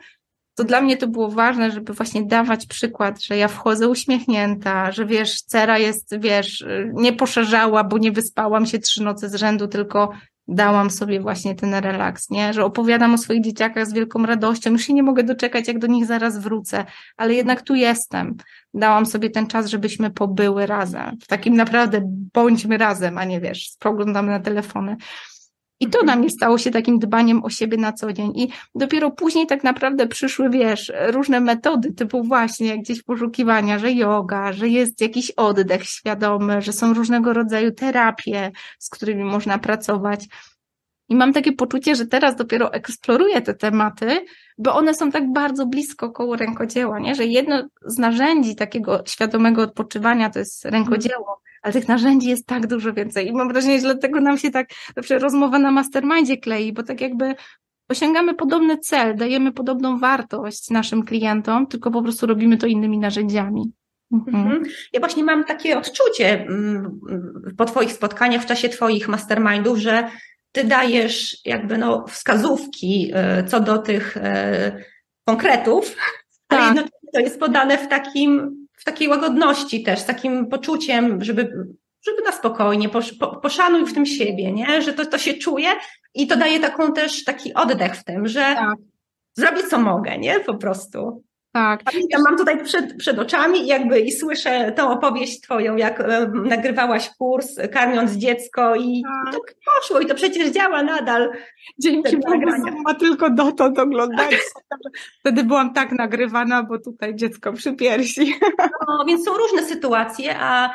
to 0.55 0.63
dla 0.63 0.81
mnie 0.81 0.97
to 0.97 1.07
było 1.07 1.29
ważne, 1.29 1.71
żeby 1.71 1.93
właśnie 1.93 2.23
dawać 2.23 2.65
przykład, 2.65 3.21
że 3.21 3.37
ja 3.37 3.47
wchodzę 3.47 3.87
uśmiechnięta, 3.87 4.91
że 4.91 5.05
wiesz, 5.05 5.41
cera 5.41 5.77
jest, 5.77 6.19
wiesz, 6.19 6.65
nie 6.93 7.13
poszerzała, 7.13 7.83
bo 7.83 7.97
nie 7.97 8.11
wyspałam 8.11 8.65
się 8.65 8.79
trzy 8.79 9.03
noce 9.03 9.29
z 9.29 9.35
rzędu, 9.35 9.67
tylko 9.67 10.11
dałam 10.47 10.89
sobie 10.89 11.21
właśnie 11.21 11.55
ten 11.55 11.73
relaks, 11.73 12.29
nie? 12.29 12.53
Że 12.53 12.65
opowiadam 12.65 13.13
o 13.13 13.17
swoich 13.17 13.41
dzieciakach 13.41 13.87
z 13.87 13.93
wielką 13.93 14.25
radością, 14.25 14.71
już 14.71 14.81
się 14.81 14.93
nie 14.93 15.03
mogę 15.03 15.23
doczekać, 15.23 15.67
jak 15.67 15.79
do 15.79 15.87
nich 15.87 16.05
zaraz 16.05 16.37
wrócę, 16.37 16.85
ale 17.17 17.33
jednak 17.33 17.61
tu 17.61 17.75
jestem. 17.75 18.35
Dałam 18.73 19.05
sobie 19.05 19.29
ten 19.29 19.47
czas, 19.47 19.67
żebyśmy 19.67 20.11
pobyły 20.11 20.65
razem. 20.65 21.17
W 21.21 21.27
takim 21.27 21.55
naprawdę 21.55 22.01
bądźmy 22.33 22.77
razem, 22.77 23.17
a 23.17 23.23
nie 23.23 23.41
wiesz, 23.41 23.69
spoglądamy 23.69 24.31
na 24.31 24.39
telefony. 24.39 24.97
I 25.79 25.89
to 25.89 26.03
nam 26.03 26.29
stało 26.29 26.57
się 26.57 26.71
takim 26.71 26.99
dbaniem 26.99 27.43
o 27.43 27.49
siebie 27.49 27.77
na 27.77 27.93
co 27.93 28.13
dzień. 28.13 28.31
I 28.35 28.49
dopiero 28.75 29.11
później 29.11 29.47
tak 29.47 29.63
naprawdę 29.63 30.07
przyszły, 30.07 30.49
wiesz, 30.49 30.91
różne 31.07 31.39
metody, 31.39 31.93
typu 31.93 32.23
właśnie 32.23 32.79
gdzieś 32.79 33.03
poszukiwania, 33.03 33.79
że 33.79 33.91
yoga, 33.91 34.53
że 34.53 34.67
jest 34.67 35.01
jakiś 35.01 35.31
oddech 35.31 35.83
świadomy, 35.83 36.61
że 36.61 36.73
są 36.73 36.93
różnego 36.93 37.33
rodzaju 37.33 37.71
terapie, 37.71 38.51
z 38.79 38.89
którymi 38.89 39.23
można 39.23 39.57
pracować. 39.57 40.27
I 41.09 41.15
mam 41.15 41.33
takie 41.33 41.51
poczucie, 41.51 41.95
że 41.95 42.05
teraz 42.05 42.35
dopiero 42.35 42.73
eksploruję 42.73 43.41
te 43.41 43.53
tematy, 43.53 44.25
bo 44.57 44.75
one 44.75 44.93
są 44.93 45.11
tak 45.11 45.33
bardzo 45.33 45.65
blisko 45.65 46.11
koło 46.11 46.35
rękodzieła, 46.35 46.99
nie? 46.99 47.15
że 47.15 47.25
jedno 47.25 47.67
z 47.85 47.97
narzędzi 47.97 48.55
takiego 48.55 49.03
świadomego 49.05 49.61
odpoczywania 49.61 50.29
to 50.29 50.39
jest 50.39 50.65
rękodzieło, 50.65 51.41
ale 51.61 51.73
tych 51.73 51.87
narzędzi 51.87 52.29
jest 52.29 52.47
tak 52.47 52.67
dużo 52.67 52.93
więcej. 52.93 53.27
I 53.27 53.33
mam 53.33 53.47
wrażenie, 53.47 53.79
że 53.79 53.83
dlatego 53.83 54.21
nam 54.21 54.37
się 54.37 54.51
tak 54.51 54.69
zawsze 54.95 55.19
rozmowa 55.19 55.59
na 55.59 55.71
mastermindzie 55.71 56.37
klei, 56.37 56.73
bo 56.73 56.83
tak 56.83 57.01
jakby 57.01 57.35
osiągamy 57.89 58.33
podobny 58.33 58.77
cel, 58.77 59.15
dajemy 59.15 59.51
podobną 59.51 59.99
wartość 59.99 60.69
naszym 60.69 61.03
klientom, 61.03 61.67
tylko 61.67 61.91
po 61.91 62.01
prostu 62.01 62.25
robimy 62.25 62.57
to 62.57 62.67
innymi 62.67 62.97
narzędziami. 62.97 63.71
Mhm. 64.11 64.35
mhm. 64.35 64.63
Ja 64.93 64.99
właśnie 64.99 65.23
mam 65.23 65.43
takie 65.43 65.77
odczucie 65.77 66.45
mm, 66.45 66.99
po 67.57 67.65
Twoich 67.65 67.91
spotkaniach, 67.91 68.41
w 68.41 68.45
czasie 68.45 68.69
Twoich 68.69 69.07
mastermindów, 69.07 69.77
że 69.77 70.09
Ty 70.51 70.63
dajesz 70.63 71.45
jakby 71.45 71.77
no 71.77 72.05
wskazówki 72.07 73.11
e, 73.13 73.43
co 73.43 73.59
do 73.59 73.77
tych 73.77 74.17
e, 74.17 74.83
konkretów, 75.25 75.95
tak. 76.47 76.59
ale 76.59 76.67
jednocześnie 76.67 77.09
to 77.13 77.19
jest 77.19 77.39
podane 77.39 77.77
w 77.77 77.87
takim 77.87 78.57
w 78.77 78.83
takiej 78.83 79.07
łagodności 79.07 79.83
też, 79.83 79.99
z 79.99 80.05
takim 80.05 80.47
poczuciem, 80.47 81.23
żeby, 81.23 81.41
żeby 82.07 82.21
na 82.25 82.31
spokojnie, 82.31 82.89
posz, 82.89 83.13
po, 83.13 83.35
poszanuj 83.35 83.85
w 83.85 83.93
tym 83.93 84.05
siebie, 84.05 84.51
nie? 84.51 84.81
Że 84.81 84.93
to, 84.93 85.05
to 85.05 85.17
się 85.17 85.33
czuje 85.33 85.69
i 86.13 86.27
to 86.27 86.37
daje 86.37 86.59
taką 86.59 86.93
też 86.93 87.23
taki 87.23 87.53
oddech 87.53 87.95
w 87.95 88.03
tym, 88.03 88.27
że 88.27 88.39
tak. 88.39 88.75
zrobię 89.37 89.63
co 89.63 89.79
mogę, 89.79 90.17
nie? 90.17 90.39
Po 90.39 90.55
prostu. 90.55 91.23
Tak. 91.57 91.83
Ja 92.09 92.19
mam 92.19 92.37
tutaj 92.37 92.63
przed, 92.63 92.97
przed 92.97 93.19
oczami 93.19 93.67
jakby 93.67 93.99
i 93.99 94.11
słyszę 94.11 94.71
tą 94.71 94.91
opowieść 94.91 95.41
twoją, 95.41 95.75
jak 95.75 95.99
e, 95.99 96.31
nagrywałaś 96.45 97.09
kurs, 97.09 97.55
karmiąc 97.71 98.11
dziecko 98.11 98.75
i, 98.75 99.03
tak. 99.03 99.33
to 99.33 99.39
poszło 99.65 99.99
i 99.99 100.05
to 100.05 100.15
przecież 100.15 100.49
działa 100.49 100.83
nadal. 100.83 101.31
Dzięki 101.79 102.17
Bogu 102.17 102.81
ma 102.83 102.93
tylko 102.93 103.29
dotąd 103.29 103.79
oglądać. 103.79 104.35
Wtedy 105.19 105.43
byłam 105.43 105.73
tak 105.73 105.91
nagrywana, 105.91 106.63
bo 106.63 106.79
tutaj 106.79 107.15
dziecko 107.15 107.53
przy 107.53 107.73
piersi. 107.73 108.35
No, 108.87 109.05
więc 109.07 109.25
są 109.25 109.37
różne 109.37 109.63
sytuacje, 109.63 110.39
a 110.39 110.69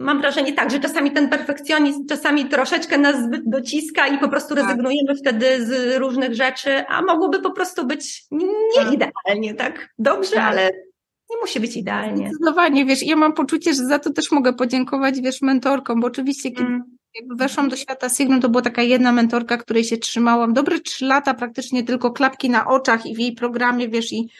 mam 0.00 0.20
wrażenie 0.20 0.52
tak, 0.52 0.70
że 0.70 0.80
czasami 0.80 1.10
ten 1.10 1.28
perfekcjonizm 1.28 2.06
czasami 2.06 2.46
troszeczkę 2.46 2.98
nas 2.98 3.24
zbyt 3.24 3.42
dociska 3.46 4.06
i 4.06 4.18
po 4.18 4.28
prostu 4.28 4.54
tak. 4.54 4.64
rezygnujemy 4.64 5.14
wtedy 5.14 5.66
z 5.66 5.96
różnych 5.96 6.34
rzeczy, 6.34 6.86
a 6.86 7.02
mogłoby 7.02 7.40
po 7.40 7.50
prostu 7.50 7.86
być 7.86 8.24
nie 8.30 8.84
tak. 8.84 8.92
idealnie, 8.92 9.54
tak? 9.54 9.88
Dobrze, 9.98 10.34
tak. 10.34 10.44
ale 10.44 10.70
nie 11.30 11.36
musi 11.40 11.60
być 11.60 11.76
idealnie. 11.76 12.28
Zdecydowanie, 12.28 12.84
wiesz, 12.84 13.02
ja 13.02 13.16
mam 13.16 13.32
poczucie, 13.32 13.74
że 13.74 13.84
za 13.84 13.98
to 13.98 14.12
też 14.12 14.32
mogę 14.32 14.52
podziękować, 14.52 15.20
wiesz, 15.20 15.42
mentorkom, 15.42 16.00
bo 16.00 16.06
oczywiście 16.06 16.50
kiedy 16.50 16.66
mm. 16.66 16.82
weszłam 17.36 17.68
do 17.68 17.76
świata 17.76 18.08
Signum, 18.08 18.40
to 18.40 18.48
była 18.48 18.62
taka 18.62 18.82
jedna 18.82 19.12
mentorka, 19.12 19.56
której 19.56 19.84
się 19.84 19.96
trzymałam 19.96 20.52
dobre 20.52 20.80
trzy 20.80 21.04
lata, 21.04 21.34
praktycznie 21.34 21.84
tylko 21.84 22.10
klapki 22.10 22.50
na 22.50 22.66
oczach 22.66 23.06
i 23.06 23.14
w 23.14 23.18
jej 23.18 23.32
programie, 23.32 23.88
wiesz, 23.88 24.12
i 24.12 24.30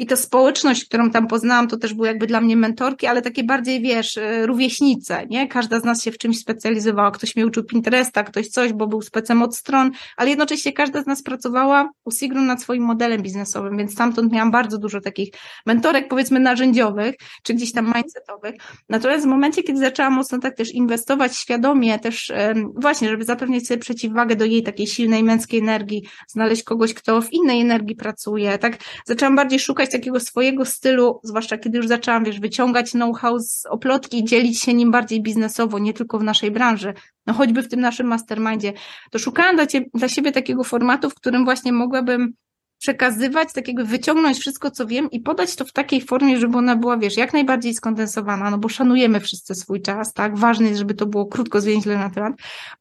i 0.00 0.06
to 0.06 0.16
społeczność, 0.16 0.84
którą 0.84 1.10
tam 1.10 1.26
poznałam, 1.26 1.68
to 1.68 1.76
też 1.76 1.94
były 1.94 2.08
jakby 2.08 2.26
dla 2.26 2.40
mnie 2.40 2.56
mentorki, 2.56 3.06
ale 3.06 3.22
takie 3.22 3.44
bardziej, 3.44 3.80
wiesz, 3.82 4.16
y, 4.16 4.46
rówieśnice, 4.46 5.26
nie? 5.26 5.48
Każda 5.48 5.80
z 5.80 5.84
nas 5.84 6.02
się 6.02 6.12
w 6.12 6.18
czymś 6.18 6.38
specjalizowała. 6.38 7.10
Ktoś 7.10 7.36
mnie 7.36 7.46
uczył 7.46 7.64
Pinteresta, 7.64 8.24
ktoś 8.24 8.48
coś, 8.48 8.72
bo 8.72 8.86
był 8.86 9.02
specem 9.02 9.42
od 9.42 9.56
stron, 9.56 9.90
ale 10.16 10.30
jednocześnie 10.30 10.72
każda 10.72 11.02
z 11.02 11.06
nas 11.06 11.22
pracowała 11.22 11.90
u 12.04 12.10
Sigrun 12.10 12.46
nad 12.46 12.62
swoim 12.62 12.82
modelem 12.82 13.22
biznesowym, 13.22 13.76
więc 13.76 13.92
stamtąd 13.92 14.32
miałam 14.32 14.50
bardzo 14.50 14.78
dużo 14.78 15.00
takich 15.00 15.28
mentorek, 15.66 16.08
powiedzmy, 16.08 16.40
narzędziowych, 16.40 17.14
czy 17.42 17.54
gdzieś 17.54 17.72
tam 17.72 17.92
mindsetowych. 17.94 18.54
Natomiast 18.88 19.24
w 19.24 19.28
momencie, 19.28 19.62
kiedy 19.62 19.80
zaczęłam 19.80 20.12
mocno 20.12 20.38
tak 20.38 20.56
też 20.56 20.70
inwestować 20.70 21.36
świadomie, 21.36 21.98
też 21.98 22.32
właśnie, 22.74 23.08
żeby 23.08 23.24
zapewnić 23.24 23.68
sobie 23.68 23.80
przeciwwagę 23.80 24.36
do 24.36 24.44
jej 24.44 24.62
takiej 24.62 24.86
silnej 24.86 25.22
męskiej 25.22 25.60
energii, 25.60 26.02
znaleźć 26.28 26.62
kogoś, 26.62 26.94
kto 26.94 27.22
w 27.22 27.32
innej 27.32 27.60
energii 27.60 27.96
pracuje, 27.96 28.58
tak? 28.58 28.78
Zaczęłam 29.06 29.36
bardziej 29.36 29.58
szukać 29.58 29.89
takiego 29.90 30.20
swojego 30.20 30.64
stylu, 30.64 31.20
zwłaszcza 31.22 31.58
kiedy 31.58 31.76
już 31.78 31.88
zaczęłam, 31.88 32.24
wiesz, 32.24 32.40
wyciągać 32.40 32.90
know-how 32.90 33.38
z 33.40 33.66
oplotki 33.66 34.18
i 34.18 34.24
dzielić 34.24 34.60
się 34.60 34.74
nim 34.74 34.90
bardziej 34.90 35.22
biznesowo, 35.22 35.78
nie 35.78 35.94
tylko 35.94 36.18
w 36.18 36.22
naszej 36.22 36.50
branży, 36.50 36.94
no 37.26 37.32
choćby 37.34 37.62
w 37.62 37.68
tym 37.68 37.80
naszym 37.80 38.06
mastermindzie, 38.06 38.72
to 39.10 39.18
szukałam 39.18 39.56
dla, 39.56 39.66
cie, 39.66 39.84
dla 39.94 40.08
siebie 40.08 40.32
takiego 40.32 40.64
formatu, 40.64 41.10
w 41.10 41.14
którym 41.14 41.44
właśnie 41.44 41.72
mogłabym 41.72 42.34
przekazywać, 42.80 43.52
tak 43.52 43.68
jakby 43.68 43.84
wyciągnąć 43.84 44.38
wszystko, 44.38 44.70
co 44.70 44.86
wiem 44.86 45.10
i 45.10 45.20
podać 45.20 45.56
to 45.56 45.64
w 45.64 45.72
takiej 45.72 46.00
formie, 46.00 46.38
żeby 46.38 46.58
ona 46.58 46.76
była, 46.76 46.96
wiesz, 46.96 47.16
jak 47.16 47.32
najbardziej 47.32 47.74
skondensowana, 47.74 48.50
no 48.50 48.58
bo 48.58 48.68
szanujemy 48.68 49.20
wszyscy 49.20 49.54
swój 49.54 49.82
czas, 49.82 50.12
tak? 50.12 50.38
Ważne 50.38 50.66
jest, 50.66 50.78
żeby 50.78 50.94
to 50.94 51.06
było 51.06 51.26
krótko, 51.26 51.60
zwięźle 51.60 51.96
na 51.96 52.10
temat, 52.10 52.32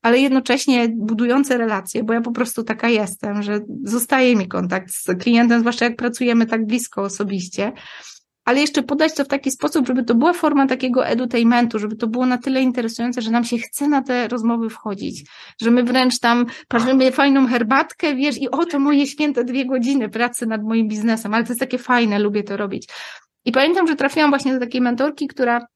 ale 0.02 0.20
jednocześnie 0.20 0.90
budujące 0.90 1.58
relacje, 1.58 2.04
bo 2.04 2.14
ja 2.14 2.22
po 2.22 2.32
prostu 2.32 2.64
taka 2.64 2.90
jestem, 2.90 3.44
że 3.44 3.60
zostaje 3.84 4.36
mi 4.36 4.48
kontakt 4.48 4.92
z 4.92 5.06
klientem, 5.22 5.60
zwłaszcza 5.60 5.86
jak 5.86 5.96
pracujemy 5.96 6.46
tak 6.46 6.66
blisko 6.66 7.02
osobiście, 7.02 7.72
ale 8.50 8.62
jeszcze 8.62 8.84
podać 8.84 9.16
to 9.16 9.24
w 9.24 9.28
taki 9.28 9.52
sposób, 9.52 9.88
żeby 9.88 10.04
to 10.04 10.16
była 10.16 10.34
forma 10.34 10.68
takiego 10.68 11.08
edutainmentu, 11.08 11.80
żeby 11.80 11.96
to 11.96 12.08
było 12.08 12.26
na 12.26 12.38
tyle 12.38 12.62
interesujące, 12.62 13.22
że 13.22 13.32
nam 13.32 13.44
się 13.44 13.58
chce 13.58 13.88
na 13.88 14.02
te 14.02 14.28
rozmowy 14.28 14.70
wchodzić, 14.70 15.26
że 15.62 15.72
my 15.72 15.84
wręcz 15.84 16.20
tam 16.20 16.46
parzymy 16.68 17.12
fajną 17.12 17.48
herbatkę, 17.48 18.16
wiesz, 18.16 18.38
i 18.38 18.52
oto 18.52 18.80
moje 18.80 19.08
święte 19.08 19.44
dwie 19.44 19.66
godziny 19.66 20.10
pracy 20.10 20.46
nad 20.46 20.64
moim 20.64 20.88
biznesem, 20.88 21.34
ale 21.34 21.44
to 21.44 21.50
jest 21.50 21.60
takie 21.60 21.78
fajne, 21.78 22.20
lubię 22.20 22.44
to 22.44 22.58
robić. 22.58 22.90
I 23.46 23.52
pamiętam, 23.52 23.88
że 23.88 23.96
trafiłam 23.96 24.30
właśnie 24.30 24.54
do 24.54 24.60
takiej 24.60 24.82
mentorki, 24.82 25.28
która 25.28 25.68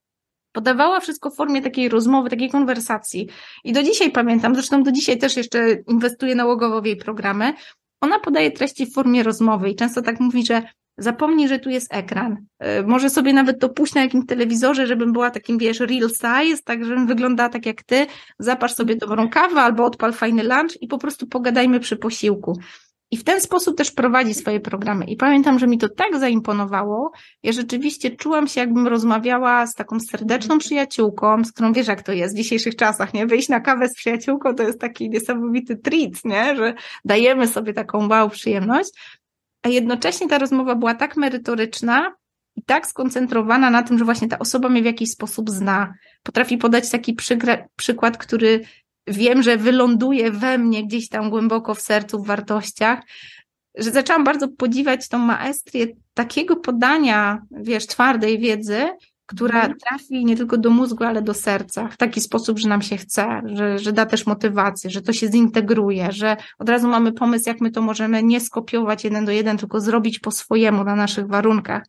podawała 0.52 1.00
wszystko 1.00 1.30
w 1.30 1.36
formie 1.36 1.62
takiej 1.62 1.90
rozmowy, 1.90 2.30
takiej 2.30 2.50
konwersacji. 2.50 3.30
I 3.64 3.74
do 3.74 3.84
dzisiaj 3.84 4.12
pamiętam, 4.12 4.56
zresztą 4.56 4.84
do 4.84 4.92
dzisiaj 4.92 5.18
też 5.18 5.38
jeszcze 5.38 5.72
inwestuję 5.88 6.36
nałogowo 6.36 6.82
w 6.82 6.86
jej 6.86 6.98
programy. 6.98 7.54
Ona 8.02 8.20
podaje 8.20 8.52
treści 8.52 8.86
w 8.86 8.94
formie 8.94 9.24
rozmowy 9.24 9.70
i 9.70 9.76
często 9.76 10.02
tak 10.02 10.20
mówi, 10.20 10.46
że 10.46 10.64
Zapomnij, 10.98 11.48
że 11.48 11.60
tu 11.60 11.70
jest 11.70 11.94
ekran. 11.94 12.38
E, 12.60 12.84
może 12.84 13.10
sobie 13.10 13.34
nawet 13.34 13.60
to 13.60 13.70
puść 13.70 13.94
na 13.94 14.02
jakimś 14.02 14.26
telewizorze, 14.26 14.88
żebym 14.88 15.14
była 15.14 15.32
takim, 15.32 15.58
wiesz, 15.58 15.80
real 15.80 16.10
size, 16.10 16.64
tak 16.66 16.86
żebym 16.86 17.08
wyglądała 17.08 17.50
tak 17.50 17.66
jak 17.66 17.84
ty. 17.84 18.06
Zapasz 18.40 18.74
sobie 18.74 18.96
dobrą 18.96 19.30
kawę 19.30 19.62
albo 19.62 19.86
odpal 19.86 20.14
fajny 20.14 20.44
lunch 20.44 20.82
i 20.82 20.88
po 20.88 20.98
prostu 20.98 21.28
pogadajmy 21.28 21.80
przy 21.80 21.98
posiłku. 21.98 22.60
I 23.14 23.18
w 23.18 23.24
ten 23.24 23.42
sposób 23.42 23.78
też 23.78 23.92
prowadzi 23.92 24.34
swoje 24.34 24.60
programy. 24.60 25.06
I 25.06 25.16
pamiętam, 25.16 25.60
że 25.60 25.68
mi 25.68 25.78
to 25.78 25.90
tak 25.90 26.20
zaimponowało. 26.20 27.12
Ja 27.44 27.52
rzeczywiście 27.52 28.12
czułam 28.12 28.48
się, 28.48 28.62
jakbym 28.62 28.88
rozmawiała 28.88 29.68
z 29.68 29.74
taką 29.74 30.00
serdeczną 30.00 30.58
przyjaciółką, 30.58 31.44
z 31.44 31.52
którą 31.52 31.74
wiesz, 31.74 31.88
jak 31.88 32.04
to 32.04 32.12
jest 32.12 32.34
w 32.36 32.38
dzisiejszych 32.38 32.76
czasach, 32.76 33.14
nie? 33.14 33.28
Wyjść 33.28 33.50
na 33.50 33.60
kawę 33.60 33.90
z 33.90 33.96
przyjaciółką 33.96 34.56
to 34.56 34.64
jest 34.64 34.80
taki 34.80 35.10
niesamowity 35.10 35.76
treat, 35.76 36.26
nie? 36.26 36.56
Że 36.56 36.74
dajemy 37.06 37.48
sobie 37.48 37.74
taką 37.74 38.10
wow 38.10 38.30
przyjemność. 38.30 38.90
A 39.64 39.70
jednocześnie 39.70 40.28
ta 40.28 40.38
rozmowa 40.38 40.76
była 40.76 40.96
tak 40.96 41.18
merytoryczna, 41.18 42.16
i 42.56 42.64
tak 42.64 42.88
skoncentrowana 42.88 43.70
na 43.70 43.84
tym, 43.84 43.98
że 43.98 44.06
właśnie 44.06 44.28
ta 44.28 44.40
osoba 44.40 44.70
mnie 44.70 44.82
w 44.82 44.86
jakiś 44.86 45.12
sposób 45.12 45.50
zna. 45.50 45.94
Potrafi 46.24 46.58
podać 46.58 46.90
taki 46.90 47.18
przykład, 47.76 48.18
który 48.18 48.62
wiem, 49.08 49.44
że 49.44 49.58
wyląduje 49.58 50.32
we 50.32 50.58
mnie 50.58 50.88
gdzieś 50.88 51.10
tam 51.10 51.30
głęboko 51.30 51.76
w 51.76 51.82
sercu, 51.82 52.24
w 52.24 52.28
wartościach, 52.28 53.00
że 53.78 53.92
zaczęłam 53.92 54.24
bardzo 54.24 54.48
podziwiać 54.48 55.08
tą 55.08 55.18
maestrię 55.18 55.88
takiego 56.14 56.56
podania, 56.56 57.42
wiesz, 57.52 57.88
twardej 57.88 58.40
wiedzy, 58.40 58.90
która 59.36 59.60
mhm. 59.62 59.80
trafi 59.80 60.26
nie 60.26 60.38
tylko 60.38 60.58
do 60.58 60.70
mózgu, 60.70 61.04
ale 61.04 61.22
do 61.22 61.34
serca 61.34 61.88
w 61.88 61.98
taki 61.98 62.22
sposób, 62.22 62.60
że 62.60 62.70
nam 62.70 62.82
się 62.82 62.98
chce, 62.98 63.42
że, 63.46 63.80
że 63.80 63.94
da 63.94 64.06
też 64.06 64.26
motywację, 64.26 64.90
że 64.90 65.02
to 65.02 65.14
się 65.14 65.28
zintegruje, 65.28 66.12
że 66.12 66.38
od 66.60 66.70
razu 66.70 66.88
mamy 66.88 67.12
pomysł, 67.12 67.50
jak 67.50 67.62
my 67.62 67.72
to 67.72 67.82
możemy 67.82 68.24
nie 68.24 68.40
skopiować 68.40 69.04
jeden 69.04 69.26
do 69.26 69.32
jeden, 69.32 69.58
tylko 69.58 69.80
zrobić 69.80 70.20
po 70.20 70.32
swojemu 70.32 70.84
na 70.84 70.96
naszych 70.96 71.28
warunkach. 71.28 71.84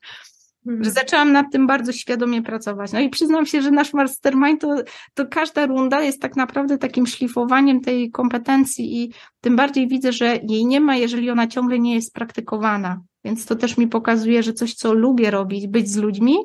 Że 0.80 0.90
zaczęłam 0.90 1.32
nad 1.32 1.46
tym 1.52 1.66
bardzo 1.66 1.92
świadomie 1.92 2.42
pracować. 2.42 2.92
No 2.92 3.00
i 3.00 3.08
przyznam 3.08 3.46
się, 3.46 3.62
że 3.62 3.70
nasz 3.70 3.92
mastermind 3.92 4.60
to, 4.60 4.76
to 5.14 5.26
każda 5.26 5.66
runda 5.66 6.02
jest 6.02 6.22
tak 6.22 6.36
naprawdę 6.36 6.78
takim 6.78 7.06
szlifowaniem 7.06 7.80
tej 7.80 8.10
kompetencji 8.10 9.02
i 9.02 9.12
tym 9.40 9.56
bardziej 9.56 9.88
widzę, 9.88 10.12
że 10.12 10.38
jej 10.48 10.66
nie 10.66 10.80
ma, 10.80 10.96
jeżeli 10.96 11.30
ona 11.30 11.46
ciągle 11.46 11.78
nie 11.78 11.94
jest 11.94 12.14
praktykowana. 12.14 13.00
Więc 13.24 13.46
to 13.46 13.56
też 13.56 13.76
mi 13.76 13.88
pokazuje, 13.88 14.42
że 14.42 14.52
coś, 14.52 14.74
co 14.74 14.94
lubię 14.94 15.30
robić, 15.30 15.66
być 15.66 15.88
z 15.88 15.96
ludźmi, 15.96 16.36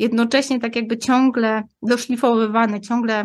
jednocześnie 0.00 0.60
tak 0.60 0.76
jakby 0.76 0.98
ciągle 0.98 1.62
doszlifowywane, 1.82 2.80
ciągle 2.80 3.24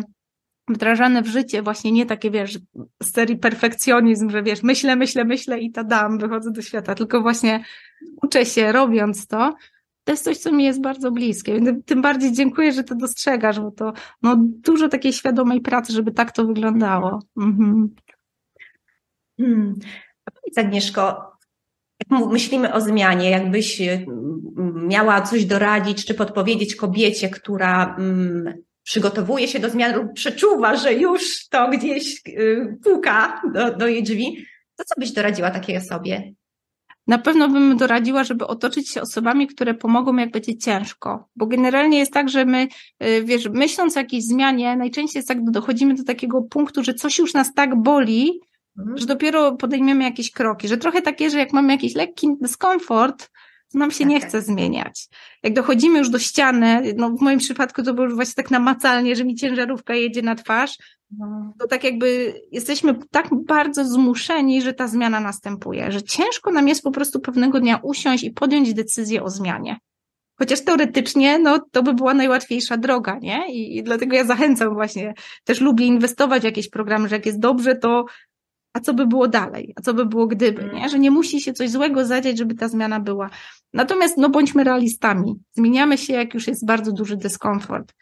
wdrażane 0.68 1.22
w 1.22 1.26
życie, 1.26 1.62
właśnie 1.62 1.92
nie 1.92 2.06
takie, 2.06 2.30
wiesz, 2.30 2.58
z 3.02 3.12
serii 3.12 3.38
perfekcjonizm, 3.38 4.30
że 4.30 4.42
wiesz, 4.42 4.62
myślę, 4.62 4.96
myślę, 4.96 5.24
myślę 5.24 5.58
i 5.60 5.72
ta 5.72 5.84
dam, 5.84 6.18
wychodzę 6.18 6.50
do 6.50 6.62
świata, 6.62 6.94
tylko 6.94 7.20
właśnie 7.20 7.64
uczę 8.22 8.46
się 8.46 8.72
robiąc 8.72 9.26
to, 9.26 9.54
to 10.04 10.12
jest 10.12 10.24
coś, 10.24 10.38
co 10.38 10.52
mi 10.52 10.64
jest 10.64 10.80
bardzo 10.80 11.10
bliskie. 11.10 11.60
Tym 11.86 12.02
bardziej 12.02 12.32
dziękuję, 12.32 12.72
że 12.72 12.84
to 12.84 12.94
dostrzegasz, 12.94 13.60
bo 13.60 13.70
to 13.70 13.92
no, 14.22 14.36
dużo 14.38 14.88
takiej 14.88 15.12
świadomej 15.12 15.60
pracy, 15.60 15.92
żeby 15.92 16.12
tak 16.12 16.32
to 16.32 16.46
wyglądało. 16.46 17.22
Mhm. 17.36 17.94
Hmm. 19.40 19.74
A 20.24 20.30
powiedz 20.30 20.58
Agnieszko, 20.58 21.35
myślimy 22.10 22.72
o 22.72 22.80
zmianie, 22.80 23.30
jakbyś 23.30 23.80
y, 23.80 24.06
miała 24.74 25.22
coś 25.22 25.44
doradzić 25.44 26.04
czy 26.04 26.14
podpowiedzieć 26.14 26.76
kobiecie, 26.76 27.28
która 27.28 27.96
mm, 27.98 28.54
przygotowuje 28.82 29.48
się 29.48 29.58
do 29.58 29.70
zmian 29.70 29.96
lub 29.96 30.12
przeczuwa, 30.12 30.76
że 30.76 30.94
już 30.94 31.48
to 31.48 31.68
gdzieś 31.68 32.22
y, 32.28 32.78
puka 32.84 33.42
do, 33.54 33.76
do 33.76 33.86
jej 33.86 34.02
drzwi, 34.02 34.46
to 34.76 34.84
co 34.84 34.94
byś 35.00 35.12
doradziła 35.12 35.50
takiej 35.50 35.76
osobie? 35.76 36.32
na 37.06 37.18
pewno 37.18 37.48
bym 37.48 37.76
doradziła, 37.76 38.24
żeby 38.24 38.46
otoczyć 38.46 38.90
się 38.90 39.00
osobami, 39.00 39.46
które 39.46 39.74
pomogą, 39.74 40.16
jak 40.16 40.30
będzie 40.30 40.56
ciężko. 40.56 41.28
Bo 41.36 41.46
generalnie 41.46 41.98
jest 41.98 42.12
tak, 42.12 42.28
że 42.28 42.44
my, 42.44 42.68
y, 43.04 43.24
wiesz, 43.24 43.48
myśląc 43.48 43.96
o 43.96 44.00
jakiejś 44.00 44.24
zmianie, 44.24 44.76
najczęściej 44.76 45.18
jest 45.18 45.28
tak, 45.28 45.50
dochodzimy 45.50 45.94
do 45.94 46.04
takiego 46.04 46.42
punktu, 46.42 46.84
że 46.84 46.94
coś 46.94 47.18
już 47.18 47.34
nas 47.34 47.54
tak 47.54 47.82
boli, 47.82 48.40
mhm. 48.78 48.98
że 48.98 49.06
dopiero 49.06 49.56
podejmiemy 49.56 50.04
jakieś 50.04 50.30
kroki. 50.30 50.68
Że 50.68 50.76
trochę 50.76 51.02
takie, 51.02 51.30
że 51.30 51.38
jak 51.38 51.52
mamy 51.52 51.72
jakiś 51.72 51.94
lekki 51.94 52.28
dyskomfort, 52.40 53.30
to 53.72 53.78
nam 53.78 53.90
się 53.90 54.04
nie 54.04 54.20
chce 54.20 54.42
zmieniać. 54.42 55.08
Jak 55.42 55.54
dochodzimy 55.54 55.98
już 55.98 56.10
do 56.10 56.18
ściany, 56.18 56.94
no 56.96 57.10
w 57.10 57.20
moim 57.20 57.38
przypadku 57.38 57.82
to 57.82 57.94
było 57.94 58.08
właśnie 58.08 58.34
tak 58.34 58.50
namacalnie, 58.50 59.16
że 59.16 59.24
mi 59.24 59.34
ciężarówka 59.34 59.94
jedzie 59.94 60.22
na 60.22 60.34
twarz, 60.34 60.78
no. 61.18 61.54
to 61.58 61.66
tak 61.66 61.84
jakby 61.84 62.34
jesteśmy 62.52 62.94
tak 63.10 63.28
bardzo 63.46 63.84
zmuszeni, 63.84 64.62
że 64.62 64.72
ta 64.72 64.88
zmiana 64.88 65.20
następuje, 65.20 65.92
że 65.92 66.02
ciężko 66.02 66.50
nam 66.50 66.68
jest 66.68 66.82
po 66.82 66.90
prostu 66.90 67.20
pewnego 67.20 67.60
dnia 67.60 67.80
usiąść 67.82 68.24
i 68.24 68.30
podjąć 68.30 68.74
decyzję 68.74 69.22
o 69.22 69.30
zmianie. 69.30 69.76
Chociaż 70.38 70.64
teoretycznie, 70.64 71.38
no, 71.38 71.58
to 71.72 71.82
by 71.82 71.94
była 71.94 72.14
najłatwiejsza 72.14 72.76
droga, 72.76 73.18
nie? 73.18 73.54
I, 73.54 73.76
I, 73.76 73.82
dlatego 73.82 74.16
ja 74.16 74.24
zachęcam 74.24 74.74
właśnie, 74.74 75.14
też 75.44 75.60
lubię 75.60 75.86
inwestować 75.86 76.42
w 76.42 76.44
jakieś 76.44 76.68
programy, 76.70 77.08
że 77.08 77.16
jak 77.16 77.26
jest 77.26 77.40
dobrze, 77.40 77.76
to 77.76 78.04
a 78.76 78.80
co 78.80 78.94
by 78.94 79.06
było 79.06 79.28
dalej? 79.28 79.72
A 79.76 79.80
co 79.80 79.94
by 79.94 80.06
było 80.06 80.26
gdyby, 80.26 80.62
nie? 80.62 80.78
Mm. 80.78 80.88
Że 80.88 80.98
nie 80.98 81.10
musi 81.10 81.40
się 81.40 81.52
coś 81.52 81.70
złego 81.70 82.04
zadziać, 82.04 82.38
żeby 82.38 82.54
ta 82.54 82.68
zmiana 82.68 83.00
była. 83.00 83.30
Natomiast, 83.72 84.16
no, 84.18 84.28
bądźmy 84.28 84.64
realistami. 84.64 85.34
Zmieniamy 85.52 85.98
się, 85.98 86.12
jak 86.12 86.34
już 86.34 86.46
jest 86.46 86.66
bardzo 86.66 86.92
duży 86.92 87.16
dyskomfort. 87.16 87.94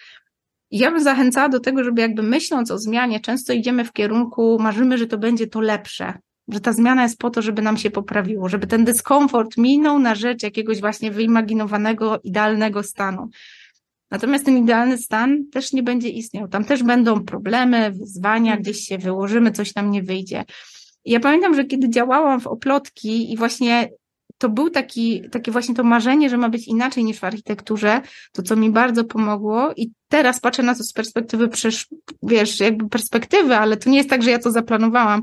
Ja 0.70 0.90
bym 0.90 1.00
zachęcała 1.00 1.48
do 1.48 1.60
tego, 1.60 1.84
żeby 1.84 2.00
jakby 2.00 2.22
myśląc 2.22 2.70
o 2.70 2.78
zmianie, 2.78 3.20
często 3.20 3.52
idziemy 3.52 3.84
w 3.84 3.92
kierunku, 3.92 4.58
marzymy, 4.60 4.98
że 4.98 5.06
to 5.06 5.18
będzie 5.18 5.46
to 5.46 5.60
lepsze, 5.60 6.18
że 6.48 6.60
ta 6.60 6.72
zmiana 6.72 7.02
jest 7.02 7.18
po 7.18 7.30
to, 7.30 7.42
żeby 7.42 7.62
nam 7.62 7.76
się 7.76 7.90
poprawiło, 7.90 8.48
żeby 8.48 8.66
ten 8.66 8.84
dyskomfort 8.84 9.56
minął 9.56 9.98
na 9.98 10.14
rzecz 10.14 10.42
jakiegoś 10.42 10.80
właśnie 10.80 11.10
wyimaginowanego, 11.10 12.20
idealnego 12.24 12.82
stanu. 12.82 13.28
Natomiast 14.14 14.44
ten 14.44 14.58
idealny 14.58 14.98
stan 14.98 15.44
też 15.52 15.72
nie 15.72 15.82
będzie 15.82 16.08
istniał. 16.08 16.48
Tam 16.48 16.64
też 16.64 16.82
będą 16.82 17.24
problemy, 17.24 17.90
wyzwania, 17.90 18.52
mhm. 18.52 18.62
gdzieś 18.62 18.80
się 18.80 18.98
wyłożymy, 18.98 19.52
coś 19.52 19.74
nam 19.74 19.90
nie 19.90 20.02
wyjdzie. 20.02 20.44
Ja 21.04 21.20
pamiętam, 21.20 21.54
że 21.54 21.64
kiedy 21.64 21.88
działałam 21.90 22.40
w 22.40 22.46
oplotki 22.46 23.32
i 23.32 23.36
właśnie 23.36 23.88
to 24.38 24.48
był 24.48 24.70
taki, 24.70 25.22
takie 25.30 25.52
właśnie 25.52 25.74
to 25.74 25.84
marzenie, 25.84 26.30
że 26.30 26.36
ma 26.36 26.48
być 26.48 26.68
inaczej 26.68 27.04
niż 27.04 27.18
w 27.18 27.24
architekturze, 27.24 28.00
to 28.32 28.42
co 28.42 28.56
mi 28.56 28.70
bardzo 28.70 29.04
pomogło 29.04 29.72
i 29.76 29.90
teraz 30.08 30.40
patrzę 30.40 30.62
na 30.62 30.74
to 30.74 30.84
z 30.84 30.92
perspektywy, 30.92 31.48
przecież, 31.48 31.88
wiesz, 32.22 32.60
jakby 32.60 32.88
perspektywy, 32.88 33.56
ale 33.56 33.76
to 33.76 33.90
nie 33.90 33.96
jest 33.96 34.10
tak, 34.10 34.22
że 34.22 34.30
ja 34.30 34.38
to 34.38 34.50
zaplanowałam. 34.50 35.22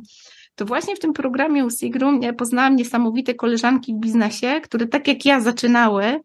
To 0.56 0.66
właśnie 0.66 0.96
w 0.96 1.00
tym 1.00 1.14
programie 1.14 1.66
u 1.66 1.70
Sigrum 1.70 2.22
ja 2.22 2.34
poznałam 2.34 2.76
niesamowite 2.76 3.34
koleżanki 3.34 3.94
w 3.94 4.00
biznesie, 4.00 4.62
które 4.64 4.88
tak 4.88 5.08
jak 5.08 5.26
ja 5.26 5.42
zaczynały, 5.42 6.20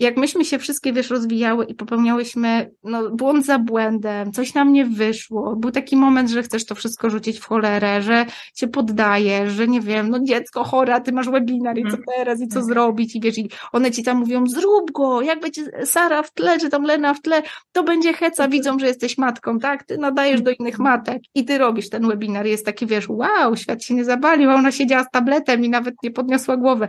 jak 0.00 0.16
myśmy 0.16 0.44
się 0.44 0.58
wszystkie, 0.58 0.92
wiesz, 0.92 1.10
rozwijały 1.10 1.64
i 1.64 1.74
popełniałyśmy, 1.74 2.70
no, 2.84 3.10
błąd 3.10 3.46
za 3.46 3.58
błędem, 3.58 4.32
coś 4.32 4.54
nam 4.54 4.72
nie 4.72 4.84
wyszło, 4.84 5.56
był 5.56 5.70
taki 5.70 5.96
moment, 5.96 6.30
że 6.30 6.42
chcesz 6.42 6.64
to 6.66 6.74
wszystko 6.74 7.10
rzucić 7.10 7.38
w 7.38 7.44
cholerę, 7.44 8.02
że 8.02 8.26
się 8.54 8.68
poddajesz, 8.68 9.52
że 9.52 9.68
nie 9.68 9.80
wiem, 9.80 10.10
no 10.10 10.18
dziecko 10.22 10.64
chora, 10.64 11.00
ty 11.00 11.12
masz 11.12 11.30
webinar 11.30 11.78
i 11.78 11.82
co 11.82 11.88
mhm. 11.88 12.04
teraz, 12.16 12.40
i 12.40 12.48
co 12.48 12.58
mhm. 12.58 12.66
zrobić, 12.66 13.16
i 13.16 13.20
wiesz, 13.20 13.38
i 13.38 13.50
one 13.72 13.90
ci 13.90 14.02
tam 14.02 14.18
mówią, 14.18 14.46
zrób 14.46 14.90
go, 14.90 15.22
jak 15.22 15.40
będzie 15.40 15.62
Sara 15.84 16.22
w 16.22 16.32
tle, 16.32 16.58
czy 16.58 16.70
tam 16.70 16.82
Lena 16.82 17.14
w 17.14 17.22
tle, 17.22 17.42
to 17.72 17.82
będzie 17.82 18.12
heca, 18.12 18.44
mhm. 18.44 18.50
widzą, 18.50 18.78
że 18.78 18.86
jesteś 18.86 19.18
matką, 19.18 19.58
tak, 19.58 19.84
ty 19.84 19.98
nadajesz 19.98 20.42
do 20.42 20.50
innych 20.50 20.78
matek 20.78 21.22
i 21.34 21.44
ty 21.44 21.58
robisz 21.58 21.88
ten 21.90 22.08
webinar, 22.08 22.46
jest 22.46 22.66
taki, 22.66 22.86
wiesz, 22.86 23.08
wow, 23.08 23.56
świat 23.56 23.84
się 23.84 23.94
nie 23.94 24.04
zabalił, 24.04 24.50
a 24.50 24.54
ona 24.54 24.72
siedziała 24.72 25.04
z 25.04 25.10
tabletem 25.10 25.64
i 25.64 25.68
nawet 25.68 25.94
nie 26.02 26.10
podniosła 26.10 26.56
głowy. 26.56 26.88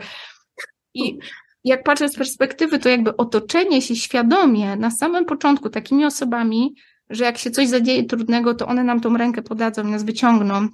I 0.93 1.19
jak 1.63 1.83
patrzę 1.83 2.09
z 2.09 2.15
perspektywy, 2.15 2.79
to 2.79 2.89
jakby 2.89 3.17
otoczenie 3.17 3.81
się 3.81 3.95
świadomie 3.95 4.75
na 4.75 4.91
samym 4.91 5.25
początku 5.25 5.69
takimi 5.69 6.05
osobami, 6.05 6.75
że 7.09 7.23
jak 7.23 7.37
się 7.37 7.51
coś 7.51 7.67
zadzieje 7.67 8.03
trudnego, 8.03 8.55
to 8.55 8.67
one 8.67 8.83
nam 8.83 8.99
tą 8.99 9.17
rękę 9.17 9.41
podadzą, 9.41 9.83
nas 9.83 10.03
wyciągną 10.03 10.67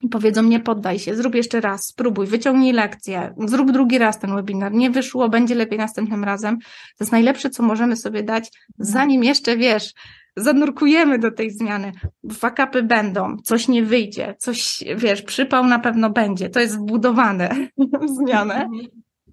i 0.00 0.08
powiedzą, 0.08 0.42
nie 0.42 0.60
poddaj 0.60 0.98
się, 0.98 1.14
zrób 1.14 1.34
jeszcze 1.34 1.60
raz, 1.60 1.86
spróbuj, 1.86 2.26
wyciągnij 2.26 2.72
lekcję, 2.72 3.34
zrób 3.38 3.72
drugi 3.72 3.98
raz 3.98 4.18
ten 4.18 4.34
webinar, 4.34 4.72
nie 4.72 4.90
wyszło, 4.90 5.28
będzie 5.28 5.54
lepiej 5.54 5.78
następnym 5.78 6.24
razem. 6.24 6.58
To 6.98 7.04
jest 7.04 7.12
najlepsze, 7.12 7.50
co 7.50 7.62
możemy 7.62 7.96
sobie 7.96 8.22
dać, 8.22 8.50
zanim 8.78 9.24
jeszcze, 9.24 9.56
wiesz, 9.56 9.92
zanurkujemy 10.36 11.18
do 11.18 11.30
tej 11.30 11.50
zmiany. 11.50 11.92
Fakapy 12.32 12.82
będą, 12.82 13.36
coś 13.44 13.68
nie 13.68 13.82
wyjdzie, 13.82 14.34
coś, 14.38 14.84
wiesz, 14.96 15.22
przypał 15.22 15.66
na 15.66 15.78
pewno 15.78 16.10
będzie, 16.10 16.50
to 16.50 16.60
jest 16.60 16.78
wbudowane 16.78 17.68
w 17.78 18.08
zmianę. 18.08 18.68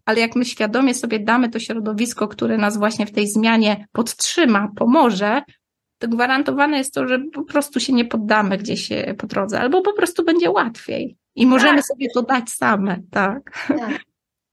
Ale 0.10 0.20
jak 0.20 0.36
my 0.36 0.45
świadomie 0.45 0.93
sobie 0.93 1.20
damy 1.20 1.49
to 1.49 1.60
środowisko, 1.60 2.28
które 2.28 2.57
nas 2.57 2.78
właśnie 2.78 3.05
w 3.05 3.12
tej 3.12 3.28
zmianie 3.28 3.88
podtrzyma, 3.91 4.68
pomoże, 4.76 5.41
to 5.99 6.07
gwarantowane 6.07 6.78
jest 6.78 6.93
to, 6.93 7.07
że 7.07 7.20
po 7.34 7.43
prostu 7.43 7.80
się 7.80 7.93
nie 7.93 8.05
poddamy 8.05 8.57
gdzieś 8.57 8.91
e, 8.91 9.14
po 9.14 9.28
drodze, 9.28 9.60
albo 9.60 9.82
po 9.82 9.93
prostu 9.93 10.24
będzie 10.24 10.51
łatwiej 10.51 11.18
i 11.36 11.45
możemy 11.45 11.78
tak. 11.78 11.86
sobie 11.86 12.07
to 12.14 12.22
dać 12.22 12.49
same, 12.49 12.97
tak. 13.12 13.68
tak. 13.68 13.99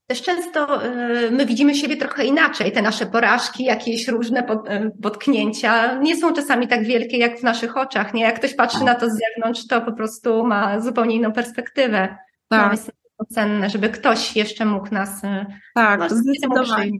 Też 0.07 0.21
często 0.21 0.83
e, 0.85 1.31
my 1.31 1.45
widzimy 1.45 1.75
siebie 1.75 1.97
trochę 1.97 2.25
inaczej. 2.25 2.71
Te 2.71 2.81
nasze 2.81 3.05
porażki, 3.05 3.63
jakieś 3.63 4.07
różne 4.07 4.47
e, 4.47 4.91
potknięcia 5.03 5.99
nie 5.99 6.17
są 6.17 6.33
czasami 6.33 6.67
tak 6.67 6.83
wielkie 6.83 7.17
jak 7.17 7.39
w 7.39 7.43
naszych 7.43 7.77
oczach. 7.77 8.13
Nie? 8.13 8.21
Jak 8.21 8.35
ktoś 8.35 8.53
patrzy 8.53 8.83
na 8.83 8.95
to 8.95 9.09
z 9.09 9.19
zewnątrz, 9.19 9.67
to 9.67 9.81
po 9.81 9.93
prostu 9.93 10.43
ma 10.45 10.79
zupełnie 10.79 11.15
inną 11.15 11.31
perspektywę. 11.31 12.17
Tak. 12.49 12.71
No, 12.71 12.93
cenne, 13.25 13.69
żeby 13.69 13.89
ktoś 13.89 14.35
jeszcze 14.35 14.65
mógł 14.65 14.93
nas. 14.93 15.23
E, 15.23 15.45
tak, 15.75 15.99
no, 15.99 16.09
zdecydowanie. 16.09 16.99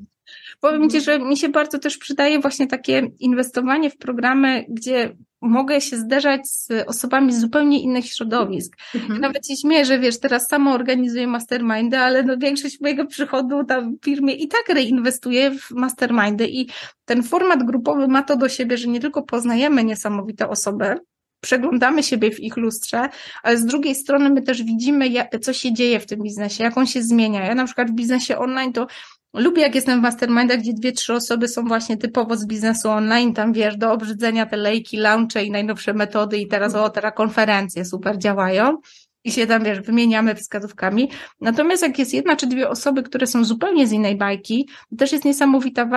Powiem 0.60 0.90
Ci, 0.90 1.02
że 1.02 1.20
mi 1.20 1.38
się 1.38 1.50
bardzo 1.50 1.80
też 1.80 1.98
przydaje 1.98 2.40
właśnie 2.40 2.68
takie 2.68 3.08
inwestowanie 3.20 3.90
w 3.90 3.98
programy, 3.98 4.66
gdzie 4.70 5.16
mogę 5.42 5.82
się 5.82 5.98
zderzać 5.98 6.50
z 6.50 6.70
osobami 6.88 7.34
z 7.34 7.42
zupełnie 7.42 7.82
innych 7.82 8.06
środowisk. 8.06 8.78
Mhm. 8.96 9.22
Nawet 9.22 9.48
się 9.48 9.56
śmieję, 9.56 9.86
że 9.86 10.00
wiesz, 10.00 10.20
teraz 10.20 10.48
samo 10.48 10.72
organizuję 10.72 11.28
mastermindy, 11.28 11.98
ale 11.98 12.24
no 12.24 12.38
większość 12.38 12.82
mojego 12.82 13.06
przychodu 13.06 13.64
tam 13.64 13.96
w 13.96 14.06
firmie 14.06 14.34
i 14.34 14.48
tak 14.48 14.70
reinwestuję 14.70 15.52
w 15.52 15.72
mastermindy 15.72 16.48
i 16.48 16.70
ten 17.06 17.24
format 17.24 17.64
grupowy 17.64 18.08
ma 18.08 18.24
to 18.24 18.36
do 18.36 18.50
siebie, 18.50 18.78
że 18.78 18.88
nie 18.88 19.00
tylko 19.00 19.24
poznajemy 19.24 19.84
niesamowite 19.84 20.50
osoby, 20.50 20.96
przeglądamy 21.42 22.04
siebie 22.04 22.32
w 22.32 22.40
ich 22.40 22.58
lustrze, 22.58 23.10
ale 23.44 23.58
z 23.58 23.66
drugiej 23.66 23.96
strony 23.96 24.30
my 24.30 24.42
też 24.42 24.64
widzimy, 24.64 25.10
co 25.42 25.54
się 25.54 25.74
dzieje 25.74 26.00
w 26.00 26.06
tym 26.06 26.24
biznesie, 26.24 26.64
jak 26.64 26.78
on 26.78 26.88
się 26.88 27.04
zmienia. 27.04 27.46
Ja 27.46 27.56
na 27.56 27.66
przykład 27.66 27.92
w 27.92 27.94
biznesie 27.94 28.38
online 28.38 28.74
to 28.74 28.88
Lubię, 29.34 29.62
jak 29.62 29.76
jestem 29.76 30.00
w 30.00 30.04
mastermindach, 30.04 30.60
gdzie 30.60 30.74
dwie, 30.74 30.92
trzy 30.92 31.14
osoby 31.14 31.48
są 31.48 31.66
właśnie 31.66 31.98
typowo 31.98 32.38
z 32.38 32.46
biznesu 32.46 32.90
online, 32.90 33.34
tam 33.34 33.54
wiesz, 33.54 33.78
do 33.78 33.92
obrzydzenia 33.92 34.46
te 34.46 34.58
lejki, 34.58 34.98
launche 34.98 35.44
i 35.44 35.52
najnowsze 35.52 35.94
metody 35.94 36.38
i 36.38 36.48
teraz, 36.48 36.76
o, 36.76 36.90
teraz 36.90 37.14
konferencje 37.16 37.86
super 37.86 38.18
działają 38.18 38.78
i 39.24 39.32
się 39.32 39.48
tam, 39.48 39.64
wiesz, 39.64 39.82
wymieniamy 39.82 40.36
wskazówkami. 40.36 41.10
Natomiast 41.42 41.84
jak 41.84 42.00
jest 42.00 42.14
jedna 42.14 42.36
czy 42.36 42.48
dwie 42.48 42.70
osoby, 42.70 43.04
które 43.04 43.28
są 43.28 43.44
zupełnie 43.44 43.88
z 43.88 43.92
innej 43.92 44.16
bajki, 44.16 44.70
to 44.90 44.96
też 44.96 45.12
jest 45.12 45.26
niesamowita 45.26 45.90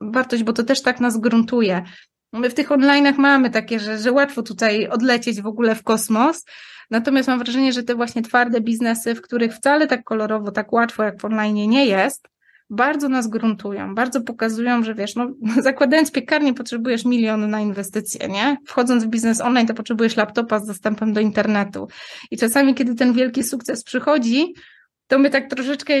wartość, 0.00 0.42
bo 0.42 0.52
to 0.52 0.62
też 0.62 0.82
tak 0.82 1.00
nas 1.00 1.18
gruntuje. 1.18 1.82
My 2.32 2.50
w 2.50 2.54
tych 2.54 2.68
online'ach 2.68 3.18
mamy 3.18 3.50
takie, 3.50 3.80
że, 3.80 3.98
że 3.98 4.12
łatwo 4.12 4.42
tutaj 4.42 4.88
odlecieć 4.88 5.42
w 5.42 5.46
ogóle 5.46 5.74
w 5.74 5.82
kosmos, 5.82 6.44
natomiast 6.90 7.28
mam 7.28 7.38
wrażenie, 7.38 7.72
że 7.72 7.82
te 7.82 7.94
właśnie 7.94 8.22
twarde 8.22 8.60
biznesy, 8.60 9.14
w 9.14 9.22
których 9.22 9.54
wcale 9.54 9.86
tak 9.86 10.04
kolorowo, 10.04 10.52
tak 10.52 10.72
łatwo 10.72 11.02
jak 11.02 11.20
w 11.20 11.24
online 11.24 11.54
nie 11.54 11.86
jest, 11.86 12.28
bardzo 12.70 13.08
nas 13.08 13.28
gruntują, 13.28 13.94
bardzo 13.94 14.20
pokazują, 14.20 14.82
że 14.82 14.94
wiesz, 14.94 15.14
no, 15.16 15.30
zakładając 15.62 16.12
piekarnię 16.12 16.54
potrzebujesz 16.54 17.04
milion 17.04 17.50
na 17.50 17.60
inwestycje, 17.60 18.28
nie? 18.28 18.56
Wchodząc 18.66 19.04
w 19.04 19.08
biznes 19.08 19.40
online, 19.40 19.66
to 19.66 19.74
potrzebujesz 19.74 20.16
laptopa 20.16 20.58
z 20.58 20.66
dostępem 20.66 21.12
do 21.12 21.20
internetu. 21.20 21.88
I 22.30 22.36
czasami, 22.36 22.74
kiedy 22.74 22.94
ten 22.94 23.12
wielki 23.12 23.42
sukces 23.42 23.84
przychodzi, 23.84 24.54
to 25.06 25.18
my 25.18 25.30
tak 25.30 25.50
troszeczkę 25.50 25.94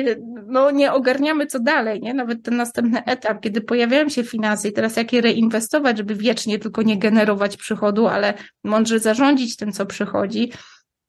no, 0.46 0.70
nie 0.70 0.92
ogarniamy, 0.92 1.46
co 1.46 1.60
dalej, 1.60 2.00
nie? 2.00 2.14
Nawet 2.14 2.42
ten 2.42 2.56
następny 2.56 3.04
etap, 3.04 3.40
kiedy 3.40 3.60
pojawiają 3.60 4.08
się 4.08 4.24
finanse 4.24 4.68
i 4.68 4.72
teraz 4.72 4.96
jak 4.96 5.12
je 5.12 5.20
reinwestować, 5.20 5.98
żeby 5.98 6.14
wiecznie 6.14 6.58
tylko 6.58 6.82
nie 6.82 6.98
generować 6.98 7.56
przychodu, 7.56 8.06
ale 8.06 8.34
mądrze 8.64 8.98
zarządzić 8.98 9.56
tym, 9.56 9.72
co 9.72 9.86
przychodzi, 9.86 10.52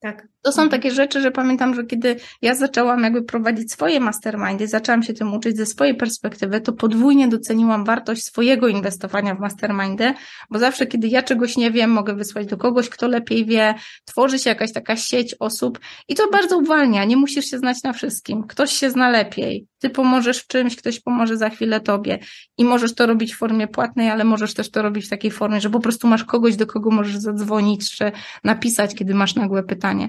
tak. 0.00 0.33
To 0.44 0.52
są 0.52 0.68
takie 0.68 0.90
rzeczy, 0.90 1.20
że 1.20 1.30
pamiętam, 1.30 1.74
że 1.74 1.84
kiedy 1.84 2.16
ja 2.42 2.54
zaczęłam 2.54 3.02
jakby 3.02 3.22
prowadzić 3.22 3.72
swoje 3.72 4.00
mastermindy, 4.00 4.68
zaczęłam 4.68 5.02
się 5.02 5.14
tym 5.14 5.34
uczyć 5.34 5.56
ze 5.56 5.66
swojej 5.66 5.94
perspektywy, 5.94 6.60
to 6.60 6.72
podwójnie 6.72 7.28
doceniłam 7.28 7.84
wartość 7.84 8.24
swojego 8.24 8.68
inwestowania 8.68 9.34
w 9.34 9.40
mastermindy, 9.40 10.14
bo 10.50 10.58
zawsze, 10.58 10.86
kiedy 10.86 11.08
ja 11.08 11.22
czegoś 11.22 11.56
nie 11.56 11.70
wiem, 11.70 11.90
mogę 11.90 12.14
wysłać 12.14 12.46
do 12.46 12.56
kogoś, 12.56 12.88
kto 12.88 13.08
lepiej 13.08 13.44
wie, 13.44 13.74
tworzy 14.04 14.38
się 14.38 14.50
jakaś 14.50 14.72
taka 14.72 14.96
sieć 14.96 15.36
osób 15.40 15.80
i 16.08 16.14
to 16.14 16.30
bardzo 16.30 16.58
uwalnia, 16.58 17.04
nie 17.04 17.16
musisz 17.16 17.44
się 17.44 17.58
znać 17.58 17.82
na 17.82 17.92
wszystkim. 17.92 18.46
Ktoś 18.46 18.72
się 18.72 18.90
zna 18.90 19.10
lepiej. 19.10 19.66
Ty 19.78 19.90
pomożesz 19.90 20.38
w 20.38 20.46
czymś, 20.46 20.76
ktoś 20.76 21.00
pomoże 21.00 21.36
za 21.36 21.50
chwilę 21.50 21.80
tobie 21.80 22.18
i 22.58 22.64
możesz 22.64 22.94
to 22.94 23.06
robić 23.06 23.34
w 23.34 23.38
formie 23.38 23.68
płatnej, 23.68 24.10
ale 24.10 24.24
możesz 24.24 24.54
też 24.54 24.70
to 24.70 24.82
robić 24.82 25.06
w 25.06 25.10
takiej 25.10 25.30
formie, 25.30 25.60
że 25.60 25.70
po 25.70 25.80
prostu 25.80 26.08
masz 26.08 26.24
kogoś, 26.24 26.56
do 26.56 26.66
kogo 26.66 26.90
możesz 26.90 27.16
zadzwonić 27.16 27.90
czy 27.90 28.12
napisać, 28.44 28.94
kiedy 28.94 29.14
masz 29.14 29.34
nagłe 29.34 29.62
pytanie. 29.62 30.08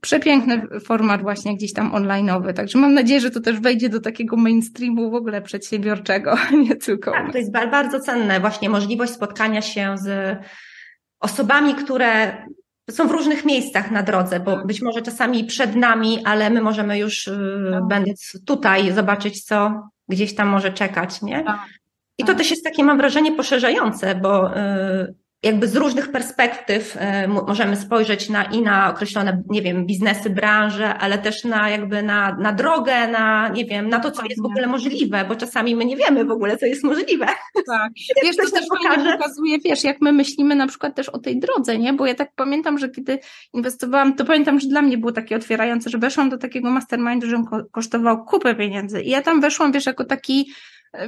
Przepiękny 0.00 0.66
format 0.84 1.22
właśnie 1.22 1.56
gdzieś 1.56 1.72
tam 1.72 1.92
online'owy, 1.92 2.52
także 2.52 2.78
mam 2.78 2.94
nadzieję, 2.94 3.20
że 3.20 3.30
to 3.30 3.40
też 3.40 3.60
wejdzie 3.60 3.88
do 3.88 4.00
takiego 4.00 4.36
mainstreamu 4.36 5.10
w 5.10 5.14
ogóle 5.14 5.42
przedsiębiorczego, 5.42 6.36
nie 6.68 6.76
tylko. 6.76 7.10
Tak, 7.10 7.32
to 7.32 7.38
jest 7.38 7.52
bardzo 7.52 8.00
cenne, 8.00 8.40
właśnie 8.40 8.68
możliwość 8.68 9.12
spotkania 9.12 9.62
się 9.62 9.94
z 9.98 10.38
osobami, 11.20 11.74
które 11.74 12.36
są 12.90 13.08
w 13.08 13.10
różnych 13.10 13.44
miejscach 13.44 13.90
na 13.90 14.02
drodze, 14.02 14.40
bo 14.40 14.64
być 14.64 14.82
może 14.82 15.02
czasami 15.02 15.44
przed 15.44 15.76
nami, 15.76 16.18
ale 16.24 16.50
my 16.50 16.62
możemy 16.62 16.98
już, 16.98 17.26
y, 17.26 17.70
tak. 17.72 17.86
będąc 17.88 18.44
tutaj, 18.46 18.92
zobaczyć, 18.92 19.44
co 19.44 19.82
gdzieś 20.08 20.34
tam 20.34 20.48
może 20.48 20.72
czekać, 20.72 21.22
nie? 21.22 21.44
Tak. 21.44 21.60
I 22.18 22.22
to 22.22 22.26
tak. 22.26 22.38
też 22.38 22.50
jest 22.50 22.64
takie, 22.64 22.84
mam 22.84 22.98
wrażenie, 22.98 23.32
poszerzające, 23.32 24.14
bo 24.14 24.58
y, 24.58 25.14
jakby 25.42 25.68
z 25.68 25.76
różnych 25.76 26.12
perspektyw 26.12 26.96
e, 26.98 27.28
możemy 27.28 27.76
spojrzeć 27.76 28.28
na 28.28 28.44
i 28.44 28.62
na 28.62 28.90
określone, 28.90 29.42
nie 29.50 29.62
wiem, 29.62 29.86
biznesy, 29.86 30.30
branże, 30.30 30.94
ale 30.94 31.18
też 31.18 31.44
na 31.44 31.70
jakby 31.70 32.02
na, 32.02 32.36
na 32.36 32.52
drogę, 32.52 33.08
na, 33.08 33.48
nie 33.48 33.64
wiem, 33.64 33.88
na 33.88 34.00
to, 34.00 34.10
co 34.10 34.22
jest 34.24 34.42
w 34.42 34.44
ogóle 34.44 34.66
możliwe, 34.66 35.24
bo 35.28 35.36
czasami 35.36 35.76
my 35.76 35.84
nie 35.84 35.96
wiemy 35.96 36.24
w 36.24 36.30
ogóle, 36.30 36.56
co 36.56 36.66
jest 36.66 36.84
możliwe. 36.84 37.26
Tak. 37.66 37.92
Wiesz, 38.24 38.36
to 38.36 38.50
też 38.50 38.64
pokaże... 38.68 39.12
pokazuje, 39.12 39.58
wiesz, 39.58 39.84
jak 39.84 40.00
my 40.00 40.12
myślimy 40.12 40.54
na 40.54 40.66
przykład 40.66 40.94
też 40.94 41.08
o 41.08 41.18
tej 41.18 41.40
drodze, 41.40 41.78
nie? 41.78 41.92
Bo 41.92 42.06
ja 42.06 42.14
tak 42.14 42.30
pamiętam, 42.36 42.78
że 42.78 42.88
kiedy 42.88 43.18
inwestowałam, 43.54 44.14
to 44.14 44.24
pamiętam, 44.24 44.60
że 44.60 44.68
dla 44.68 44.82
mnie 44.82 44.98
było 44.98 45.12
takie 45.12 45.36
otwierające, 45.36 45.90
że 45.90 45.98
weszłam 45.98 46.30
do 46.30 46.38
takiego 46.38 46.70
mastermindu, 46.70 47.26
że 47.26 47.36
on 47.36 47.44
kosztował 47.70 48.24
kupę 48.24 48.54
pieniędzy 48.54 49.02
i 49.02 49.10
ja 49.10 49.22
tam 49.22 49.40
weszłam, 49.40 49.72
wiesz, 49.72 49.86
jako 49.86 50.04
taki 50.04 50.50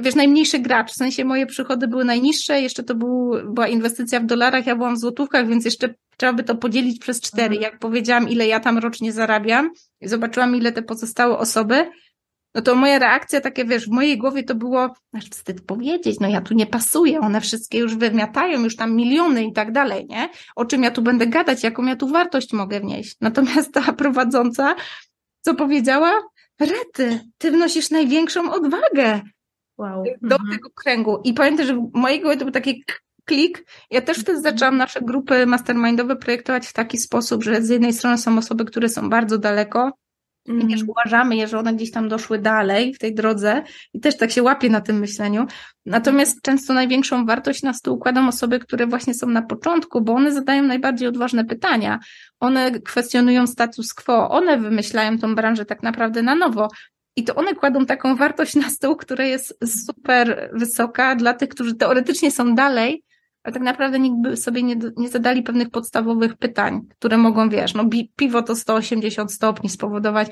wiesz, 0.01 0.15
najmniejszy 0.15 0.59
gracz, 0.59 0.91
w 0.91 0.95
sensie 0.95 1.25
moje 1.25 1.45
przychody 1.45 1.87
były 1.87 2.05
najniższe, 2.05 2.61
jeszcze 2.61 2.83
to 2.83 2.95
był, 2.95 3.33
była 3.45 3.67
inwestycja 3.67 4.19
w 4.19 4.25
dolarach, 4.25 4.65
ja 4.65 4.75
byłam 4.75 4.95
w 4.95 4.99
złotówkach, 4.99 5.47
więc 5.47 5.65
jeszcze 5.65 5.93
trzeba 6.17 6.33
by 6.33 6.43
to 6.43 6.55
podzielić 6.55 6.99
przez 6.99 7.21
cztery. 7.21 7.55
Mhm. 7.55 7.61
Jak 7.61 7.79
powiedziałam, 7.79 8.29
ile 8.29 8.47
ja 8.47 8.59
tam 8.59 8.77
rocznie 8.77 9.11
zarabiam 9.11 9.71
i 10.01 10.07
zobaczyłam, 10.07 10.55
ile 10.55 10.71
te 10.71 10.81
pozostałe 10.81 11.37
osoby, 11.37 11.85
no 12.55 12.61
to 12.61 12.75
moja 12.75 12.99
reakcja 12.99 13.41
takie, 13.41 13.65
wiesz, 13.65 13.87
w 13.87 13.91
mojej 13.91 14.17
głowie 14.17 14.43
to 14.43 14.55
było, 14.55 14.93
aż 15.13 15.29
wstyd 15.29 15.61
powiedzieć, 15.61 16.19
no 16.19 16.27
ja 16.27 16.41
tu 16.41 16.53
nie 16.53 16.65
pasuję, 16.65 17.19
one 17.19 17.41
wszystkie 17.41 17.77
już 17.77 17.95
wymiatają, 17.95 18.63
już 18.63 18.75
tam 18.75 18.95
miliony 18.95 19.45
i 19.45 19.53
tak 19.53 19.71
dalej, 19.71 20.05
nie? 20.09 20.29
O 20.55 20.65
czym 20.65 20.83
ja 20.83 20.91
tu 20.91 21.01
będę 21.01 21.27
gadać, 21.27 21.63
jaką 21.63 21.85
ja 21.85 21.95
tu 21.95 22.07
wartość 22.07 22.53
mogę 22.53 22.79
wnieść. 22.79 23.15
Natomiast 23.21 23.73
ta 23.73 23.93
prowadząca, 23.93 24.75
co 25.41 25.55
powiedziała? 25.55 26.21
Rety, 26.59 27.19
ty 27.37 27.51
wnosisz 27.51 27.89
największą 27.89 28.51
odwagę. 28.53 29.21
Wow. 29.77 30.03
do 30.21 30.35
mhm. 30.35 30.51
tego 30.51 30.69
kręgu. 30.69 31.21
I 31.23 31.33
pamiętam, 31.33 31.65
że 31.65 31.73
w 31.75 31.89
mojej 31.93 32.21
głowie 32.21 32.37
to 32.37 32.45
był 32.45 32.51
taki 32.51 32.83
klik. 33.25 33.65
Ja 33.91 34.01
też 34.01 34.17
wtedy 34.17 34.37
mhm. 34.37 34.53
zaczęłam 34.53 34.77
nasze 34.77 35.01
grupy 35.01 35.45
mastermindowe 35.45 36.15
projektować 36.15 36.67
w 36.67 36.73
taki 36.73 36.97
sposób, 36.97 37.43
że 37.43 37.61
z 37.61 37.69
jednej 37.69 37.93
strony 37.93 38.17
są 38.17 38.37
osoby, 38.37 38.65
które 38.65 38.89
są 38.89 39.09
bardzo 39.09 39.37
daleko. 39.37 39.91
I 40.45 40.61
też 40.61 40.81
mhm. 40.81 40.89
uważamy 40.89 41.35
je, 41.35 41.47
że 41.47 41.59
one 41.59 41.73
gdzieś 41.73 41.91
tam 41.91 42.09
doszły 42.09 42.39
dalej 42.39 42.93
w 42.93 42.99
tej 42.99 43.15
drodze 43.15 43.63
i 43.93 43.99
też 43.99 44.17
tak 44.17 44.31
się 44.31 44.43
łapie 44.43 44.69
na 44.69 44.81
tym 44.81 44.99
myśleniu. 44.99 45.45
Natomiast 45.85 46.41
często 46.41 46.73
największą 46.73 47.25
wartość 47.25 47.63
na 47.63 47.73
stół 47.73 47.95
układam 47.95 48.27
osoby, 48.27 48.59
które 48.59 48.87
właśnie 48.87 49.13
są 49.13 49.27
na 49.27 49.41
początku, 49.41 50.01
bo 50.01 50.13
one 50.13 50.31
zadają 50.31 50.63
najbardziej 50.63 51.07
odważne 51.07 51.45
pytania. 51.45 51.99
One 52.39 52.71
kwestionują 52.71 53.47
status 53.47 53.93
quo, 53.93 54.29
one 54.29 54.57
wymyślają 54.57 55.19
tą 55.19 55.35
branżę 55.35 55.65
tak 55.65 55.83
naprawdę 55.83 56.21
na 56.21 56.35
nowo. 56.35 56.67
I 57.15 57.23
to 57.23 57.35
one 57.35 57.55
kładą 57.55 57.85
taką 57.85 58.15
wartość 58.15 58.55
na 58.55 58.69
stół, 58.69 58.95
która 58.95 59.25
jest 59.25 59.57
super 59.65 60.49
wysoka 60.53 61.15
dla 61.15 61.33
tych, 61.33 61.49
którzy 61.49 61.75
teoretycznie 61.75 62.31
są 62.31 62.55
dalej, 62.55 63.03
ale 63.43 63.53
tak 63.53 63.63
naprawdę 63.63 63.99
nikt 63.99 64.15
by 64.21 64.37
sobie 64.37 64.63
nie, 64.63 64.75
nie 64.97 65.09
zadali 65.09 65.43
pewnych 65.43 65.69
podstawowych 65.69 66.35
pytań, 66.35 66.81
które 66.89 67.17
mogą, 67.17 67.49
wiesz, 67.49 67.73
no 67.73 67.89
piwo 68.15 68.41
to 68.41 68.55
180 68.55 69.33
stopni 69.33 69.69
spowodować. 69.69 70.27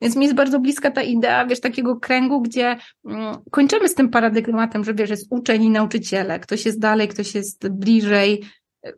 Więc 0.00 0.16
mi 0.16 0.22
jest 0.22 0.34
bardzo 0.34 0.60
bliska 0.60 0.90
ta 0.90 1.02
idea, 1.02 1.46
wiesz, 1.46 1.60
takiego 1.60 1.96
kręgu, 1.96 2.42
gdzie 2.42 2.76
mm, 3.04 3.36
kończymy 3.50 3.88
z 3.88 3.94
tym 3.94 4.08
paradygmatem, 4.08 4.84
że 4.84 4.94
wiesz, 4.94 5.10
jest 5.10 5.26
uczeń 5.30 5.64
i 5.64 5.70
nauczyciele, 5.70 6.40
ktoś 6.40 6.66
jest 6.66 6.80
dalej, 6.80 7.08
ktoś 7.08 7.34
jest 7.34 7.68
bliżej, 7.68 8.44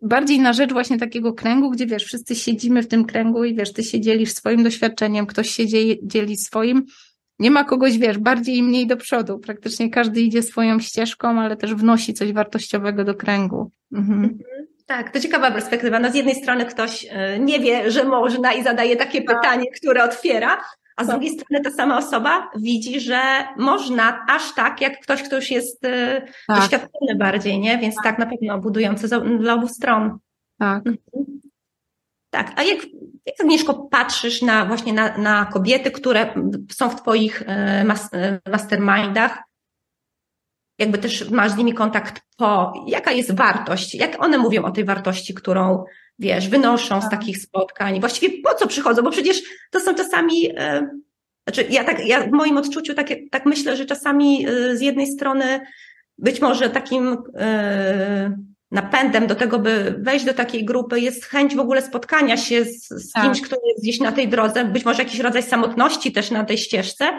bardziej 0.02 0.40
na 0.40 0.52
rzecz 0.52 0.72
właśnie 0.72 0.98
takiego 0.98 1.32
kręgu, 1.32 1.70
gdzie 1.70 1.86
wiesz, 1.86 2.04
wszyscy 2.04 2.34
siedzimy 2.34 2.82
w 2.82 2.88
tym 2.88 3.04
kręgu 3.04 3.44
i 3.44 3.54
wiesz, 3.54 3.72
ty 3.72 3.82
się 3.82 4.00
dzielisz 4.00 4.32
swoim 4.32 4.62
doświadczeniem, 4.62 5.26
ktoś 5.26 5.50
się 5.50 5.66
dzieli 6.02 6.36
swoim 6.36 6.84
nie 7.38 7.50
ma 7.50 7.64
kogoś, 7.64 7.98
wiesz, 7.98 8.18
bardziej 8.18 8.56
i 8.56 8.62
mniej 8.62 8.86
do 8.86 8.96
przodu. 8.96 9.38
Praktycznie 9.38 9.90
każdy 9.90 10.20
idzie 10.20 10.42
swoją 10.42 10.80
ścieżką, 10.80 11.40
ale 11.40 11.56
też 11.56 11.74
wnosi 11.74 12.14
coś 12.14 12.32
wartościowego 12.32 13.04
do 13.04 13.14
kręgu. 13.14 13.70
Mhm. 13.92 14.24
mhm. 14.24 14.38
Tak, 14.86 15.10
to 15.10 15.20
ciekawa 15.20 15.50
perspektywa. 15.50 15.98
No 15.98 16.10
z 16.10 16.14
jednej 16.14 16.34
strony 16.34 16.64
ktoś 16.64 17.06
e, 17.10 17.38
nie 17.38 17.60
wie, 17.60 17.90
że 17.90 18.04
można 18.04 18.52
i 18.52 18.62
zadaje 18.62 18.96
takie 18.96 19.22
tak. 19.22 19.36
pytanie, 19.36 19.64
które 19.76 20.04
otwiera, 20.04 20.60
a 20.96 21.04
z 21.04 21.06
tak. 21.06 21.16
drugiej 21.16 21.38
strony 21.38 21.64
ta 21.64 21.70
sama 21.70 21.98
osoba 21.98 22.50
widzi, 22.56 23.00
że 23.00 23.20
można 23.56 24.24
aż 24.28 24.54
tak, 24.54 24.80
jak 24.80 25.00
ktoś, 25.00 25.22
kto 25.22 25.36
już 25.36 25.50
jest 25.50 25.84
e, 25.84 26.22
tak. 26.46 26.56
doświadczony 26.56 27.14
bardziej, 27.18 27.58
nie? 27.58 27.78
Więc 27.78 27.94
tak, 27.94 28.04
tak 28.04 28.18
na 28.18 28.26
pewno 28.26 28.58
budujące 28.58 29.20
dla 29.38 29.54
obu 29.54 29.68
stron. 29.68 30.18
Tak. 30.58 30.86
Mhm. 30.86 30.96
Tak, 32.30 32.52
a 32.56 32.62
jak, 32.62 32.78
jak 33.26 33.40
Agnieszko 33.40 33.74
patrzysz 33.74 34.42
na 34.42 34.66
właśnie 34.66 34.92
na, 34.92 35.18
na 35.18 35.44
kobiety, 35.44 35.90
które 35.90 36.34
są 36.72 36.90
w 36.90 37.00
Twoich 37.00 37.42
e, 37.42 37.84
e, 38.12 38.40
mastermindach, 38.50 39.38
jakby 40.78 40.98
też 40.98 41.30
masz 41.30 41.50
z 41.50 41.56
nimi 41.56 41.74
kontakt 41.74 42.22
po, 42.36 42.72
jaka 42.86 43.12
jest 43.12 43.34
wartość, 43.34 43.94
jak 43.94 44.24
one 44.24 44.38
mówią 44.38 44.64
o 44.64 44.70
tej 44.70 44.84
wartości, 44.84 45.34
którą 45.34 45.84
wiesz, 46.18 46.48
wynoszą 46.48 47.00
z 47.00 47.04
tak. 47.04 47.10
takich 47.10 47.38
spotkań, 47.38 48.00
właściwie 48.00 48.42
po 48.42 48.54
co 48.54 48.66
przychodzą, 48.66 49.02
bo 49.02 49.10
przecież 49.10 49.42
to 49.70 49.80
są 49.80 49.94
czasami, 49.94 50.50
e, 50.56 50.90
znaczy 51.48 51.66
ja 51.70 51.84
tak, 51.84 52.06
ja 52.06 52.26
w 52.26 52.30
moim 52.30 52.56
odczuciu 52.56 52.94
tak, 52.94 53.08
tak 53.30 53.46
myślę, 53.46 53.76
że 53.76 53.86
czasami 53.86 54.46
z 54.74 54.80
jednej 54.80 55.06
strony 55.06 55.60
być 56.18 56.40
może 56.40 56.70
takim 56.70 57.16
napędem 58.70 59.26
do 59.26 59.34
tego, 59.34 59.58
by 59.58 59.94
wejść 59.98 60.24
do 60.24 60.34
takiej 60.34 60.64
grupy, 60.64 61.00
jest 61.00 61.24
chęć 61.24 61.56
w 61.56 61.60
ogóle 61.60 61.82
spotkania 61.82 62.36
się 62.36 62.64
z, 62.64 62.88
z 62.88 63.12
tak. 63.12 63.24
kimś, 63.24 63.40
kto 63.40 63.56
jest 63.66 63.82
gdzieś 63.82 64.00
na 64.00 64.12
tej 64.12 64.28
drodze, 64.28 64.64
być 64.64 64.84
może 64.84 65.02
jakiś 65.02 65.20
rodzaj 65.20 65.42
samotności 65.42 66.12
też 66.12 66.30
na 66.30 66.44
tej 66.44 66.58
ścieżce, 66.58 67.10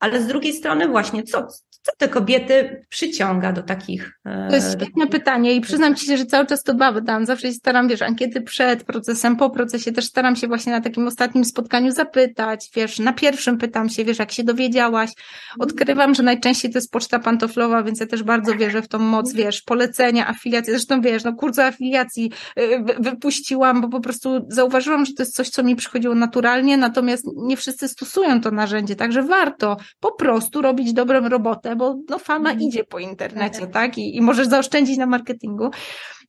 ale 0.00 0.22
z 0.22 0.26
drugiej 0.26 0.52
strony 0.52 0.88
właśnie, 0.88 1.22
co, 1.22 1.46
co 1.86 1.92
te 1.98 2.08
kobiety 2.08 2.84
przyciąga 2.88 3.52
do 3.52 3.62
takich... 3.62 4.18
To 4.24 4.54
jest 4.54 4.72
świetne 4.72 5.06
pytanie 5.06 5.54
i 5.54 5.60
przyznam 5.60 5.94
Ci 5.94 6.06
się, 6.06 6.16
że 6.16 6.26
cały 6.26 6.46
czas 6.46 6.62
to 6.62 6.74
badam. 6.74 7.26
Zawsze 7.26 7.48
się 7.48 7.54
staram, 7.54 7.88
wiesz, 7.88 8.02
ankiety 8.02 8.40
przed 8.40 8.84
procesem, 8.84 9.36
po 9.36 9.50
procesie 9.50 9.92
też 9.92 10.04
staram 10.04 10.36
się 10.36 10.46
właśnie 10.46 10.72
na 10.72 10.80
takim 10.80 11.06
ostatnim 11.06 11.44
spotkaniu 11.44 11.92
zapytać, 11.92 12.70
wiesz, 12.74 12.98
na 12.98 13.12
pierwszym 13.12 13.58
pytam 13.58 13.88
się, 13.88 14.04
wiesz, 14.04 14.18
jak 14.18 14.32
się 14.32 14.44
dowiedziałaś. 14.44 15.10
Odkrywam, 15.58 16.14
że 16.14 16.22
najczęściej 16.22 16.72
to 16.72 16.78
jest 16.78 16.92
poczta 16.92 17.18
pantoflowa, 17.18 17.82
więc 17.82 18.00
ja 18.00 18.06
też 18.06 18.22
bardzo 18.22 18.54
wierzę 18.54 18.82
w 18.82 18.88
tą 18.88 18.98
moc, 18.98 19.32
wiesz, 19.32 19.62
polecenia, 19.62 20.28
afiliacji. 20.28 20.72
Zresztą 20.72 21.00
wiesz, 21.00 21.24
no 21.24 21.34
kursy 21.34 21.62
afiliacji 21.64 22.32
y, 22.58 22.84
wypuściłam, 22.98 23.80
bo 23.80 23.88
po 23.88 24.00
prostu 24.00 24.46
zauważyłam, 24.48 25.04
że 25.04 25.12
to 25.12 25.22
jest 25.22 25.34
coś, 25.34 25.48
co 25.48 25.62
mi 25.62 25.76
przychodziło 25.76 26.14
naturalnie, 26.14 26.76
natomiast 26.76 27.24
nie 27.36 27.56
wszyscy 27.56 27.88
stosują 27.88 28.40
to 28.40 28.50
narzędzie, 28.50 28.96
także 28.96 29.22
warto 29.22 29.76
po 30.00 30.12
prostu 30.12 30.62
robić 30.62 30.92
dobrą 30.92 31.28
robotę, 31.28 31.75
bo 31.76 31.96
no 32.08 32.18
fama 32.18 32.50
mhm. 32.50 32.68
idzie 32.68 32.84
po 32.84 32.98
internecie, 32.98 33.60
tak? 33.60 33.72
tak? 33.72 33.98
I, 33.98 34.16
I 34.16 34.20
możesz 34.20 34.48
zaoszczędzić 34.48 34.96
na 34.96 35.06
marketingu. 35.06 35.70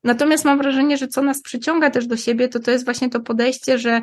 Natomiast 0.04 0.45
mam 0.45 0.58
wrażenie, 0.58 0.98
że 0.98 1.08
co 1.08 1.22
nas 1.22 1.41
przyciąga 1.41 1.89
też 1.89 2.08
do 2.08 2.18
siebie, 2.18 2.48
to 2.48 2.60
to 2.60 2.72
jest 2.72 2.86
właśnie 2.86 3.10
to 3.10 3.20
podejście, 3.20 3.78
że 3.78 4.02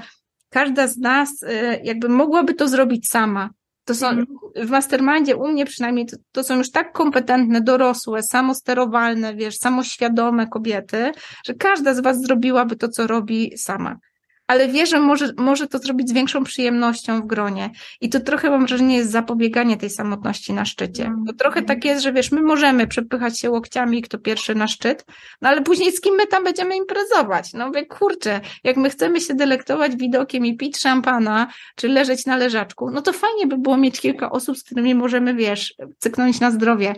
każda 0.51 0.87
z 0.87 0.97
nas 0.97 1.43
y, 1.43 1.81
jakby 1.83 2.09
mogłaby 2.09 2.55
to 2.55 2.69
zrobić 2.69 3.09
sama. 3.09 3.51
To 3.85 3.95
są 3.95 4.09
mhm. 4.09 4.27
w 4.57 4.71
mastermindzie, 4.71 5.37
u 5.37 5.49
mnie 5.49 5.67
przynajmniej, 5.67 6.07
to, 6.07 6.17
to, 6.33 6.45
są 6.45 6.57
już 6.57 6.71
tak 6.71 6.93
kompetentne, 6.93 7.61
dorosłe, 7.61 8.23
samosterowalne, 8.23 9.35
wiesz, 9.35 9.57
samoświadome 9.57 10.47
kobiety, 10.47 11.13
że 11.47 11.55
każda 11.55 11.95
z 11.95 12.01
was 12.01 12.21
zrobiłaby 12.21 12.77
to, 12.77 12.89
co 12.89 13.07
robi 13.07 13.53
sama 13.57 13.99
ale 14.47 14.69
wie, 14.69 14.87
że 14.87 15.01
może, 15.01 15.33
może 15.37 15.67
to 15.67 15.79
zrobić 15.79 16.09
z 16.09 16.13
większą 16.13 16.45
przyjemnością 16.45 17.23
w 17.23 17.27
gronie. 17.27 17.71
I 18.01 18.09
to 18.09 18.21
trochę 18.21 18.51
mam 18.51 18.67
wrażenie 18.67 18.97
jest 18.97 19.11
zapobieganie 19.11 19.77
tej 19.77 19.91
samotności 19.91 20.53
na 20.53 20.65
szczycie. 20.65 21.13
Bo 21.19 21.33
trochę 21.33 21.63
tak 21.63 21.85
jest, 21.85 22.03
że 22.03 22.13
wiesz, 22.13 22.33
my 22.33 22.43
możemy 22.43 22.87
przepychać 22.87 23.41
się 23.41 23.51
łokciami, 23.51 24.03
kto 24.03 24.19
pierwszy 24.19 24.55
na 24.55 24.69
szczyt, 24.69 25.05
no 25.43 25.49
ale 25.49 25.63
później 25.63 25.93
z 25.93 26.01
kim 26.01 26.15
my 26.15 26.27
tam 26.27 26.45
będziemy 26.45 26.77
imprezować? 26.77 27.53
No 27.53 27.71
wie, 27.71 27.87
kurczę, 27.87 28.41
jak 28.65 28.77
my 28.77 28.91
chcemy 28.91 29.21
się 29.21 29.35
delektować 29.35 29.97
widokiem 29.97 30.47
i 30.47 30.57
pić 30.57 30.79
szampana, 30.79 31.49
czy 31.77 31.89
leżeć 31.89 32.27
na 32.27 32.37
leżaczku, 32.37 32.91
no 32.91 33.03
to 33.03 33.13
fajnie 33.13 33.47
by 33.47 33.59
było 33.59 33.77
mieć 33.77 34.01
kilka 34.01 34.31
osób, 34.31 34.59
z 34.59 34.65
którymi 34.65 34.95
możemy, 34.95 35.35
wiesz, 35.35 35.75
cyknąć 35.99 36.41
na 36.41 36.51
zdrowie. 36.51 36.95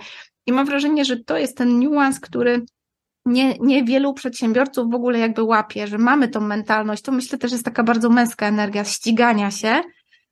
I 0.47 0.53
mam 0.53 0.67
wrażenie, 0.67 1.05
że 1.05 1.17
to 1.17 1.39
jest 1.39 1.57
ten 1.57 1.79
niuans, 1.79 2.21
który 2.21 2.63
nie, 3.27 3.59
nie 3.59 3.85
wielu 3.85 4.15
przedsiębiorców 4.15 4.91
w 4.91 4.95
ogóle 4.95 5.19
jakby 5.19 5.43
łapie, 5.43 5.87
że 5.87 5.99
mamy 5.99 6.29
tą 6.29 6.41
mentalność. 6.41 7.03
To 7.03 7.13
myślę 7.13 7.39
też 7.39 7.53
jest 7.53 7.65
taka 7.65 7.83
bardzo 7.83 8.11
męska 8.11 8.47
energia 8.47 8.85
ścigania 8.85 9.51
się. 9.51 9.69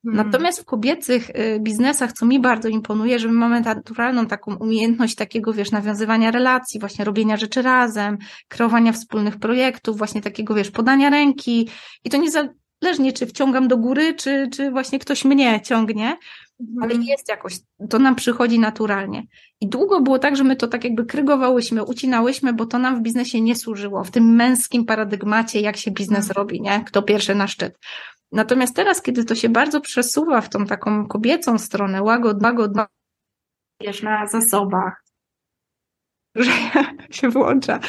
Hmm. 0.05 0.27
Natomiast 0.27 0.61
w 0.61 0.65
kobiecych 0.65 1.31
y, 1.31 1.61
biznesach, 1.61 2.13
co 2.13 2.27
mi 2.27 2.41
bardzo 2.41 2.69
imponuje, 2.69 3.19
że 3.19 3.29
my 3.29 3.35
mamy 3.35 3.61
naturalną 3.61 4.27
taką 4.27 4.57
umiejętność 4.57 5.15
takiego, 5.15 5.53
wiesz, 5.53 5.71
nawiązywania 5.71 6.31
relacji, 6.31 6.81
właśnie 6.81 7.05
robienia 7.05 7.37
rzeczy 7.37 7.63
razem, 7.63 8.19
kreowania 8.49 8.93
wspólnych 8.93 9.37
projektów, 9.37 9.99
właśnie 9.99 10.23
takiego, 10.23 10.55
wiesz, 10.55 10.71
podania 10.71 11.11
ręki. 11.11 11.69
I 12.05 12.11
to 12.11 12.19
niezależnie, 12.83 13.13
czy 13.13 13.27
wciągam 13.27 13.69
do 13.69 13.77
góry, 13.77 14.15
czy, 14.15 14.49
czy 14.53 14.71
właśnie 14.71 14.99
ktoś 14.99 15.25
mnie 15.25 15.61
ciągnie, 15.61 16.17
ale 16.81 16.95
mhm. 16.95 17.03
jest 17.03 17.29
jakoś, 17.29 17.55
to 17.91 17.99
nam 17.99 18.15
przychodzi 18.15 18.59
naturalnie. 18.59 19.23
I 19.61 19.69
długo 19.69 20.01
było 20.01 20.19
tak, 20.19 20.37
że 20.37 20.45
my 20.45 20.57
to 20.57 20.69
tak 20.69 20.85
jakby 20.85 21.07
krygowałyśmy, 21.07 21.85
ucinałyśmy, 21.85 22.53
bo 22.53 22.67
to 22.67 22.79
nam 22.79 22.99
w 22.99 23.03
biznesie 23.03 23.41
nie 23.41 23.57
służyło, 23.57 24.05
w 24.05 24.11
tym 24.11 24.35
męskim 24.35 24.85
paradygmacie, 24.85 25.61
jak 25.61 25.77
się 25.77 25.91
biznes 25.91 26.29
mhm. 26.29 26.35
robi, 26.37 26.61
nie? 26.61 26.85
Kto 26.87 27.03
pierwszy 27.03 27.35
na 27.35 27.49
szczyt. 27.49 27.79
Natomiast 28.33 28.77
teraz, 28.77 29.03
kiedy 29.03 29.25
to 29.25 29.35
się 29.35 29.49
bardzo 29.49 29.81
przesuwa 29.81 30.41
w 30.41 30.49
tą 30.49 30.67
taką 30.67 31.07
kobiecą 31.07 31.59
stronę, 31.59 32.03
łagod, 32.03 32.43
łagod, 32.43 32.73
wiesz, 33.81 34.03
na 34.03 34.27
zasobach, 34.27 35.05
że 36.35 36.51
się 37.11 37.29
włącza. 37.29 37.81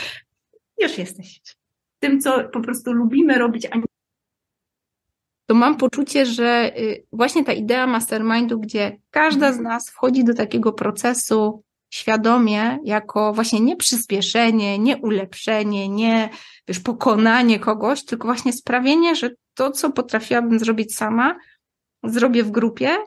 Już 0.81 0.97
jesteś. 0.97 1.41
Tym, 1.99 2.21
co 2.21 2.49
po 2.49 2.61
prostu 2.61 2.93
lubimy 2.93 3.37
robić, 3.37 3.67
a 3.71 3.77
nie 3.77 3.83
to 5.45 5.55
mam 5.55 5.77
poczucie, 5.77 6.25
że 6.25 6.71
y, 6.79 7.05
właśnie 7.11 7.43
ta 7.43 7.53
idea 7.53 7.87
mastermindu, 7.87 8.59
gdzie 8.59 8.97
każda 9.11 9.53
z 9.53 9.59
nas 9.59 9.89
wchodzi 9.89 10.23
do 10.23 10.33
takiego 10.33 10.73
procesu 10.73 11.63
świadomie, 11.89 12.79
jako 12.83 13.33
właśnie 13.33 13.59
nie 13.59 13.75
przyspieszenie, 13.75 14.79
nie 14.79 14.97
ulepszenie, 14.97 15.89
nie 15.89 16.29
wiesz, 16.67 16.79
pokonanie 16.79 17.59
kogoś, 17.59 18.05
tylko 18.05 18.27
właśnie 18.27 18.53
sprawienie, 18.53 19.15
że 19.15 19.29
to, 19.53 19.71
co 19.71 19.91
potrafiłabym 19.91 20.59
zrobić 20.59 20.95
sama, 20.95 21.35
zrobię 22.03 22.43
w 22.43 22.51
grupie, 22.51 22.97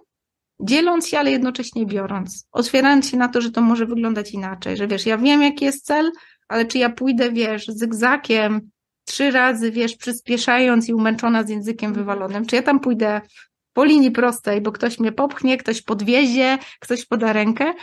dzieląc 0.61 1.09
się, 1.09 1.19
ale 1.19 1.31
jednocześnie 1.31 1.87
biorąc, 1.87 2.49
otwierając 2.53 3.11
się 3.11 3.17
na 3.17 3.29
to, 3.29 3.41
że 3.41 3.51
to 3.51 3.61
może 3.61 3.87
wyglądać 3.87 4.31
inaczej, 4.31 4.77
że 4.77 4.87
wiesz, 4.87 5.07
ja 5.07 5.19
wiem, 5.19 5.43
jaki 5.43 5.65
jest 5.65 5.85
cel, 5.85 6.13
ale 6.49 6.67
czy 6.67 6.79
ja 6.79 6.91
pójdę, 6.91 7.33
wiesz, 7.33 7.67
zygzakiem, 7.67 8.71
trzy 9.09 9.31
razy, 9.31 9.71
wiesz, 9.71 9.97
przyspieszając 9.97 10.89
i 10.89 10.95
umęczona 10.95 11.43
z 11.43 11.49
językiem 11.49 11.93
wywalonym, 11.93 12.47
czy 12.47 12.57
ja 12.57 12.63
tam 12.63 12.81
pójdę 12.81 13.21
po 13.73 13.85
linii 13.85 14.11
prostej, 14.11 14.61
bo 14.61 14.73
ktoś 14.73 14.99
mnie 14.99 15.13
popchnie, 15.13 15.57
ktoś 15.57 15.83
podwiezie, 15.83 16.59
ktoś 16.81 17.07
poda 17.07 17.33
rękę, 17.33 17.75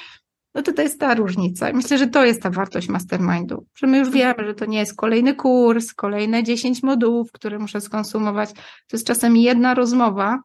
no 0.56 0.62
to 0.62 0.74
to 0.74 0.82
jest 0.82 1.00
ta 1.00 1.14
różnica. 1.16 1.74
Myślę, 1.74 1.98
że 1.98 2.08
to 2.08 2.26
jest 2.26 2.42
ta 2.42 2.50
wartość 2.50 2.90
mastermindu, 2.90 3.66
że 3.76 3.88
my 3.88 3.98
już 3.98 4.10
wiemy, 4.10 4.46
że 4.46 4.54
to 4.54 4.66
nie 4.66 4.80
jest 4.80 4.96
kolejny 4.96 5.36
kurs, 5.36 5.94
kolejne 5.94 6.44
10 6.44 6.84
modułów, 6.84 7.32
które 7.32 7.60
muszę 7.60 7.82
skonsumować. 7.82 8.54
To 8.54 8.94
jest 8.94 9.08
czasem 9.08 9.38
jedna 9.38 9.74
rozmowa, 9.74 10.40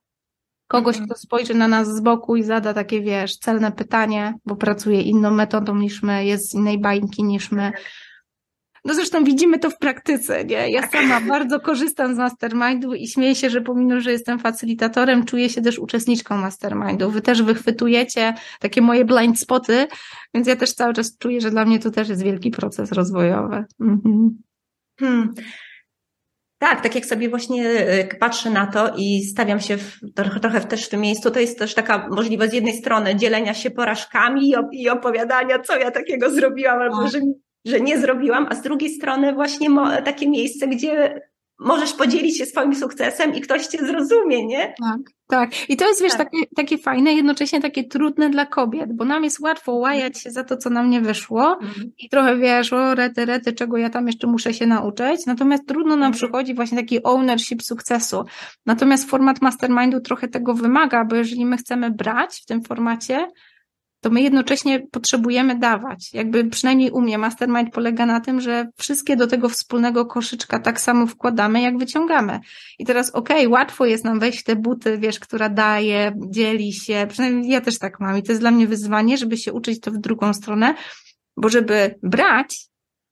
kogoś, 0.67 0.97
mhm. 0.97 1.09
kto 1.09 1.19
spojrzy 1.19 1.55
na 1.55 1.69
nas 1.69 1.89
z 1.89 2.01
boku 2.01 2.37
i 2.37 2.43
zada 2.43 2.75
takie, 2.75 3.01
wiesz, 3.01 3.37
celne 3.37 3.73
pytanie, 3.73 4.35
bo 4.45 4.57
pracuje 4.57 5.03
inną 5.03 5.31
metodą 5.31 5.75
niż 5.75 6.03
my, 6.03 6.25
jest 6.25 6.51
z 6.51 6.55
innej 6.55 6.79
bańki 6.79 7.25
niż 7.25 7.53
my, 7.53 7.73
no 8.85 8.95
zresztą 8.95 9.25
widzimy 9.25 9.59
to 9.59 9.71
w 9.71 9.79
praktyce, 9.79 10.45
nie? 10.45 10.71
Ja 10.71 10.81
tak. 10.81 10.93
sama 10.93 11.21
bardzo 11.21 11.61
korzystam 11.61 12.15
z 12.15 12.19
mastermindu 12.19 12.95
i 12.95 13.09
śmieję 13.09 13.35
się, 13.35 13.51
że 13.51 13.61
pomimo, 13.61 14.01
że 14.01 14.13
jestem 14.13 14.39
facylitatorem, 14.39 15.25
czuję 15.25 15.49
się 15.49 15.63
też 15.63 15.79
uczestniczką 15.79 16.37
mastermindu. 16.37 17.11
Wy 17.11 17.21
też 17.21 17.43
wychwytujecie 17.43 18.35
takie 18.61 18.83
moje 18.83 19.05
blind 19.05 19.41
spoty, 19.41 19.87
więc 20.35 20.47
ja 20.47 20.57
też 20.57 20.73
cały 20.73 20.95
czas 20.95 21.19
czuję, 21.19 21.41
że 21.41 21.51
dla 21.51 21.65
mnie 21.65 21.79
to 21.79 21.91
też 21.91 22.09
jest 22.09 22.23
wielki 22.23 22.51
proces 22.51 22.93
rozwojowy. 22.93 23.65
Mhm. 23.81 24.39
Hmm. 25.01 25.35
Tak, 26.59 26.81
tak 26.81 26.95
jak 26.95 27.07
sobie 27.07 27.29
właśnie 27.29 27.69
e, 27.69 28.05
patrzę 28.05 28.51
na 28.51 28.67
to 28.67 28.95
i 28.97 29.23
stawiam 29.23 29.61
się 29.61 29.77
w, 29.77 29.99
trochę, 30.15 30.61
też 30.61 30.87
w 30.87 30.89
tym 30.89 31.01
miejscu, 31.01 31.31
to 31.31 31.41
jest 31.41 31.59
też 31.59 31.75
taka 31.75 32.09
możliwość 32.09 32.51
z 32.51 32.55
jednej 32.55 32.77
strony 32.77 33.17
dzielenia 33.17 33.55
się 33.55 33.71
porażkami 33.71 34.55
i 34.73 34.89
opowiadania, 34.89 35.59
co 35.59 35.79
ja 35.79 35.91
takiego 35.91 36.31
zrobiłam, 36.31 36.81
albo 36.81 37.09
że 37.09 37.21
mi 37.21 37.35
że 37.65 37.81
nie 37.81 37.99
zrobiłam, 37.99 38.47
a 38.51 38.55
z 38.55 38.63
drugiej 38.63 38.91
strony 38.91 39.33
właśnie 39.33 39.69
takie 40.05 40.29
miejsce, 40.29 40.69
gdzie 40.69 41.21
możesz 41.61 41.93
podzielić 41.93 42.39
się 42.39 42.47
swoim 42.47 42.75
sukcesem 42.75 43.35
i 43.35 43.41
ktoś 43.41 43.67
cię 43.67 43.79
zrozumie, 43.79 44.47
nie? 44.47 44.75
Tak, 44.83 45.01
tak. 45.29 45.71
I 45.71 45.77
to 45.77 45.89
jest, 45.89 46.03
wiesz, 46.03 46.13
tak. 46.13 46.19
takie, 46.31 46.47
takie 46.57 46.79
fajne, 46.79 47.15
jednocześnie 47.15 47.61
takie 47.61 47.85
trudne 47.85 48.31
dla 48.31 48.47
kobiet, 48.47 48.97
bo 48.97 49.05
nam 49.05 49.25
jest 49.25 49.41
łatwo 49.41 49.73
łajać 49.73 50.19
się 50.19 50.31
za 50.31 50.45
to, 50.45 50.57
co 50.57 50.71
nam 50.71 50.91
nie 50.91 51.01
wyszło 51.01 51.59
mhm. 51.63 51.93
i 51.99 52.09
trochę, 52.09 52.37
wiesz, 52.37 52.73
o 52.73 52.95
rety, 52.95 53.25
rety, 53.25 53.53
czego 53.53 53.77
ja 53.77 53.91
tam 53.91 54.07
jeszcze 54.07 54.27
muszę 54.27 54.55
się 54.55 54.67
nauczyć, 54.67 55.27
natomiast 55.27 55.67
trudno 55.67 55.91
nam 55.91 55.97
mhm. 55.97 56.13
przychodzi 56.13 56.55
właśnie 56.55 56.79
taki 56.79 57.03
ownership 57.03 57.63
sukcesu. 57.63 58.25
Natomiast 58.67 59.11
format 59.11 59.43
mastermindu 59.43 60.01
trochę 60.01 60.29
tego 60.29 60.55
wymaga, 60.55 61.05
bo 61.05 61.17
jeżeli 61.17 61.47
my 61.47 61.57
chcemy 61.57 61.91
brać 61.91 62.41
w 62.43 62.47
tym 62.47 62.63
formacie, 62.63 63.29
to 64.01 64.11
my 64.11 64.23
jednocześnie 64.23 64.81
potrzebujemy 64.81 65.59
dawać. 65.59 66.15
Jakby 66.15 66.45
przynajmniej 66.45 66.91
u 66.91 67.01
mnie 67.01 67.19
mastermind 67.19 67.73
polega 67.73 68.07
na 68.07 68.21
tym, 68.21 68.41
że 68.41 68.69
wszystkie 68.77 69.17
do 69.17 69.27
tego 69.27 69.49
wspólnego 69.49 70.07
koszyczka 70.07 70.59
tak 70.59 70.81
samo 70.81 71.07
wkładamy, 71.07 71.63
jak 71.63 71.79
wyciągamy. 71.79 72.41
I 72.79 72.85
teraz 72.85 73.11
okej, 73.11 73.37
okay, 73.37 73.49
łatwo 73.49 73.87
jest 73.87 74.05
nam 74.05 74.21
wejść 74.21 74.41
w 74.41 74.45
te 74.45 74.57
buty, 74.57 74.99
wiesz, 74.99 75.21
która 75.21 75.49
daje, 75.49 76.13
dzieli 76.17 76.73
się, 76.73 77.07
przynajmniej 77.09 77.51
ja 77.51 77.61
też 77.61 77.79
tak 77.79 78.01
mam 78.01 78.19
i 78.19 78.23
to 78.23 78.33
jest 78.33 78.43
dla 78.43 78.51
mnie 78.51 78.67
wyzwanie, 78.67 79.17
żeby 79.17 79.37
się 79.37 79.53
uczyć 79.53 79.81
to 79.81 79.91
w 79.91 79.99
drugą 79.99 80.35
stronę, 80.35 80.75
bo 81.37 81.49
żeby 81.49 81.95
brać, 82.03 82.69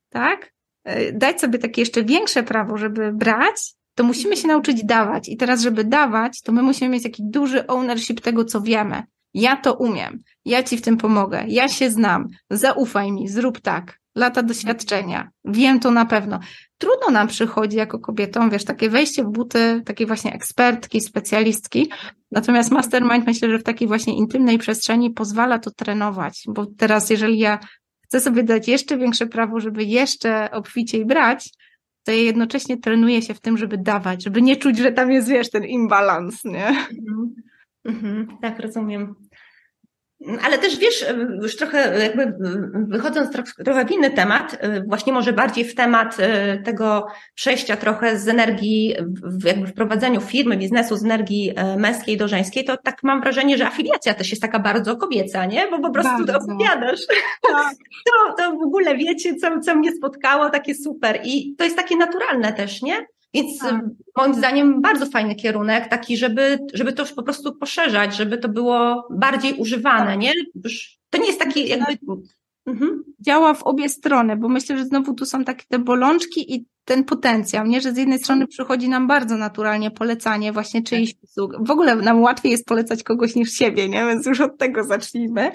tak, 0.08 0.52
e, 0.84 1.12
dać 1.12 1.40
sobie 1.40 1.58
takie 1.58 1.82
jeszcze 1.82 2.04
większe 2.04 2.42
prawo, 2.42 2.76
żeby 2.76 3.12
brać, 3.12 3.74
to 3.94 4.04
musimy 4.04 4.36
się 4.36 4.48
nauczyć 4.48 4.84
dawać. 4.84 5.28
I 5.28 5.36
teraz, 5.36 5.60
żeby 5.60 5.84
dawać, 5.84 6.42
to 6.42 6.52
my 6.52 6.62
musimy 6.62 6.90
mieć 6.90 7.02
taki 7.02 7.22
duży 7.24 7.66
ownership 7.66 8.20
tego, 8.20 8.44
co 8.44 8.60
wiemy. 8.60 9.02
Ja 9.34 9.56
to 9.56 9.74
umiem, 9.74 10.18
ja 10.44 10.62
ci 10.62 10.76
w 10.76 10.82
tym 10.82 10.96
pomogę, 10.96 11.44
ja 11.48 11.68
się 11.68 11.90
znam, 11.90 12.28
zaufaj 12.50 13.12
mi, 13.12 13.28
zrób 13.28 13.60
tak. 13.60 13.98
Lata 14.14 14.42
doświadczenia, 14.42 15.30
wiem 15.44 15.80
to 15.80 15.90
na 15.90 16.06
pewno. 16.06 16.40
Trudno 16.78 17.10
nam 17.10 17.28
przychodzi 17.28 17.76
jako 17.76 17.98
kobietom, 17.98 18.50
wiesz, 18.50 18.64
takie 18.64 18.90
wejście 18.90 19.24
w 19.24 19.28
buty 19.28 19.82
takiej 19.84 20.06
właśnie 20.06 20.32
ekspertki, 20.32 21.00
specjalistki. 21.00 21.90
Natomiast 22.30 22.70
mastermind 22.70 23.26
myślę, 23.26 23.50
że 23.50 23.58
w 23.58 23.62
takiej 23.62 23.88
właśnie 23.88 24.16
intymnej 24.16 24.58
przestrzeni 24.58 25.10
pozwala 25.10 25.58
to 25.58 25.70
trenować, 25.70 26.44
bo 26.48 26.66
teraz 26.66 27.10
jeżeli 27.10 27.38
ja 27.38 27.58
chcę 28.04 28.20
sobie 28.20 28.42
dać 28.42 28.68
jeszcze 28.68 28.98
większe 28.98 29.26
prawo, 29.26 29.60
żeby 29.60 29.84
jeszcze 29.84 30.50
obficiej 30.50 31.06
brać, 31.06 31.50
to 32.04 32.12
ja 32.12 32.18
jednocześnie 32.18 32.76
trenuję 32.76 33.22
się 33.22 33.34
w 33.34 33.40
tym, 33.40 33.58
żeby 33.58 33.78
dawać, 33.78 34.24
żeby 34.24 34.42
nie 34.42 34.56
czuć, 34.56 34.78
że 34.78 34.92
tam 34.92 35.12
jest, 35.12 35.28
wiesz, 35.28 35.50
ten 35.50 35.64
imbalans, 35.64 36.44
nie? 36.44 36.68
Mhm. 36.68 37.34
Mhm. 37.88 38.38
Tak, 38.42 38.60
rozumiem. 38.60 39.14
Ale 40.42 40.58
też 40.58 40.78
wiesz, 40.78 41.04
już 41.42 41.56
trochę 41.56 41.98
jakby 42.02 42.36
wychodząc 42.88 43.28
trochę 43.64 43.86
w 43.86 43.90
inny 43.90 44.10
temat, 44.10 44.58
właśnie 44.86 45.12
może 45.12 45.32
bardziej 45.32 45.64
w 45.64 45.74
temat 45.74 46.16
e, 46.20 46.58
tego 46.58 47.06
przejścia 47.34 47.76
trochę 47.76 48.18
z 48.18 48.28
energii, 48.28 48.94
jakby 49.44 49.66
wprowadzeniu 49.66 50.20
firmy, 50.20 50.56
biznesu 50.56 50.96
z 50.96 51.04
energii 51.04 51.52
e, 51.56 51.76
męskiej 51.76 52.16
do 52.16 52.28
żeńskiej, 52.28 52.64
to 52.64 52.76
tak 52.76 53.02
mam 53.02 53.20
wrażenie, 53.20 53.58
że 53.58 53.66
afiliacja 53.66 54.14
też 54.14 54.30
jest 54.30 54.42
taka 54.42 54.58
bardzo 54.58 54.96
kobieca, 54.96 55.46
nie? 55.46 55.70
Bo 55.70 55.78
po 55.78 55.90
prostu 55.90 56.24
bardzo. 56.26 56.38
opowiadasz. 56.38 57.00
Tak. 57.42 57.74
To, 58.06 58.34
to 58.38 58.56
w 58.56 58.62
ogóle 58.62 58.96
wiecie, 58.96 59.34
co, 59.34 59.60
co 59.60 59.74
mnie 59.74 59.92
spotkało, 59.92 60.50
takie 60.50 60.74
super. 60.74 61.20
I 61.24 61.54
to 61.58 61.64
jest 61.64 61.76
takie 61.76 61.96
naturalne 61.96 62.52
też, 62.52 62.82
nie? 62.82 63.06
Więc 63.34 63.58
tak. 63.58 63.84
moim 64.16 64.34
zdaniem 64.34 64.80
bardzo 64.82 65.06
fajny 65.06 65.34
kierunek, 65.34 65.88
taki, 65.88 66.16
żeby, 66.16 66.58
żeby 66.74 66.92
to 66.92 67.02
już 67.02 67.12
po 67.12 67.22
prostu 67.22 67.56
poszerzać, 67.56 68.16
żeby 68.16 68.38
to 68.38 68.48
było 68.48 69.08
bardziej 69.10 69.54
używane, 69.54 70.10
tak. 70.10 70.20
nie? 70.20 70.32
To 71.10 71.18
nie 71.18 71.26
jest 71.26 71.38
taki 71.38 71.68
jakby. 71.68 71.98
Mhm. 72.66 73.04
Działa 73.20 73.54
w 73.54 73.62
obie 73.62 73.88
strony, 73.88 74.36
bo 74.36 74.48
myślę, 74.48 74.78
że 74.78 74.84
znowu 74.84 75.14
tu 75.14 75.26
są 75.26 75.44
takie 75.44 75.64
te 75.68 75.78
bolączki 75.78 76.54
i 76.54 76.66
ten 76.88 77.04
potencjał, 77.04 77.66
nie? 77.66 77.80
Że 77.80 77.92
z 77.92 77.96
jednej 77.96 78.18
strony 78.18 78.46
przychodzi 78.46 78.88
nam 78.88 79.06
bardzo 79.06 79.36
naturalnie 79.36 79.90
polecanie 79.90 80.52
właśnie 80.52 80.82
czyichś 80.82 81.14
tak. 81.14 81.24
usług. 81.24 81.66
W 81.66 81.70
ogóle 81.70 81.96
nam 81.96 82.22
łatwiej 82.22 82.52
jest 82.52 82.66
polecać 82.66 83.02
kogoś 83.02 83.34
niż 83.34 83.52
siebie, 83.52 83.88
nie? 83.88 84.06
Więc 84.06 84.26
już 84.26 84.40
od 84.40 84.58
tego 84.58 84.84
zacznijmy. 84.84 85.50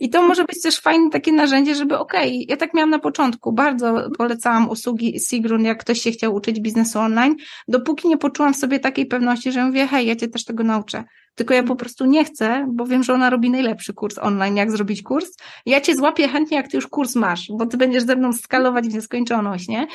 I 0.00 0.10
to 0.10 0.22
może 0.22 0.44
być 0.44 0.62
też 0.62 0.80
fajne 0.80 1.10
takie 1.10 1.32
narzędzie, 1.32 1.74
żeby 1.74 1.98
okej, 1.98 2.28
okay, 2.28 2.44
ja 2.48 2.56
tak 2.56 2.74
miałam 2.74 2.90
na 2.90 2.98
początku, 2.98 3.52
bardzo 3.52 4.10
polecałam 4.18 4.70
usługi 4.70 5.20
Sigrun, 5.20 5.64
jak 5.64 5.80
ktoś 5.80 6.00
się 6.00 6.10
chciał 6.10 6.34
uczyć 6.34 6.60
biznesu 6.60 6.98
online, 6.98 7.36
dopóki 7.68 8.08
nie 8.08 8.18
poczułam 8.18 8.54
w 8.54 8.56
sobie 8.56 8.78
takiej 8.78 9.06
pewności, 9.06 9.52
że 9.52 9.64
mówię, 9.64 9.86
hej, 9.86 10.06
ja 10.06 10.16
cię 10.16 10.28
też 10.28 10.44
tego 10.44 10.64
nauczę. 10.64 11.04
Tylko 11.34 11.54
ja 11.54 11.62
po 11.62 11.76
prostu 11.76 12.06
nie 12.06 12.24
chcę, 12.24 12.66
bo 12.72 12.86
wiem, 12.86 13.02
że 13.02 13.14
ona 13.14 13.30
robi 13.30 13.50
najlepszy 13.50 13.94
kurs 13.94 14.18
online, 14.18 14.56
jak 14.56 14.70
zrobić 14.70 15.02
kurs. 15.02 15.30
Ja 15.66 15.80
cię 15.80 15.94
złapię 15.94 16.28
chętnie, 16.28 16.56
jak 16.56 16.68
ty 16.68 16.76
już 16.76 16.86
kurs 16.86 17.14
masz, 17.14 17.48
bo 17.58 17.66
ty 17.66 17.76
będziesz 17.76 18.02
ze 18.02 18.16
mną 18.16 18.32
skalować 18.32 18.88
w 18.88 18.94
nieskończoność, 18.94 19.68
nie? 19.68 19.86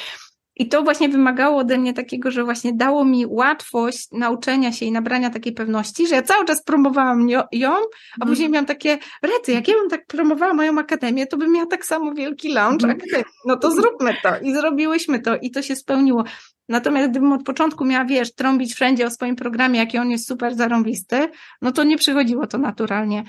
I 0.55 0.67
to 0.67 0.83
właśnie 0.83 1.09
wymagało 1.09 1.57
ode 1.57 1.77
mnie 1.77 1.93
takiego, 1.93 2.31
że 2.31 2.43
właśnie 2.43 2.73
dało 2.73 3.05
mi 3.05 3.25
łatwość 3.25 4.07
nauczenia 4.11 4.71
się 4.71 4.85
i 4.85 4.91
nabrania 4.91 5.29
takiej 5.29 5.53
pewności, 5.53 6.07
że 6.07 6.15
ja 6.15 6.21
cały 6.21 6.45
czas 6.45 6.63
promowałam 6.63 7.29
ją, 7.29 7.71
a 7.71 7.73
mhm. 7.73 8.27
później 8.27 8.49
miałam 8.49 8.65
takie, 8.65 8.97
rety, 9.21 9.51
jak 9.51 9.67
ja 9.67 9.73
bym 9.73 9.89
tak 9.89 10.05
promowała 10.05 10.53
moją 10.53 10.79
akademię, 10.79 11.27
to 11.27 11.37
bym 11.37 11.51
miała 11.51 11.65
tak 11.65 11.85
samo 11.85 12.13
wielki 12.13 12.53
launch 12.53 12.83
mhm. 12.83 12.99
akademii. 12.99 13.25
No 13.45 13.57
to 13.57 13.71
zróbmy 13.71 14.15
to. 14.23 14.29
I 14.41 14.53
zrobiłyśmy 14.53 15.19
to 15.19 15.37
i 15.37 15.51
to 15.51 15.61
się 15.61 15.75
spełniło. 15.75 16.23
Natomiast 16.69 17.09
gdybym 17.09 17.31
od 17.31 17.43
początku 17.43 17.85
miała, 17.85 18.05
wiesz, 18.05 18.35
trąbić 18.35 18.73
wszędzie 18.73 19.05
o 19.05 19.09
swoim 19.09 19.35
programie, 19.35 19.79
jaki 19.79 19.97
on 19.97 20.11
jest 20.11 20.27
super 20.27 20.55
zarąbisty, 20.55 21.29
no 21.61 21.71
to 21.71 21.83
nie 21.83 21.97
przychodziło 21.97 22.47
to 22.47 22.57
naturalnie. 22.57 23.23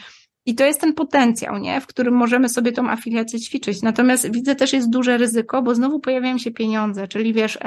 I 0.47 0.55
to 0.55 0.65
jest 0.65 0.81
ten 0.81 0.95
potencjał, 0.95 1.59
nie? 1.59 1.81
w 1.81 1.87
którym 1.87 2.15
możemy 2.15 2.49
sobie 2.49 2.73
tą 2.73 2.91
afiliację 2.91 3.41
ćwiczyć. 3.41 3.83
Natomiast 3.83 4.33
widzę 4.33 4.55
też 4.55 4.73
jest 4.73 4.91
duże 4.91 5.19
ryzyko, 5.19 5.63
bo 5.63 5.75
znowu 5.75 6.01
pojawiają 6.01 6.39
się 6.39 6.51
pieniądze, 6.51 7.09
czyli 7.09 7.33
wiesz, 7.33 7.59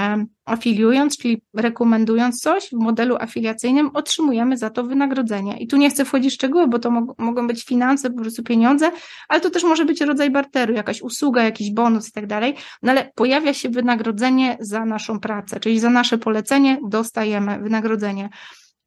afiliując, 0.46 1.18
czyli 1.18 1.42
rekomendując 1.54 2.42
coś 2.42 2.70
w 2.70 2.74
modelu 2.74 3.16
afiliacyjnym, 3.16 3.90
otrzymujemy 3.94 4.58
za 4.58 4.70
to 4.70 4.84
wynagrodzenie. 4.84 5.58
I 5.60 5.68
tu 5.68 5.78
nie 5.78 5.90
chcę 5.90 6.06
wchodzić 6.06 6.32
w 6.32 6.36
szczegóły, 6.36 6.68
bo 6.68 6.80
to 6.80 6.92
mogą 7.18 7.48
być 7.48 7.64
finanse, 7.64 8.10
po 8.10 8.22
prostu 8.22 8.44
pieniądze, 8.44 8.92
ale 9.28 9.42
to 9.42 9.50
też 9.50 9.64
może 9.64 9.86
być 9.86 10.02
rodzaj 10.02 10.30
barteru, 10.30 10.74
jakaś 10.74 11.02
usługa, 11.02 11.44
jakiś 11.44 11.72
bonus 11.72 12.10
i 12.10 12.12
tak 12.12 12.28
dalej. 12.28 12.56
No 12.84 12.92
ale 12.92 13.12
pojawia 13.16 13.54
się 13.54 13.70
wynagrodzenie 13.70 14.58
za 14.60 14.86
naszą 14.86 15.20
pracę, 15.20 15.60
czyli 15.60 15.80
za 15.80 15.90
nasze 15.90 16.18
polecenie 16.18 16.80
dostajemy 16.88 17.60
wynagrodzenie. 17.60 18.30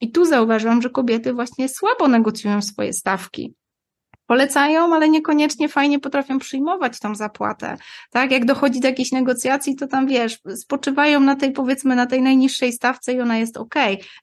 I 0.01 0.11
tu 0.11 0.25
zauważyłam, 0.25 0.83
że 0.83 0.91
kobiety 0.91 1.35
właśnie 1.35 1.69
słabo 1.69 2.09
negocjują 2.09 2.63
swoje 2.63 2.93
stawki 2.93 3.55
polecają, 4.31 4.95
ale 4.95 5.09
niekoniecznie 5.09 5.69
fajnie 5.69 5.99
potrafią 5.99 6.39
przyjmować 6.39 6.99
tą 6.99 7.15
zapłatę. 7.15 7.77
Tak, 8.11 8.31
jak 8.31 8.45
dochodzi 8.45 8.81
do 8.81 8.89
jakichś 8.89 9.13
negocjacji, 9.13 9.77
to 9.77 9.87
tam 9.87 10.07
wiesz, 10.07 10.39
spoczywają 10.57 11.21
na 11.21 11.37
tej 11.37 11.53
powiedzmy 11.53 11.97
na 11.97 12.07
tej 12.07 12.23
najniższej 12.23 12.73
stawce 12.73 13.13
i 13.13 13.21
ona 13.21 13.39
jest 13.39 13.57
ok. 13.57 13.75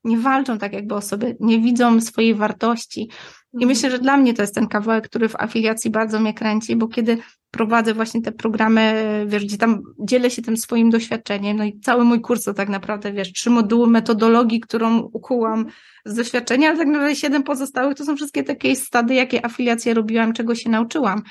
Nie 0.04 0.18
walczą 0.18 0.58
tak 0.58 0.74
jakby 0.74 0.96
o 0.96 1.02
sobie, 1.02 1.36
nie 1.40 1.60
widzą 1.60 2.02
swojej 2.02 2.36
wartości. 2.36 3.10
I 3.58 3.64
mhm. 3.64 3.68
myślę, 3.70 3.92
że 3.92 4.00
dla 4.00 4.18
mnie 4.18 4.34
to 4.34 4.42
jest 4.42 4.56
ten 4.56 4.68
kawałek, 4.68 5.10
który 5.10 5.30
w 5.30 5.36
afiliacji 5.36 5.92
bardzo 5.92 6.20
mnie 6.20 6.34
kręci, 6.34 6.76
bo 6.76 6.88
kiedy 6.88 7.18
prowadzę 7.52 7.94
właśnie 7.94 8.22
te 8.22 8.32
programy, 8.32 9.26
wiesz, 9.28 9.46
gdzie 9.46 9.58
tam 9.58 9.82
dzielę 10.00 10.30
się 10.30 10.42
tym 10.42 10.58
swoim 10.58 10.90
doświadczeniem, 10.90 11.58
no 11.58 11.64
i 11.64 11.80
cały 11.80 12.04
mój 12.04 12.22
kurs 12.22 12.44
to 12.44 12.54
tak 12.54 12.70
naprawdę, 12.70 13.14
wiesz, 13.14 13.34
trzy 13.34 13.50
moduły 13.50 13.88
metodologii, 13.88 14.60
którą 14.60 15.00
ukułam 15.00 15.66
z 16.06 16.16
doświadczenia, 16.16 16.70
ale 16.70 16.78
tak 16.78 16.88
naprawdę 16.88 17.16
siedem 17.16 17.44
pozostałych 17.44 17.98
to 17.98 18.06
są 18.06 18.16
wszystkie 18.16 18.44
takie 18.44 18.76
stady, 18.76 19.14
jakie 19.14 19.46
afiliacje 19.46 19.94
robiłam, 19.94 20.34
czego 20.34 20.56
się 20.56 20.70
nauczyłam. 20.70 21.22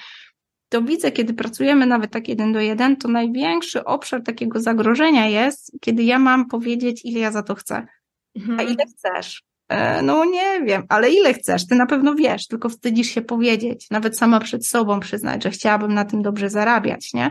To 0.69 0.83
widzę, 0.83 1.13
kiedy 1.13 1.35
pracujemy 1.35 1.87
nawet 1.87 2.11
tak 2.11 2.29
jeden 2.29 2.53
do 2.53 2.61
jeden, 2.61 2.97
to 2.97 3.09
największy 3.09 3.85
obszar 3.85 4.23
takiego 4.23 4.61
zagrożenia 4.61 5.27
jest, 5.27 5.73
kiedy 5.81 6.03
ja 6.03 6.19
mam 6.19 6.49
powiedzieć, 6.49 7.05
ile 7.05 7.21
ja 7.21 7.31
za 7.31 7.43
to 7.43 7.55
chcę. 7.55 7.87
Mhm. 8.37 8.61
A 8.61 8.63
ile 8.63 8.85
chcesz? 8.87 9.43
E, 9.69 10.03
no 10.03 10.25
nie 10.25 10.61
wiem, 10.65 10.83
ale 10.89 11.11
ile 11.11 11.35
chcesz? 11.35 11.67
Ty 11.67 11.75
na 11.75 11.87
pewno 11.87 12.15
wiesz, 12.15 12.47
tylko 12.47 12.69
wstydzisz 12.69 13.07
się 13.07 13.23
powiedzieć, 13.23 13.87
nawet 13.91 14.19
sama 14.19 14.41
przed 14.41 14.67
sobą 14.67 15.01
przyznać, 15.01 15.45
że 15.45 15.51
chciałabym 15.51 15.95
na 15.95 16.05
tym 16.05 16.23
dobrze 16.23 16.51
zarabiać, 16.51 17.15
nie? 17.15 17.31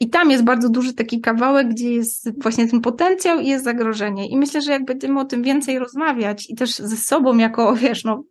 I 0.00 0.10
tam 0.10 0.30
jest 0.30 0.44
bardzo 0.44 0.68
duży 0.68 0.94
taki 0.94 1.20
kawałek, 1.20 1.68
gdzie 1.68 1.92
jest 1.92 2.42
właśnie 2.42 2.68
ten 2.68 2.80
potencjał 2.80 3.40
i 3.40 3.46
jest 3.46 3.64
zagrożenie. 3.64 4.28
I 4.28 4.36
myślę, 4.36 4.62
że 4.62 4.72
jak 4.72 4.84
będziemy 4.84 5.20
o 5.20 5.24
tym 5.24 5.42
więcej 5.42 5.78
rozmawiać 5.78 6.50
i 6.50 6.54
też 6.54 6.74
ze 6.74 6.96
sobą 6.96 7.38
jako, 7.38 7.76
wiesz, 7.76 8.04
no, 8.04 8.24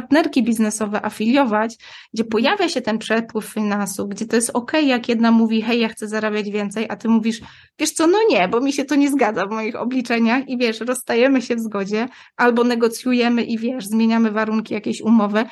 partnerki 0.00 0.42
biznesowe 0.42 1.04
afiliować, 1.04 1.76
gdzie 2.14 2.24
pojawia 2.24 2.68
się 2.68 2.80
ten 2.80 2.98
przepływ 2.98 3.44
finansów, 3.44 4.08
gdzie 4.08 4.26
to 4.26 4.36
jest 4.36 4.50
ok, 4.54 4.72
jak 4.82 5.08
jedna 5.08 5.30
mówi, 5.30 5.62
hej, 5.62 5.80
ja 5.80 5.88
chcę 5.88 6.08
zarabiać 6.08 6.50
więcej, 6.50 6.86
a 6.88 6.96
ty 6.96 7.08
mówisz, 7.08 7.40
wiesz 7.78 7.90
co, 7.90 8.06
no 8.06 8.18
nie, 8.30 8.48
bo 8.48 8.60
mi 8.60 8.72
się 8.72 8.84
to 8.84 8.94
nie 8.94 9.10
zgadza 9.10 9.46
w 9.46 9.50
moich 9.50 9.76
obliczeniach 9.76 10.48
i 10.48 10.58
wiesz, 10.58 10.80
rozstajemy 10.80 11.42
się 11.42 11.56
w 11.56 11.60
zgodzie, 11.60 12.08
albo 12.36 12.64
negocjujemy 12.64 13.44
i 13.44 13.58
wiesz, 13.58 13.86
zmieniamy 13.86 14.30
warunki 14.30 14.74
jakiejś 14.74 15.00
umowy, 15.00 15.44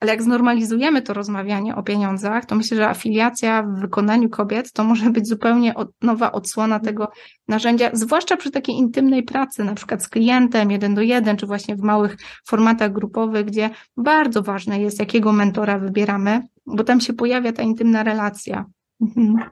ale 0.00 0.12
jak 0.12 0.22
znormalizujemy 0.22 1.02
to 1.02 1.14
rozmawianie 1.14 1.76
o 1.76 1.82
pieniądzach, 1.82 2.46
to 2.46 2.54
myślę, 2.54 2.76
że 2.76 2.88
afiliacja 2.88 3.62
w 3.62 3.80
wykonaniu 3.80 4.30
kobiet 4.30 4.72
to 4.72 4.84
może 4.84 5.10
być 5.10 5.28
zupełnie 5.28 5.74
od, 5.74 5.90
nowa 6.02 6.32
odsłona 6.32 6.80
tego 6.80 7.08
narzędzia, 7.48 7.90
zwłaszcza 7.92 8.36
przy 8.36 8.50
takiej 8.50 8.76
intymnej 8.76 9.22
pracy, 9.22 9.64
na 9.64 9.74
przykład 9.74 10.02
z 10.02 10.08
klientem 10.08 10.70
jeden 10.70 10.94
do 10.94 11.02
jeden, 11.02 11.36
czy 11.36 11.46
właśnie 11.46 11.76
w 11.76 11.80
małych 11.80 12.16
formatach 12.46 12.92
grupowych, 12.92 13.46
gdzie 13.46 13.70
bardzo 13.96 14.42
ważne 14.42 14.80
jest, 14.80 14.98
jakiego 14.98 15.32
mentora 15.32 15.78
wybieramy, 15.78 16.42
bo 16.66 16.84
tam 16.84 17.00
się 17.00 17.12
pojawia 17.12 17.52
ta 17.52 17.62
intymna 17.62 18.02
relacja. 18.02 18.64
Mhm. 19.00 19.50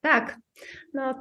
Tak. 0.00 0.38
No, 0.94 1.14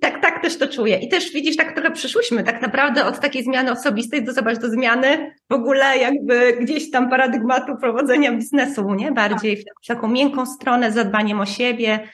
tak, 0.00 0.22
tak 0.22 0.42
też 0.42 0.58
to 0.58 0.68
czuję. 0.68 0.98
I 0.98 1.08
też 1.08 1.32
widzisz, 1.32 1.56
tak 1.56 1.72
trochę 1.72 1.90
przyszłyśmy 1.90 2.44
tak 2.44 2.62
naprawdę 2.62 3.04
od 3.04 3.20
takiej 3.20 3.44
zmiany 3.44 3.72
osobistej 3.72 4.24
do 4.24 4.32
zobacz 4.32 4.58
do 4.58 4.70
zmiany 4.70 5.34
w 5.50 5.54
ogóle 5.54 5.98
jakby 5.98 6.56
gdzieś 6.60 6.90
tam 6.90 7.10
paradygmatu 7.10 7.76
prowadzenia 7.76 8.32
biznesu, 8.32 8.94
nie? 8.94 9.12
Bardziej 9.12 9.56
w 9.56 9.86
taką 9.86 10.08
miękką 10.08 10.46
stronę, 10.46 10.92
zadbaniem 10.92 11.40
o 11.40 11.46
siebie, 11.46 12.08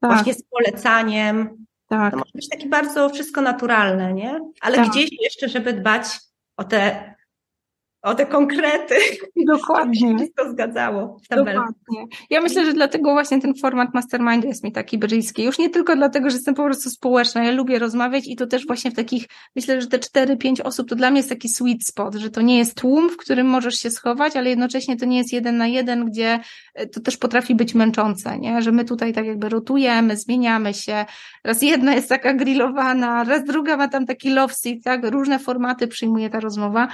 tak. 0.00 0.12
właśnie 0.12 0.34
z 0.34 0.42
polecaniem. 0.42 1.66
Tak. 1.88 2.12
To 2.12 2.18
może 2.18 2.32
być 2.34 2.48
takie 2.48 2.68
bardzo 2.68 3.08
wszystko 3.08 3.40
naturalne, 3.40 4.12
nie? 4.12 4.40
Ale 4.60 4.76
tak. 4.76 4.88
gdzieś 4.88 5.10
jeszcze, 5.22 5.48
żeby 5.48 5.72
dbać 5.72 6.04
o 6.56 6.64
te 6.64 7.14
o 8.02 8.14
te 8.14 8.26
konkrety. 8.26 8.94
Dokładnie. 9.46 10.14
Wszystko 10.16 10.50
zgadzało. 10.50 11.20
Dokładnie. 11.30 12.04
Ja 12.30 12.40
myślę, 12.40 12.64
że 12.64 12.72
dlatego 12.72 13.12
właśnie 13.12 13.40
ten 13.40 13.54
format 13.54 13.94
mastermind 13.94 14.44
jest 14.44 14.64
mi 14.64 14.72
taki 14.72 14.98
bliski. 14.98 15.42
Już 15.42 15.58
nie 15.58 15.70
tylko 15.70 15.96
dlatego, 15.96 16.30
że 16.30 16.36
jestem 16.36 16.54
po 16.54 16.64
prostu 16.64 16.90
społeczna. 16.90 17.44
Ja 17.44 17.50
lubię 17.50 17.78
rozmawiać 17.78 18.26
i 18.26 18.36
to 18.36 18.46
też 18.46 18.66
właśnie 18.66 18.90
w 18.90 18.94
takich, 18.94 19.26
myślę, 19.56 19.80
że 19.80 19.86
te 19.86 19.98
4-5 19.98 20.62
osób 20.64 20.88
to 20.88 20.96
dla 20.96 21.10
mnie 21.10 21.18
jest 21.18 21.28
taki 21.28 21.48
sweet 21.48 21.86
spot, 21.86 22.14
że 22.14 22.30
to 22.30 22.40
nie 22.40 22.58
jest 22.58 22.74
tłum, 22.74 23.10
w 23.10 23.16
którym 23.16 23.46
możesz 23.46 23.74
się 23.74 23.90
schować, 23.90 24.36
ale 24.36 24.50
jednocześnie 24.50 24.96
to 24.96 25.06
nie 25.06 25.18
jest 25.18 25.32
jeden 25.32 25.56
na 25.56 25.66
jeden, 25.66 26.04
gdzie 26.04 26.40
e, 26.74 26.86
to 26.86 27.00
też 27.00 27.16
potrafi 27.16 27.54
być 27.54 27.74
męczące, 27.74 28.38
nie? 28.38 28.62
Że 28.62 28.72
my 28.72 28.84
tutaj 28.84 29.12
tak 29.12 29.26
jakby 29.26 29.48
rotujemy, 29.48 30.16
zmieniamy 30.16 30.74
się. 30.74 31.04
Raz 31.44 31.62
jedna 31.62 31.94
jest 31.94 32.08
taka 32.08 32.34
grillowana, 32.34 33.24
raz 33.24 33.44
druga 33.44 33.76
ma 33.76 33.88
tam 33.88 34.06
taki 34.06 34.30
love 34.30 34.54
seat, 34.54 34.78
tak? 34.84 35.10
Różne 35.10 35.38
formaty 35.38 35.88
przyjmuje 35.88 36.30
ta 36.30 36.40
rozmowa 36.40 36.88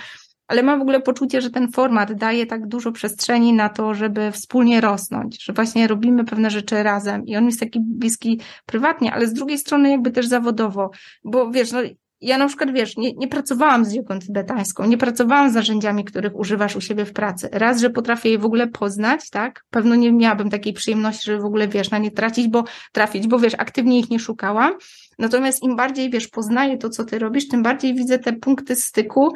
ale 0.48 0.62
mam 0.62 0.78
w 0.78 0.82
ogóle 0.82 1.00
poczucie, 1.00 1.40
że 1.40 1.50
ten 1.50 1.72
format 1.72 2.12
daje 2.12 2.46
tak 2.46 2.66
dużo 2.66 2.92
przestrzeni 2.92 3.52
na 3.52 3.68
to, 3.68 3.94
żeby 3.94 4.32
wspólnie 4.32 4.80
rosnąć, 4.80 5.44
że 5.44 5.52
właśnie 5.52 5.86
robimy 5.86 6.24
pewne 6.24 6.50
rzeczy 6.50 6.82
razem 6.82 7.26
i 7.26 7.36
on 7.36 7.46
jest 7.46 7.60
taki 7.60 7.80
bliski 7.80 8.40
prywatnie, 8.66 9.12
ale 9.12 9.26
z 9.26 9.32
drugiej 9.32 9.58
strony 9.58 9.90
jakby 9.90 10.10
też 10.10 10.26
zawodowo, 10.26 10.90
bo 11.24 11.50
wiesz, 11.50 11.72
no 11.72 11.80
ja 12.24 12.38
na 12.38 12.48
przykład, 12.48 12.72
wiesz, 12.72 12.96
nie, 12.96 13.12
nie 13.12 13.28
pracowałam 13.28 13.84
z 13.84 13.92
jogą 13.92 14.18
tybetańską, 14.18 14.86
nie 14.86 14.98
pracowałam 14.98 15.50
z 15.50 15.54
narzędziami, 15.54 16.04
których 16.04 16.36
używasz 16.36 16.76
u 16.76 16.80
siebie 16.80 17.04
w 17.04 17.12
pracy. 17.12 17.48
Raz, 17.52 17.80
że 17.80 17.90
potrafię 17.90 18.30
je 18.30 18.38
w 18.38 18.44
ogóle 18.44 18.66
poznać, 18.66 19.30
tak? 19.30 19.64
Pewno 19.70 19.94
nie 19.94 20.12
miałabym 20.12 20.50
takiej 20.50 20.72
przyjemności, 20.72 21.24
żeby 21.24 21.42
w 21.42 21.44
ogóle, 21.44 21.68
wiesz, 21.68 21.90
na 21.90 21.98
nie 21.98 22.10
tracić, 22.10 22.48
bo 22.48 22.64
trafić, 22.92 23.26
bo 23.26 23.38
wiesz, 23.38 23.54
aktywnie 23.58 23.98
ich 23.98 24.10
nie 24.10 24.18
szukałam. 24.18 24.72
Natomiast 25.18 25.62
im 25.62 25.76
bardziej, 25.76 26.10
wiesz, 26.10 26.28
poznaję 26.28 26.78
to, 26.78 26.90
co 26.90 27.04
ty 27.04 27.18
robisz, 27.18 27.48
tym 27.48 27.62
bardziej 27.62 27.94
widzę 27.94 28.18
te 28.18 28.32
punkty 28.32 28.76
styku, 28.76 29.32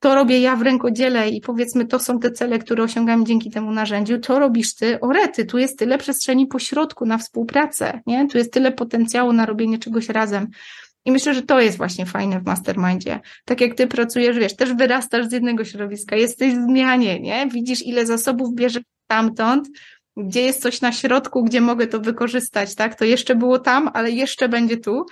to 0.00 0.14
robię 0.14 0.40
ja 0.40 0.56
w 0.56 0.62
rękodziele 0.62 1.28
i 1.28 1.40
powiedzmy, 1.40 1.86
to 1.86 1.98
są 1.98 2.18
te 2.18 2.30
cele, 2.30 2.58
które 2.58 2.82
osiągam 2.82 3.26
dzięki 3.26 3.50
temu 3.50 3.70
narzędziu, 3.70 4.18
to 4.18 4.38
robisz 4.38 4.74
ty, 4.74 5.00
orety, 5.00 5.44
tu 5.44 5.58
jest 5.58 5.78
tyle 5.78 5.98
przestrzeni 5.98 6.46
pośrodku 6.46 7.06
na 7.06 7.18
współpracę, 7.18 8.00
nie? 8.06 8.28
Tu 8.28 8.38
jest 8.38 8.52
tyle 8.52 8.72
potencjału 8.72 9.32
na 9.32 9.46
robienie 9.46 9.78
czegoś 9.78 10.08
razem. 10.08 10.46
I 11.04 11.12
myślę, 11.12 11.34
że 11.34 11.42
to 11.42 11.60
jest 11.60 11.76
właśnie 11.76 12.06
fajne 12.06 12.40
w 12.40 12.46
mastermindzie. 12.46 13.20
Tak 13.44 13.60
jak 13.60 13.74
ty 13.74 13.86
pracujesz, 13.86 14.38
wiesz, 14.38 14.56
też 14.56 14.74
wyrastasz 14.74 15.26
z 15.26 15.32
jednego 15.32 15.64
środowiska, 15.64 16.16
jesteś 16.16 16.54
w 16.54 16.64
zmianie, 16.64 17.20
nie? 17.20 17.46
Widzisz, 17.46 17.86
ile 17.86 18.06
zasobów 18.06 18.54
bierzesz 18.54 18.82
tamtąd, 19.06 19.68
gdzie 20.16 20.42
jest 20.42 20.62
coś 20.62 20.80
na 20.80 20.92
środku, 20.92 21.44
gdzie 21.44 21.60
mogę 21.60 21.86
to 21.86 22.00
wykorzystać, 22.00 22.74
tak? 22.74 22.94
To 22.94 23.04
jeszcze 23.04 23.34
było 23.34 23.58
tam, 23.58 23.90
ale 23.94 24.10
jeszcze 24.10 24.48
będzie 24.48 24.76
tu 24.76 25.06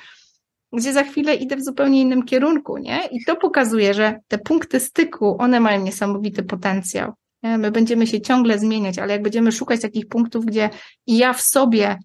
gdzie 0.73 0.93
za 0.93 1.03
chwilę 1.03 1.35
idę 1.35 1.57
w 1.57 1.65
zupełnie 1.65 2.01
innym 2.01 2.23
kierunku, 2.23 2.79
nie? 2.79 3.01
I 3.11 3.25
to 3.25 3.37
pokazuje, 3.37 3.95
że 3.95 4.21
te 4.29 4.39
punkty 4.39 4.81
styku, 4.81 5.37
one 5.39 5.61
mają 5.61 5.83
niesamowity 5.83 6.43
potencjał. 6.43 7.13
Nie? 7.43 7.59
My 7.59 7.71
będziemy 7.71 8.07
się 8.07 8.21
ciągle 8.21 8.59
zmieniać, 8.59 8.99
ale 8.99 9.13
jak 9.13 9.23
będziemy 9.23 9.53
szukać 9.53 9.81
takich 9.81 10.09
punktów, 10.09 10.47
gdzie 10.47 10.71
ja 11.07 11.33
w 11.33 11.41
sobie 11.41 11.99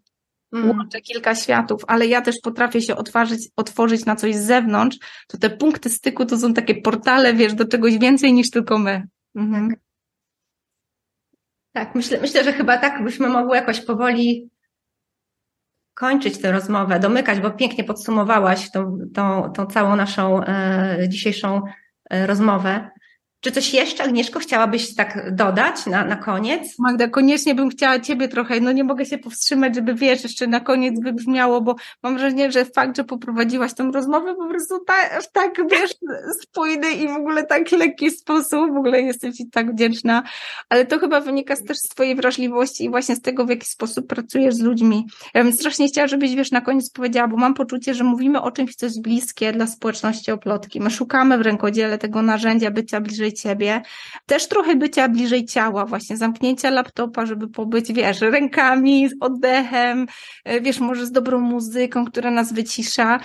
mm. 0.54 0.70
łączę 0.70 1.02
kilka 1.02 1.36
światów, 1.36 1.82
ale 1.88 2.08
ja 2.08 2.22
też 2.22 2.36
potrafię 2.44 2.82
się 2.82 2.96
otworzyć, 2.96 3.50
otworzyć 3.56 4.06
na 4.06 4.16
coś 4.16 4.36
z 4.36 4.46
zewnątrz, 4.46 4.98
to 5.28 5.38
te 5.38 5.50
punkty 5.50 5.90
styku 5.90 6.26
to 6.26 6.38
są 6.38 6.54
takie 6.54 6.76
portale, 6.76 7.34
wiesz, 7.34 7.54
do 7.54 7.66
czegoś 7.66 7.98
więcej 7.98 8.34
niż 8.34 8.50
tylko 8.50 8.78
my. 8.78 9.08
Mhm. 9.36 9.76
Tak, 11.74 11.96
myślę, 11.96 12.22
myślę, 12.22 12.44
że 12.44 12.54
chyba 12.54 12.78
tak 12.78 13.04
byśmy 13.04 13.30
mogły 13.30 13.56
jakoś 13.56 13.82
powoli 13.82 14.50
kończyć 15.94 16.42
tę 16.42 16.52
rozmowę, 16.52 17.00
domykać, 17.00 17.40
bo 17.40 17.52
pięknie 17.52 17.84
podsumowałaś 17.84 18.72
tą, 18.72 18.98
tą, 19.14 19.52
tą 19.52 19.66
całą 19.66 19.96
naszą 19.96 20.44
e, 20.44 20.98
dzisiejszą 21.10 21.62
e, 22.10 22.28
rozmowę. 22.28 22.90
Czy 23.42 23.52
coś 23.52 23.74
jeszcze, 23.74 24.04
Agnieszko, 24.04 24.40
chciałabyś 24.40 24.96
tak 24.96 25.36
dodać 25.36 25.86
na, 25.86 26.06
na 26.06 26.16
koniec? 26.16 26.80
Magda, 26.80 27.08
koniecznie 27.08 27.56
bym 27.56 27.70
chciała 27.70 28.00
Ciebie 28.00 28.28
trochę, 28.28 28.60
no 28.60 28.72
nie 28.72 28.84
mogę 28.84 29.06
się 29.06 29.18
powstrzymać, 29.18 29.76
żeby 29.76 29.96
wiesz, 29.96 30.24
jeszcze 30.24 30.48
na 30.48 30.60
koniec 30.60 31.04
wybrzmiało, 31.04 31.62
bo 31.62 31.76
mam 32.04 32.18
wrażenie, 32.18 32.52
że 32.52 32.66
fakt, 32.66 32.98
że 32.98 33.04
poprowadziłaś 33.04 33.74
tą 33.74 33.92
rozmowę 33.92 34.36
po 34.36 34.48
prostu 34.48 34.80
tak, 34.80 35.24
tak 35.34 35.52
wiesz, 35.72 35.92
spójny 36.42 36.92
i 36.92 37.08
w 37.08 37.12
ogóle 37.12 37.44
tak 37.44 37.72
lekki 37.72 38.12
sposób, 38.12 38.74
w 38.74 38.78
ogóle 38.78 39.02
jestem 39.02 39.34
Ci 39.34 39.50
tak 39.50 39.72
wdzięczna, 39.72 40.24
ale 40.70 40.86
to 40.86 41.00
chyba 41.00 41.22
wynika 41.22 41.56
też 41.68 41.78
z 41.78 41.88
Twojej 41.88 42.16
wrażliwości 42.16 42.84
i 42.84 42.90
właśnie 42.90 43.16
z 43.16 43.22
tego, 43.22 43.46
w 43.46 43.50
jaki 43.50 43.66
sposób 43.66 44.08
pracujesz 44.08 44.56
z 44.56 44.60
ludźmi. 44.60 45.08
Ja 45.34 45.44
bym 45.44 45.54
strasznie 45.54 45.88
chciała, 45.88 46.08
żebyś, 46.08 46.36
wiesz, 46.36 46.52
na 46.52 46.62
koniec 46.62 46.90
powiedziała, 46.90 47.28
bo 47.28 47.38
mam 47.38 47.54
poczucie, 47.54 47.94
że 47.94 48.04
mówimy 48.04 48.42
o 48.42 48.52
czymś, 48.52 48.76
co 48.76 48.86
jest 48.86 49.02
bliskie 49.02 49.52
dla 49.54 49.68
społeczności 49.68 50.32
oplotki. 50.32 50.82
My 50.82 50.92
szukamy 50.92 51.38
w 51.38 51.42
rękodziele 51.42 51.98
tego 51.98 52.22
narzędzia 52.22 52.72
bycia 52.72 53.02
bliżej 53.02 53.31
bliżej 53.32 53.34
ciebie. 53.34 53.82
Też 54.26 54.48
trochę 54.48 54.76
bycia 54.76 55.10
bliżej 55.10 55.46
ciała, 55.46 55.86
właśnie 55.86 56.18
zamknięcia 56.18 56.70
laptopa, 56.70 57.26
żeby 57.26 57.48
pobyć, 57.48 57.94
wiesz, 57.94 58.22
rękami, 58.22 59.10
z 59.10 59.14
oddechem, 59.20 60.08
e, 60.46 60.62
wiesz, 60.62 60.80
może 60.80 61.06
z 61.06 61.12
dobrą 61.12 61.40
muzyką, 61.40 62.06
która 62.06 62.32
nas 62.32 62.54
wycisza. 62.54 63.20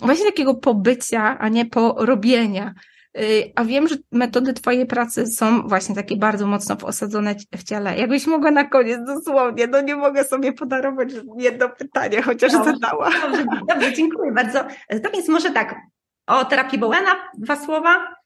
Właśnie 0.00 0.26
takiego 0.26 0.54
pobycia, 0.54 1.38
a 1.38 1.48
nie 1.48 1.66
porobienia. 1.66 2.74
E, 3.16 3.22
a 3.56 3.64
wiem, 3.64 3.88
że 3.88 3.96
metody 4.12 4.52
Twojej 4.52 4.86
pracy 4.86 5.26
są 5.26 5.68
właśnie 5.68 5.94
takie 5.94 6.16
bardzo 6.16 6.46
mocno 6.46 6.76
osadzone 6.82 7.34
w 7.56 7.64
ciele. 7.64 7.98
Jakbyś 7.98 8.26
mogła 8.26 8.50
na 8.50 8.64
koniec 8.64 8.98
dosłownie, 9.06 9.66
no 9.66 9.80
nie 9.80 9.96
mogę 9.96 10.24
sobie 10.24 10.52
podarować 10.52 11.08
jedno 11.38 11.68
pytanie, 11.68 12.22
chociaż 12.22 12.52
dobrze, 12.52 12.72
zadała. 12.72 13.10
Dobrze, 13.22 13.44
dobrze, 13.68 13.92
dziękuję 13.92 14.32
bardzo. 14.32 14.58
To 15.02 15.10
więc 15.12 15.28
może 15.28 15.50
tak, 15.50 15.74
o 16.26 16.44
terapii 16.44 16.78
Bowena 16.78 17.16
dwa 17.38 17.56
słowa. 17.56 18.19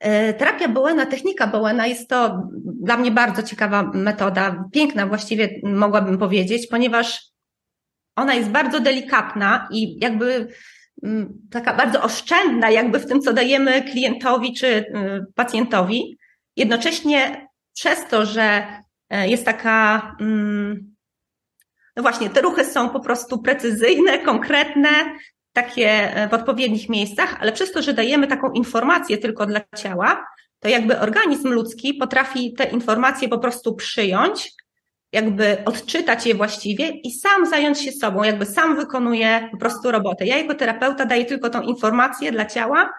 E, 0.00 0.34
terapia 0.34 0.68
Bowena, 0.68 1.06
technika 1.06 1.46
Bowena 1.46 1.86
jest 1.86 2.08
to 2.08 2.42
dla 2.82 2.96
mnie 2.96 3.10
bardzo 3.10 3.42
ciekawa 3.42 3.82
metoda, 3.82 4.64
piękna 4.72 5.06
właściwie 5.06 5.60
mogłabym 5.62 6.18
powiedzieć, 6.18 6.66
ponieważ 6.66 7.30
ona 8.16 8.34
jest 8.34 8.50
bardzo 8.50 8.80
delikatna 8.80 9.68
i 9.72 9.98
jakby 10.00 10.48
mm, 11.02 11.38
taka 11.50 11.74
bardzo 11.74 12.02
oszczędna 12.02 12.70
jakby 12.70 12.98
w 12.98 13.06
tym, 13.06 13.20
co 13.20 13.32
dajemy 13.32 13.82
klientowi 13.82 14.54
czy 14.54 14.66
y, 14.66 14.84
pacjentowi. 15.34 16.18
Jednocześnie 16.56 17.48
przez 17.74 18.06
to, 18.08 18.26
że 18.26 18.66
e, 19.10 19.28
jest 19.28 19.44
taka, 19.44 20.16
mm, 20.20 20.94
no 21.96 22.02
właśnie, 22.02 22.30
te 22.30 22.40
ruchy 22.40 22.64
są 22.64 22.88
po 22.88 23.00
prostu 23.00 23.42
precyzyjne, 23.42 24.18
konkretne, 24.18 24.88
takie 25.52 26.16
e, 26.16 26.28
w 26.28 26.34
odpowiednich 26.34 26.88
miejscach, 26.88 27.36
ale 27.40 27.52
przez 27.52 27.72
to, 27.72 27.82
że 27.82 27.92
dajemy 27.92 28.26
taką 28.26 28.52
informację 28.52 29.18
tylko 29.18 29.46
dla 29.46 29.60
ciała, 29.76 30.26
to 30.60 30.68
jakby 30.68 30.98
organizm 30.98 31.48
ludzki 31.48 31.94
potrafi 31.94 32.52
te 32.52 32.64
informacje 32.64 33.28
po 33.28 33.38
prostu 33.38 33.74
przyjąć, 33.74 34.52
jakby 35.12 35.64
odczytać 35.64 36.26
je 36.26 36.34
właściwie 36.34 36.88
i 36.88 37.10
sam 37.12 37.46
zająć 37.46 37.80
się 37.80 37.92
sobą, 37.92 38.22
jakby 38.22 38.46
sam 38.46 38.76
wykonuje 38.76 39.48
po 39.50 39.56
prostu 39.56 39.90
robotę. 39.90 40.26
Ja 40.26 40.38
jako 40.38 40.54
terapeuta 40.54 41.04
daję 41.04 41.24
tylko 41.24 41.50
tą 41.50 41.62
informację 41.62 42.32
dla 42.32 42.46
ciała, 42.46 42.90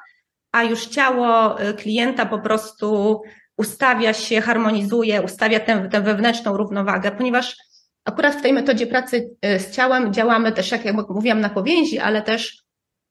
a 0.52 0.64
już 0.64 0.86
ciało 0.86 1.60
e, 1.60 1.74
klienta 1.74 2.26
po 2.26 2.40
prostu 2.40 3.22
ustawia 3.58 4.14
się, 4.14 4.42
harmonizuje, 4.42 5.22
ustawia 5.22 5.60
tę, 5.60 5.90
tę 5.92 6.02
wewnętrzną 6.02 6.58
równowagę, 6.58 7.12
ponieważ 7.12 7.56
Akurat 8.06 8.36
w 8.36 8.42
tej 8.42 8.54
metodzie 8.54 8.88
pracy 8.88 9.30
y, 9.46 9.60
z 9.60 9.72
ciałem 9.72 10.14
działamy 10.14 10.52
też, 10.52 10.72
jak 10.72 11.10
mówiłam, 11.10 11.42
na 11.42 11.50
powięzi, 11.50 12.00
ale 12.00 12.22
też 12.22 12.64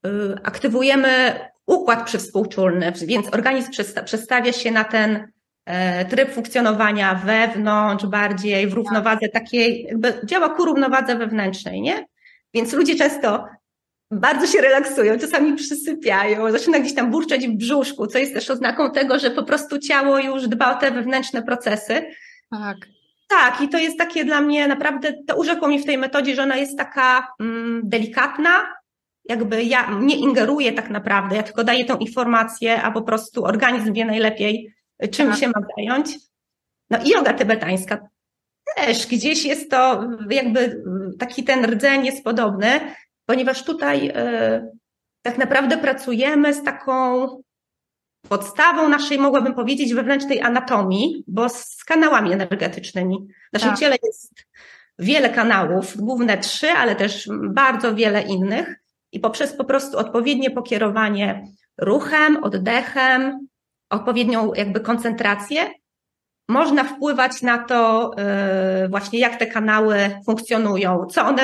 y, 0.06 0.10
aktywujemy 0.42 1.40
układ 1.66 2.06
przywspółczulny, 2.06 2.92
więc 3.06 3.34
organizm 3.34 3.70
przestawia 4.04 4.52
się 4.52 4.70
na 4.70 4.84
ten 4.84 5.32
e, 5.66 6.04
tryb 6.04 6.30
funkcjonowania 6.30 7.14
wewnątrz, 7.14 8.06
bardziej 8.06 8.66
w 8.66 8.72
równowadze 8.72 9.28
takiej, 9.28 9.82
jakby 9.82 10.20
działa 10.24 10.48
ku 10.48 10.64
równowadze 10.64 11.16
wewnętrznej, 11.16 11.80
nie? 11.80 12.06
Więc 12.54 12.72
ludzie 12.72 12.96
często 12.96 13.46
bardzo 14.10 14.46
się 14.46 14.60
relaksują, 14.60 15.18
czasami 15.18 15.56
przysypiają, 15.56 16.52
zaczyna 16.52 16.78
gdzieś 16.78 16.94
tam 16.94 17.10
burczeć 17.10 17.48
w 17.48 17.56
brzuszku, 17.56 18.06
co 18.06 18.18
jest 18.18 18.34
też 18.34 18.50
oznaką 18.50 18.90
tego, 18.90 19.18
że 19.18 19.30
po 19.30 19.42
prostu 19.42 19.78
ciało 19.78 20.18
już 20.18 20.48
dba 20.48 20.76
o 20.76 20.80
te 20.80 20.90
wewnętrzne 20.90 21.42
procesy. 21.42 22.02
Tak. 22.50 22.76
Tak, 23.30 23.60
i 23.60 23.68
to 23.68 23.78
jest 23.78 23.98
takie 23.98 24.24
dla 24.24 24.40
mnie 24.40 24.68
naprawdę, 24.68 25.12
to 25.26 25.36
urzekło 25.36 25.68
mi 25.68 25.78
w 25.78 25.86
tej 25.86 25.98
metodzie, 25.98 26.34
że 26.34 26.42
ona 26.42 26.56
jest 26.56 26.78
taka 26.78 27.28
mm, 27.40 27.80
delikatna, 27.84 28.50
jakby 29.24 29.64
ja 29.64 29.90
nie 30.00 30.16
ingeruję 30.16 30.72
tak 30.72 30.90
naprawdę, 30.90 31.36
ja 31.36 31.42
tylko 31.42 31.64
daję 31.64 31.84
tą 31.84 31.96
informację, 31.96 32.82
a 32.82 32.90
po 32.90 33.02
prostu 33.02 33.44
organizm 33.44 33.92
wie 33.92 34.04
najlepiej, 34.04 34.74
czym 35.10 35.28
tak. 35.28 35.38
się 35.38 35.46
ma 35.48 35.60
zająć. 35.76 36.14
No 36.90 36.98
i 37.04 37.08
yoga 37.08 37.32
tybetańska 37.32 37.98
też 38.76 39.06
gdzieś 39.06 39.44
jest 39.44 39.70
to 39.70 40.08
jakby 40.30 40.82
taki 41.18 41.44
ten 41.44 41.64
rdzeń 41.64 42.06
jest 42.06 42.24
podobny, 42.24 42.80
ponieważ 43.26 43.64
tutaj 43.64 44.08
y, 44.08 44.12
tak 45.22 45.38
naprawdę 45.38 45.78
pracujemy 45.78 46.54
z 46.54 46.62
taką 46.62 47.26
podstawą 48.28 48.88
naszej, 48.88 49.18
mogłabym 49.18 49.54
powiedzieć, 49.54 49.94
wewnętrznej 49.94 50.40
anatomii, 50.40 51.24
bo 51.26 51.48
z 51.48 51.84
kanałami 51.84 52.32
energetycznymi. 52.32 53.28
W 53.50 53.52
naszym 53.52 53.70
tak. 53.70 53.78
ciele 53.78 53.96
jest 54.02 54.46
wiele 54.98 55.30
kanałów, 55.30 55.96
główne 55.96 56.38
trzy, 56.38 56.68
ale 56.68 56.96
też 56.96 57.28
bardzo 57.48 57.94
wiele 57.94 58.22
innych. 58.22 58.80
I 59.12 59.20
poprzez 59.20 59.56
po 59.56 59.64
prostu 59.64 59.98
odpowiednie 59.98 60.50
pokierowanie 60.50 61.44
ruchem, 61.78 62.44
oddechem, 62.44 63.46
odpowiednią 63.90 64.54
jakby 64.54 64.80
koncentrację, 64.80 65.70
można 66.48 66.84
wpływać 66.84 67.42
na 67.42 67.58
to 67.58 68.10
yy, 68.82 68.88
właśnie, 68.88 69.18
jak 69.18 69.36
te 69.36 69.46
kanały 69.46 69.96
funkcjonują, 70.26 71.06
co 71.06 71.26
one 71.26 71.42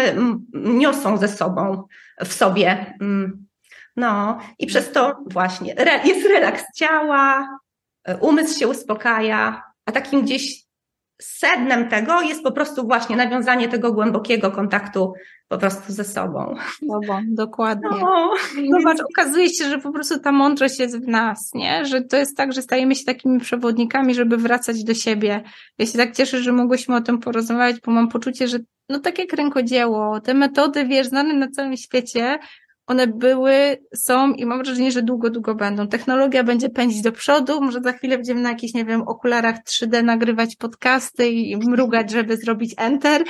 niosą 0.55 1.17
ze 1.17 1.29
sobą 1.29 1.83
w 2.25 2.33
sobie. 2.33 2.95
Mm. 3.01 3.46
No 3.97 4.39
i 4.59 4.67
przez 4.67 4.93
to 4.93 5.17
właśnie 5.27 5.75
jest 6.05 6.27
relaks 6.27 6.65
ciała, 6.77 7.49
e, 8.05 8.17
umysł 8.17 8.59
się 8.59 8.69
uspokaja, 8.69 9.63
a 9.87 9.93
takim 9.93 10.23
gdzieś 10.23 10.67
sednem 11.23 11.89
tego 11.89 12.21
jest 12.21 12.43
po 12.43 12.53
prostu 12.53 12.87
właśnie 12.87 13.17
nawiązanie 13.17 13.69
tego 13.69 13.93
głębokiego 13.93 14.51
kontaktu 14.51 15.13
po 15.49 15.59
prostu 15.59 15.93
ze 15.93 16.05
sobą. 16.05 16.55
Sobą, 16.81 17.21
dokładnie. 17.29 17.89
No, 17.91 18.31
Zobacz, 18.71 18.99
okazuje 19.11 19.49
się, 19.49 19.65
że 19.65 19.79
po 19.79 19.93
prostu 19.93 20.21
ta 20.21 20.33
mądrość 20.33 20.79
jest 20.79 21.05
w 21.05 21.09
nas, 21.09 21.51
nie? 21.55 21.85
Że 21.85 22.03
to 22.03 22.17
jest 22.17 22.37
tak, 22.37 22.53
że 22.53 22.63
stajemy 22.63 22.95
się 22.95 23.05
takimi 23.05 23.41
przewodnikami, 23.41 24.15
żeby 24.15 24.37
wracać 24.37 24.85
do 24.85 24.95
siebie. 24.95 25.43
Ja 25.79 25.87
się 25.87 25.99
tak 25.99 26.17
cieszę, 26.17 26.43
że 26.43 26.53
mogłyśmy 26.53 26.97
o 26.97 27.01
tym 27.01 27.19
porozmawiać, 27.19 27.77
bo 27.81 27.93
mam 27.93 28.09
poczucie, 28.09 28.49
że 28.49 28.59
no 28.89 28.99
tak 28.99 29.19
jak 29.19 29.33
rękodzieło, 29.33 30.21
te 30.21 30.35
metody, 30.35 30.85
wiesz, 30.85 31.07
znane 31.07 31.35
na 31.35 31.51
całym 31.51 31.77
świecie, 31.77 32.39
one 32.87 33.07
były, 33.07 33.79
są 33.95 34.33
i 34.33 34.47
mam 34.47 34.63
wrażenie, 34.63 34.93
że 34.93 35.03
długo, 35.03 35.31
długo 35.31 35.55
będą. 35.55 35.89
Technologia 35.89 36.45
będzie 36.45 36.69
pędzić 36.69 37.03
do 37.03 37.13
przodu, 37.13 37.61
może 37.61 37.81
za 37.81 37.93
chwilę 37.93 38.17
będziemy 38.17 38.41
na 38.41 38.49
jakichś, 38.49 38.75
nie 38.75 38.85
wiem, 38.85 39.03
okularach 39.03 39.57
3D 39.65 40.05
nagrywać 40.05 40.57
podcasty 40.57 41.29
i 41.29 41.57
mrugać, 41.57 42.11
żeby 42.11 42.37
zrobić 42.37 42.75
enter, 42.77 43.25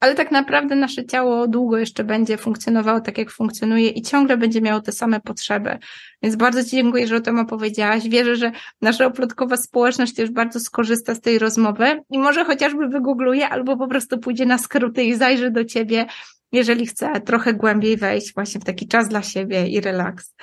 ale 0.00 0.14
tak 0.14 0.30
naprawdę 0.30 0.76
nasze 0.76 1.06
ciało 1.06 1.48
długo 1.48 1.78
jeszcze 1.78 2.04
będzie 2.04 2.36
funkcjonowało 2.36 3.00
tak, 3.00 3.18
jak 3.18 3.30
funkcjonuje 3.30 3.88
i 3.88 4.02
ciągle 4.02 4.36
będzie 4.36 4.60
miało 4.60 4.80
te 4.80 4.92
same 4.92 5.20
potrzeby. 5.20 5.78
Więc 6.22 6.36
bardzo 6.36 6.64
Ci 6.64 6.70
dziękuję, 6.70 7.06
że 7.06 7.16
o 7.16 7.20
tym 7.20 7.38
opowiedziałaś. 7.38 8.08
Wierzę, 8.08 8.36
że 8.36 8.52
nasza 8.82 9.06
oplotkowa 9.06 9.56
społeczność 9.56 10.14
też 10.14 10.30
bardzo 10.30 10.60
skorzysta 10.60 11.14
z 11.14 11.20
tej 11.20 11.38
rozmowy 11.38 12.02
i 12.10 12.18
może 12.18 12.44
chociażby 12.44 12.88
wygoogluje 12.88 13.48
albo 13.48 13.76
po 13.76 13.88
prostu 13.88 14.18
pójdzie 14.18 14.46
na 14.46 14.58
skróty 14.58 15.04
i 15.04 15.14
zajrzy 15.14 15.50
do 15.50 15.64
Ciebie, 15.64 16.06
jeżeli 16.52 16.86
chce 16.86 17.20
trochę 17.20 17.54
głębiej 17.54 17.96
wejść 17.96 18.34
właśnie 18.34 18.60
w 18.60 18.64
taki 18.64 18.88
czas 18.88 19.08
dla 19.08 19.22
siebie 19.22 19.68
i 19.68 19.80
relaks. 19.80 20.34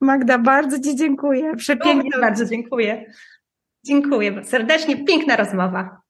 Magda, 0.00 0.38
bardzo 0.38 0.80
Ci 0.80 0.96
dziękuję. 0.96 1.56
Przepięknie. 1.56 2.10
Bardzo 2.20 2.44
dziękuję. 2.44 3.12
Dziękuję 3.86 4.44
serdecznie. 4.44 5.04
Piękna 5.04 5.36
rozmowa. 5.36 6.00